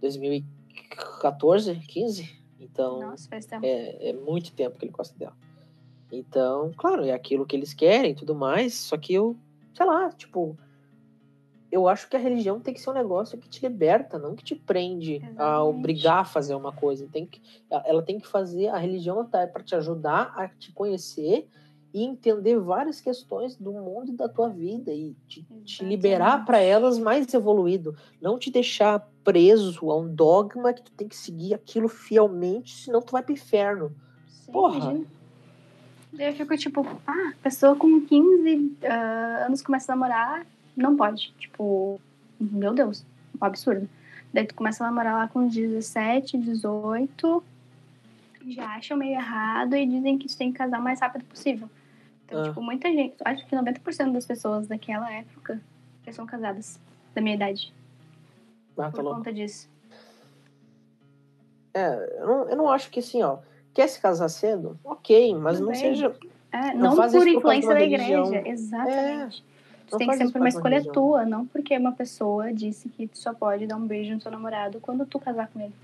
[0.03, 3.65] 2014, 15, então Nossa, faz tempo.
[3.65, 5.37] é, é muito tempo que ele gosta dela.
[6.13, 9.35] Então, claro, é aquilo que eles querem e tudo mais, só que eu,
[9.75, 10.55] sei lá, tipo,
[11.71, 14.43] eu acho que a religião tem que ser um negócio que te liberta, não que
[14.43, 15.69] te prende a Exatamente.
[15.69, 17.09] obrigar a fazer uma coisa.
[17.11, 17.41] Tem que,
[17.71, 21.49] ela tem que fazer, a religião tá para te ajudar a te conhecer
[21.93, 26.61] e entender várias questões do mundo e da tua vida e te, te liberar para
[26.61, 31.55] elas mais evoluído, não te deixar preso a um dogma que tu tem que seguir
[31.55, 33.93] aquilo fielmente, senão tu vai pro inferno.
[34.29, 35.01] Sim, porra.
[36.13, 40.47] Daí eu fico tipo, ah, pessoa com 15 ah, anos começa a namorar,
[40.83, 41.33] não pode.
[41.39, 42.01] Tipo,
[42.41, 43.05] meu Deus,
[43.41, 43.89] um absurdo.
[44.33, 47.43] Daí tu começa a namorar lá com 17, 18,
[48.49, 51.69] já acham meio errado e dizem que tu tem que casar o mais rápido possível.
[52.27, 52.49] Então, Ah.
[52.49, 55.61] tipo, muita gente, acho que 90% das pessoas daquela época
[56.07, 56.79] já são casadas,
[57.15, 57.73] da minha idade,
[58.79, 59.19] Ah, tá por louco.
[59.19, 59.69] conta disso.
[61.75, 63.39] É, eu não, eu não acho que assim, ó,
[63.75, 64.79] quer se casar cedo?
[64.85, 66.15] Ok, mas Tudo não seja.
[66.53, 68.27] É, Não não, por por influência uma da religião.
[68.27, 68.49] igreja.
[68.49, 69.45] Exatamente.
[69.45, 69.60] não
[69.91, 70.93] Tu tem que ser por uma escolha religião.
[70.95, 74.31] tua, não porque uma pessoa disse que tu só pode dar um beijo no seu
[74.31, 75.75] namorado quando tu casar com ele.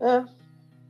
[0.00, 0.24] É.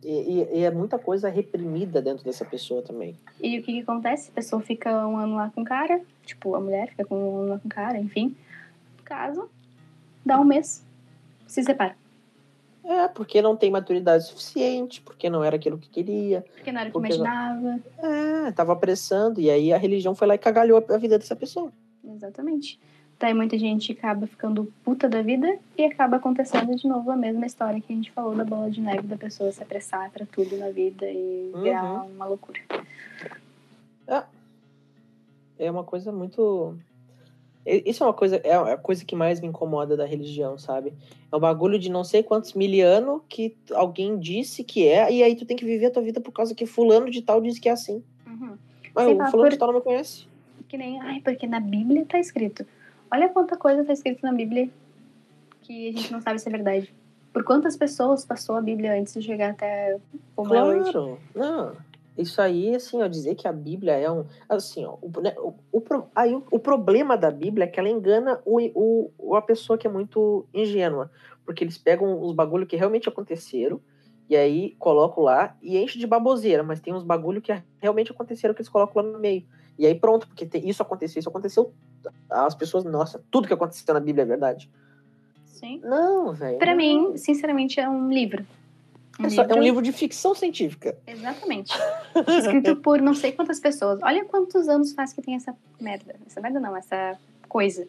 [0.05, 3.16] E, e- e é muita coisa reprimida dentro dessa pessoa também.
[3.40, 4.31] E o que, que acontece?
[4.31, 7.39] A pessoa fica um ano lá com o cara, tipo, a mulher fica com um
[7.43, 8.36] ano lá com o cara, enfim.
[9.05, 9.47] Casa,
[10.24, 10.85] dá um mês,
[11.47, 11.97] se separa.
[12.85, 16.44] É, porque não tem maturidade suficiente, porque não era aquilo que queria.
[16.55, 17.81] Porque não era o que Porque não- imaginava.
[17.98, 21.73] É, tava apressando, e aí a religião foi lá e cagalhou a vida dessa pessoa.
[22.16, 22.78] Exatamente.
[23.18, 27.47] Daí muita gente acaba ficando puta da vida e acaba acontecendo de novo a mesma
[27.47, 30.56] história que a gente falou da bola de neve da pessoa se apressar pra tudo
[30.56, 32.10] na vida e virar Uhum.
[32.14, 32.60] uma loucura.
[35.59, 36.76] É uma coisa muito.
[37.64, 40.93] Isso é uma coisa, é a coisa que mais me incomoda da religião, sabe?
[41.32, 45.34] É um bagulho de não sei quantos miliano que alguém disse que é, e aí
[45.34, 47.68] tu tem que viver a tua vida por causa que fulano de tal disse que
[47.68, 48.05] é assim.
[48.26, 48.56] Uhum.
[48.94, 50.28] Mas Sei o fulano por- de tal não me conhece.
[50.68, 52.66] Que nem, ai, porque na Bíblia tá escrito.
[53.10, 54.68] Olha quanta coisa tá escrito na Bíblia
[55.62, 56.94] que a gente não sabe se é verdade.
[57.32, 59.98] Por quantas pessoas passou a Bíblia antes de chegar até
[60.36, 60.43] o?
[60.43, 61.76] Claro, não.
[62.16, 64.24] Isso aí, assim, ó, dizer que a Bíblia é um.
[64.48, 65.82] Assim, ó, o, né, o, o
[66.14, 69.86] aí, o, o problema da Bíblia é que ela engana o, o, a pessoa que
[69.86, 71.10] é muito ingênua.
[71.44, 73.80] Porque eles pegam os bagulho que realmente aconteceram,
[74.28, 78.55] e aí colocam lá e enche de baboseira, mas tem uns bagulho que realmente aconteceram
[78.55, 79.44] que eles colocam lá no meio.
[79.78, 81.73] E aí pronto, porque isso aconteceu, isso aconteceu.
[82.31, 84.70] As pessoas, nossa, tudo que aconteceu na Bíblia é verdade.
[85.47, 85.81] Sim.
[85.85, 86.59] Não, velho.
[86.59, 86.77] Pra não.
[86.77, 88.47] mim, sinceramente, é um livro.
[89.23, 90.98] É, só- é um livro de ficção científica.
[91.07, 91.73] Exatamente.
[92.39, 93.98] Escrito por não sei quantas pessoas.
[94.03, 96.15] Olha quantos anos faz que tem essa merda.
[96.27, 97.89] Essa merda não, essa coisa.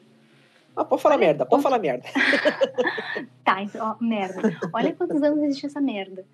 [0.76, 2.06] Ah, pode falar Olha merda, pode quanto- falar merda.
[3.44, 4.42] Tá, então, ó, merda.
[4.74, 6.26] Olha quantos anos existe essa merda.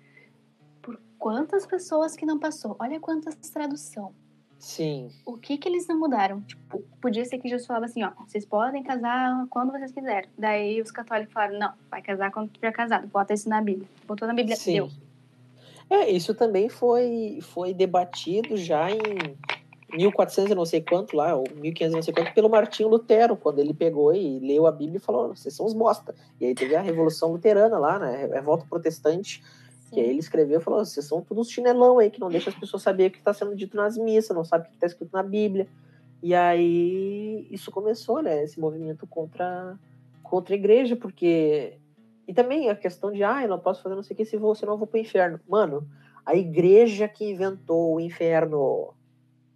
[0.82, 2.76] Por quantas pessoas que não passou.
[2.78, 4.12] Olha quantas tradução.
[4.64, 5.10] Sim.
[5.26, 6.40] O que que eles não mudaram?
[6.40, 10.30] Tipo, podia ser que Jesus falava assim, ó, vocês podem casar quando vocês quiserem.
[10.38, 13.06] Daí os católicos falaram, não, vai casar quando tiver casado.
[13.06, 13.86] Bota isso na Bíblia.
[14.08, 14.72] Botou na Bíblia, Sim.
[14.72, 14.88] deu.
[15.90, 19.36] É, isso também foi, foi debatido já em
[19.92, 23.36] 1400 e não sei quanto lá, ou 1500 e não sei quanto, pelo Martinho Lutero,
[23.36, 26.14] quando ele pegou e leu a Bíblia e falou, vocês são os bosta.
[26.40, 29.44] E aí teve a Revolução Luterana lá, né, a Revolta Protestante,
[29.94, 32.56] que aí ele escreveu e falou, vocês são todos chinelão aí, que não deixa as
[32.56, 35.12] pessoas saber o que está sendo dito nas missas, não sabe o que está escrito
[35.12, 35.68] na Bíblia.
[36.22, 39.78] E aí isso começou, né, esse movimento contra,
[40.22, 41.78] contra a igreja, porque...
[42.26, 44.36] E também a questão de, ah, eu não posso fazer não sei o que, se
[44.36, 45.38] vou, senão eu vou pro inferno.
[45.46, 45.86] Mano,
[46.24, 48.94] a igreja que inventou o inferno.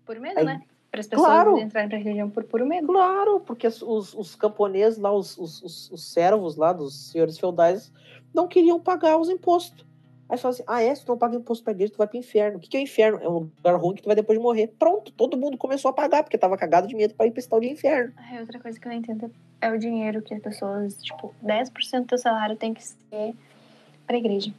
[0.05, 0.63] Por medo, né?
[0.91, 1.59] Para as pessoas Claro.
[1.59, 2.87] entrarem pra religião por puro medo.
[2.87, 7.93] Claro, porque os, os, camponeses lá, os, os, os, os servos lá dos senhores feudais,
[8.35, 9.88] não queriam pagar os impostos.
[10.29, 12.19] Aí fala assim, ah é, se tu não paga imposto pra igreja, tu vai pro
[12.19, 12.59] inferno.
[12.59, 13.19] O que, que é o inferno?
[13.23, 14.67] É um lugar ruim que tu vai depois de morrer.
[14.79, 17.49] Pronto, todo mundo começou a pagar, porque tava cagado de medo pra ir pra esse
[17.49, 18.13] tal de inferno.
[18.17, 22.07] Ai, outra coisa que eu não entendo é o dinheiro que as pessoas, tipo, 10%
[22.07, 23.35] do salário tem que ser
[24.07, 24.53] pra igreja.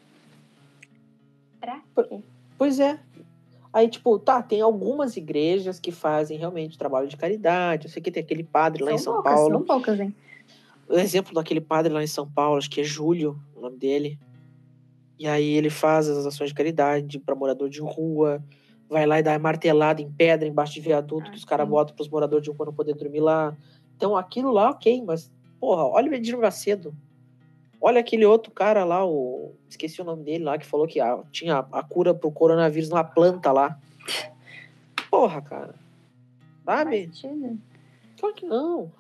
[1.93, 2.19] Pra quê?
[2.57, 2.99] Pois é.
[3.71, 7.85] Aí, tipo, tá, tem algumas igrejas que fazem realmente trabalho de caridade.
[7.85, 9.51] Eu sei que tem aquele padre lá em São poucas, Paulo.
[9.51, 10.15] são poucas, hein?
[10.89, 14.17] o exemplo daquele padre lá em São Paulo, acho que é Júlio, o nome dele.
[15.19, 18.41] E aí ele faz as ações de caridade para morador de rua,
[18.89, 21.71] vai lá e dá martelada em pedra embaixo de viaduto Ah, que os caras sim.
[21.71, 23.55] botam para os moradores de rua não poder dormir lá.
[23.97, 25.29] Então aquilo lá, ok, mas
[25.59, 26.95] porra, olha o Edir Macedo.
[27.81, 29.53] Olha aquele outro cara lá, o.
[29.69, 33.03] Esqueci o nome dele lá, que falou que a, tinha a cura pro coronavírus numa
[33.03, 33.77] planta lá.
[35.09, 35.75] Porra, cara.
[36.65, 37.09] Sabe?
[38.19, 38.91] Claro que não.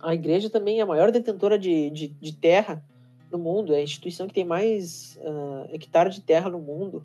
[0.00, 2.84] A igreja também é a maior detentora de, de, de terra
[3.30, 3.74] no mundo.
[3.74, 7.02] É a instituição que tem mais uh, hectare de terra no mundo.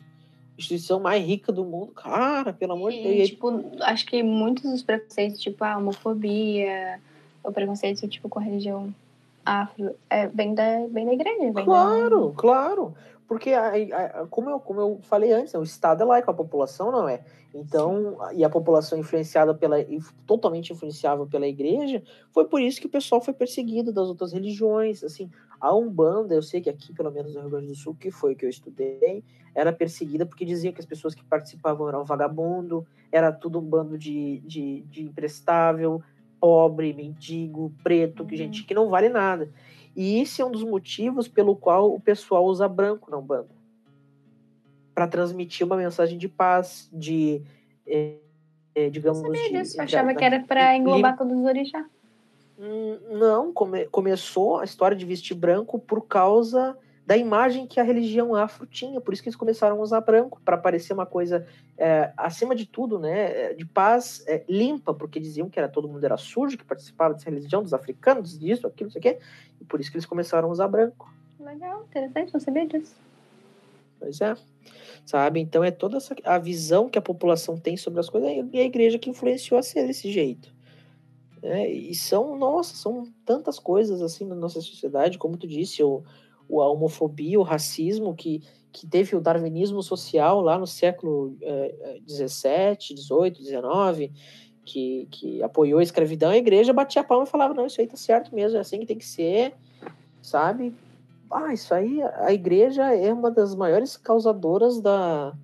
[0.56, 1.92] Instituição mais rica do mundo.
[1.92, 3.28] Cara, pelo amor de Deus.
[3.28, 7.00] Tipo, acho que muitos dos preconceitos, tipo a homofobia,
[7.42, 8.94] o preconceito tipo com a religião
[9.44, 11.52] afro, é, vem, da, vem da igreja.
[11.52, 12.34] Vem claro, da...
[12.34, 12.94] claro.
[13.26, 16.34] Porque, a, a, como, eu, como eu falei antes, né, o Estado é laico, a
[16.34, 17.20] população não é.
[17.54, 19.76] Então, e a população influenciada pela,
[20.26, 22.02] totalmente influenciável pela igreja,
[22.32, 25.04] foi por isso que o pessoal foi perseguido das outras religiões.
[25.04, 28.10] Assim, a Umbanda, eu sei que aqui, pelo menos no Rio Grande do Sul, que
[28.10, 29.22] foi o que eu estudei,
[29.54, 33.96] era perseguida porque dizia que as pessoas que participavam eram vagabundo, era tudo um bando
[33.96, 36.02] de, de, de imprestável,
[36.40, 38.66] pobre, mendigo, preto, que gente uhum.
[38.66, 39.48] que não vale nada.
[39.94, 43.48] E esse é um dos motivos pelo qual o pessoal usa branco na Umbanda.
[44.94, 47.42] Para transmitir uma mensagem de paz, de.
[47.86, 48.18] É,
[48.90, 49.22] digamos.
[49.22, 51.86] Eu sabia disso, eu achava que era para englobar todos os orixás.
[52.58, 56.76] Hum, não, come, começou a história de vestir branco por causa
[57.06, 59.00] da imagem que a religião afro tinha.
[59.00, 61.46] Por isso que eles começaram a usar branco, para parecer uma coisa,
[61.76, 66.04] é, acima de tudo, né, de paz é, limpa, porque diziam que era todo mundo
[66.04, 69.18] era sujo, que participava dessa religião, dos africanos, disso, aquilo, não sei o quê.
[69.60, 71.12] E por isso que eles começaram a usar branco.
[71.38, 72.94] Legal, interessante, não sabia disso.
[74.04, 74.34] Pois é.
[75.06, 75.40] Sabe?
[75.40, 78.64] Então é toda essa, a visão que a população tem sobre as coisas e a
[78.64, 80.54] igreja que influenciou a ser desse jeito.
[81.42, 86.02] É, e são, nossa, são tantas coisas assim na nossa sociedade, como tu disse, o,
[86.48, 91.36] o a homofobia, o racismo, que, que teve o darwinismo social lá no século
[92.06, 94.12] XVII, XVIII, XIX,
[94.64, 97.86] que, que apoiou a escravidão, a igreja batia a palma e falava, não, isso aí
[97.86, 99.54] tá certo mesmo, é assim que tem que ser,
[100.22, 100.74] sabe?
[101.34, 105.36] Ah, isso aí, a igreja é uma das maiores causadoras da,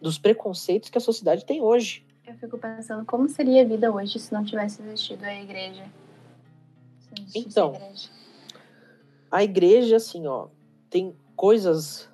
[0.00, 2.04] dos preconceitos que a sociedade tem hoje.
[2.26, 5.84] Eu fico pensando como seria a vida hoje se não tivesse existido a igreja.
[7.32, 8.10] então, a igreja.
[9.30, 10.48] a igreja, assim, ó,
[10.90, 12.10] tem coisas,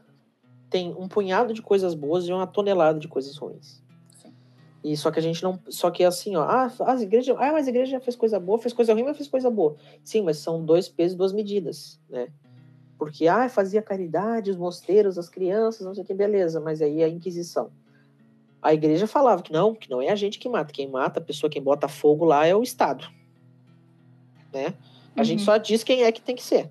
[0.69, 3.83] tem um punhado de coisas boas e uma tonelada de coisas ruins.
[4.85, 5.59] E só que a gente não.
[5.69, 6.43] Só que assim, ó.
[6.43, 7.37] Ah, as igrejas.
[7.39, 9.77] Ah, mas a igreja fez coisa boa, fez coisa ruim, mas fez coisa boa.
[10.03, 12.29] Sim, mas são dois pesos duas medidas, né?
[13.03, 16.61] Porque, ah, fazia caridade, os mosteiros, as crianças, não sei o que, beleza.
[16.61, 17.73] Mas aí a Inquisição.
[18.63, 20.73] A igreja falava que não, que não é a gente que mata.
[20.73, 23.11] Quem mata, a pessoa, quem bota fogo lá é o Estado.
[24.55, 24.75] Né?
[25.17, 25.25] A uhum.
[25.25, 26.71] gente só diz quem é que tem que ser.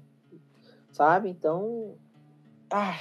[0.94, 1.28] Sabe?
[1.28, 1.96] Então.
[2.70, 2.98] Ah,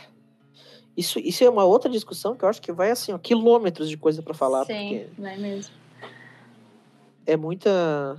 [0.97, 3.97] isso, isso é uma outra discussão que eu acho que vai assim, ó, quilômetros de
[3.97, 4.65] coisa para falar.
[4.65, 5.73] Sim, vai mesmo.
[7.25, 8.19] É muita.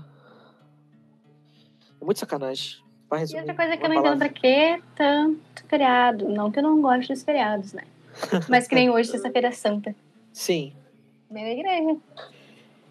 [1.99, 2.80] É muito sacanagem.
[3.11, 6.29] E outra coisa que eu não entendo pra que tanto feriado.
[6.29, 7.83] Não que eu não gosto dos feriados, né?
[8.49, 9.93] Mas que nem hoje, Sexta-feira Santa.
[10.31, 10.73] Sim.
[11.29, 11.99] Bem da igreja.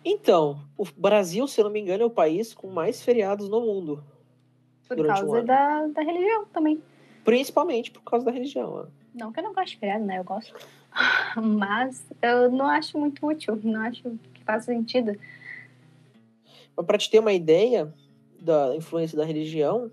[0.05, 3.60] Então, o Brasil, se eu não me engano, é o país com mais feriados no
[3.60, 4.05] mundo.
[4.86, 6.82] Por causa da, da religião também.
[7.24, 8.72] Principalmente por causa da religião.
[8.72, 8.86] Ó.
[9.14, 10.18] Não que eu não gosto de feriado, né?
[10.18, 10.55] Eu gosto.
[11.36, 14.02] Mas eu não acho muito útil, não acho
[14.34, 15.18] que faz sentido.
[16.76, 17.92] Mas pra te ter uma ideia
[18.40, 19.90] da influência da religião,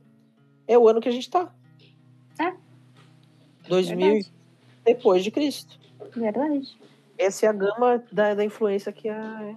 [0.68, 1.52] é o ano que a gente tá.
[2.40, 2.54] É.
[3.68, 4.34] 2000 Verdade.
[4.84, 5.80] depois de Cristo.
[6.16, 6.78] Verdade.
[7.18, 9.56] Essa é a gama da, da influência que a,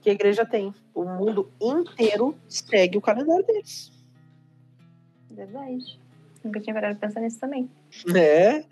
[0.00, 0.74] que a igreja tem.
[0.94, 3.92] O mundo inteiro segue o calendário deles.
[5.30, 6.00] Verdade.
[6.44, 7.70] Nunca tinha parado de pensar nisso também.
[8.14, 8.64] É.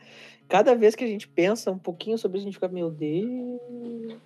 [0.48, 4.18] Cada vez que a gente pensa um pouquinho sobre isso, a gente fica, meu Deus.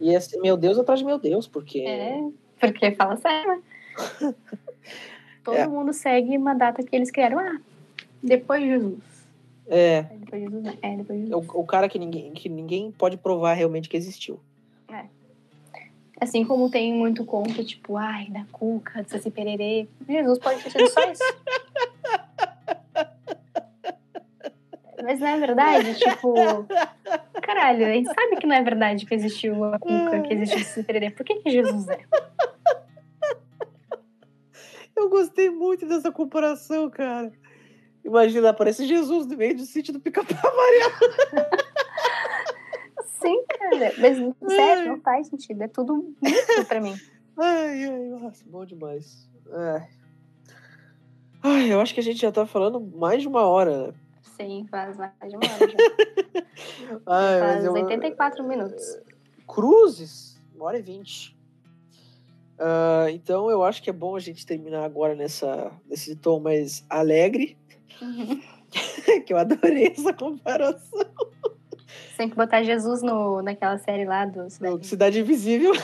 [0.00, 1.82] E esse meu Deus atrás de meu Deus, porque.
[1.82, 2.18] É,
[2.58, 3.62] porque fala sério.
[5.42, 5.66] Todo é.
[5.66, 7.38] mundo segue uma data que eles criaram.
[7.38, 7.58] Ah,
[8.22, 9.00] depois de Jesus.
[9.66, 10.02] É.
[10.02, 10.78] Depois de Jesus?
[10.80, 11.48] É, depois de Jesus.
[11.48, 14.38] O, o cara que ninguém, que ninguém pode provar realmente que existiu.
[14.88, 15.06] É.
[16.20, 19.88] Assim como tem muito conto, tipo, ai, da cuca, de Saci Pererê.
[20.08, 21.22] Jesus pode ter sido só isso.
[25.02, 25.98] Mas não é verdade?
[25.98, 26.32] Tipo,
[27.42, 30.62] caralho, a gente sabe que não é verdade que existiu a cuca, que existiu o
[30.62, 31.10] Saci Pererê.
[31.10, 31.98] Por que, que Jesus é?
[34.96, 37.32] Eu gostei muito dessa comparação, cara.
[38.04, 41.48] Imagina, aparece Jesus no meio do sítio do pica-pau amarelo.
[43.04, 43.92] Sim, cara.
[43.98, 45.62] Mas, sério, não faz sentido.
[45.62, 46.94] É tudo muito pra mim.
[47.36, 49.28] Ai, ai, nossa, bom demais.
[49.50, 49.88] Ai.
[51.42, 53.94] ai, eu acho que a gente já tá falando mais de uma hora.
[54.36, 55.78] Sim, faz mais de uma hora já.
[57.06, 57.72] ai, faz eu...
[57.72, 58.84] 84 minutos.
[59.46, 60.40] Cruzes?
[60.54, 61.36] Uma hora e vinte.
[62.62, 66.86] Uh, então eu acho que é bom a gente terminar agora nessa, nesse tom mais
[66.88, 67.58] alegre.
[68.00, 68.40] Uhum.
[69.26, 71.00] que eu adorei essa comparação.
[72.16, 75.72] Tem que botar Jesus no, naquela série lá do Cidade, Cidade Invisível.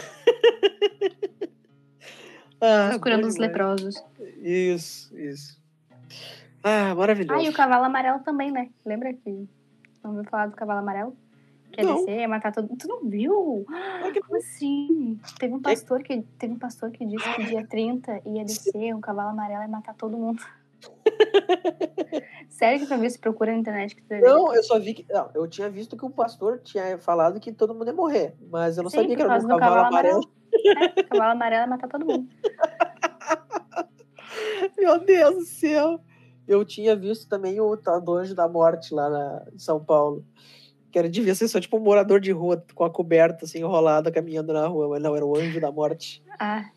[2.60, 3.96] ah, curando os leprosos.
[4.40, 5.60] Isso, isso.
[6.62, 7.40] Ah, maravilhoso.
[7.40, 8.70] Ah, e o cavalo amarelo também, né?
[8.86, 9.48] Lembra que
[10.02, 11.16] não ouviu falar do cavalo amarelo?
[11.78, 11.94] Quer não.
[11.94, 13.64] descer, ia matar todo Tu não viu?
[13.64, 15.16] Como assim?
[15.38, 19.00] Teve um pastor que, teve um pastor que disse que dia 30 ia descer um
[19.00, 20.42] cavalo amarelo e matar todo mundo.
[22.50, 25.06] Sério que pra ver se procura na internet que Não, eu só vi que.
[25.08, 28.34] Não, eu tinha visto que o pastor tinha falado que todo mundo ia morrer.
[28.50, 30.18] Mas eu não Sim, sabia que era um cavalo, cavalo amarelo.
[30.18, 30.32] amarelo.
[30.98, 32.28] É, cavalo amarelo ia matar todo mundo.
[34.76, 36.00] Meu Deus do céu.
[36.48, 40.24] Eu tinha visto também o tal do Anjo da Morte lá na, em São Paulo.
[40.90, 44.10] Que era, devia ser só tipo um morador de rua com a coberta assim enrolada
[44.10, 46.22] caminhando na rua, mas não, era o Anjo da Morte.
[46.38, 46.70] Ah,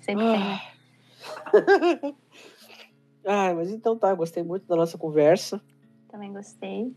[0.00, 0.32] sempre ah.
[0.32, 0.40] tem.
[0.40, 2.14] Né?
[3.26, 5.60] Ah, mas então tá, gostei muito da nossa conversa.
[6.08, 6.92] Também gostei.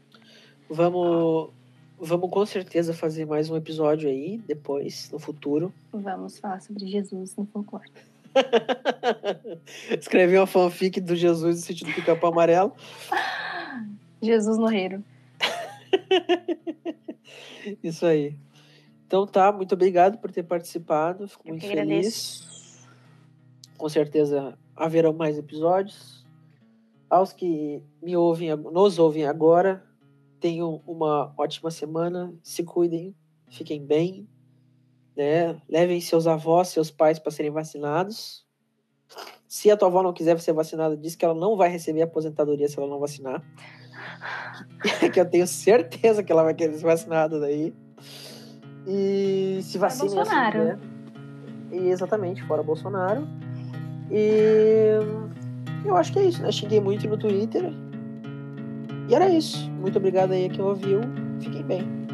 [0.69, 1.51] Vamos,
[1.97, 5.73] vamos com certeza fazer mais um episódio aí, depois, no futuro.
[5.93, 7.89] Vamos falar sobre Jesus no folclore.
[9.99, 12.73] Escrevi uma fanfic do Jesus no sentido do capão amarelo.
[14.21, 15.03] Jesus no reiro.
[17.83, 18.37] Isso aí.
[19.05, 21.27] Então tá, muito obrigado por ter participado.
[21.27, 21.81] Fico Eu muito feliz.
[21.81, 22.89] Agradeço.
[23.77, 26.25] Com certeza haverão mais episódios.
[27.09, 29.85] Aos que me ouvem, nos ouvem agora,
[30.39, 33.15] tenham uma ótima semana, se cuidem,
[33.47, 34.27] fiquem bem,
[35.15, 35.61] né?
[35.69, 38.45] Levem seus avós, seus pais para serem vacinados.
[39.47, 42.67] Se a tua avó não quiser ser vacinada, diz que ela não vai receber aposentadoria
[42.67, 43.43] se ela não vacinar.
[45.13, 47.73] que eu tenho certeza que ela vai querer ser vacinada daí.
[48.87, 50.09] E se vacine.
[50.09, 50.61] Fora Bolsonaro.
[50.61, 50.79] Assim, né?
[51.71, 53.27] E exatamente, fora Bolsonaro.
[54.11, 54.99] E
[55.83, 56.51] eu acho que é isso, né?
[56.51, 57.71] Xinguei muito no Twitter.
[59.09, 59.69] E era isso.
[59.71, 61.01] Muito obrigado aí a quem ouviu.
[61.39, 62.04] Fiquem bem.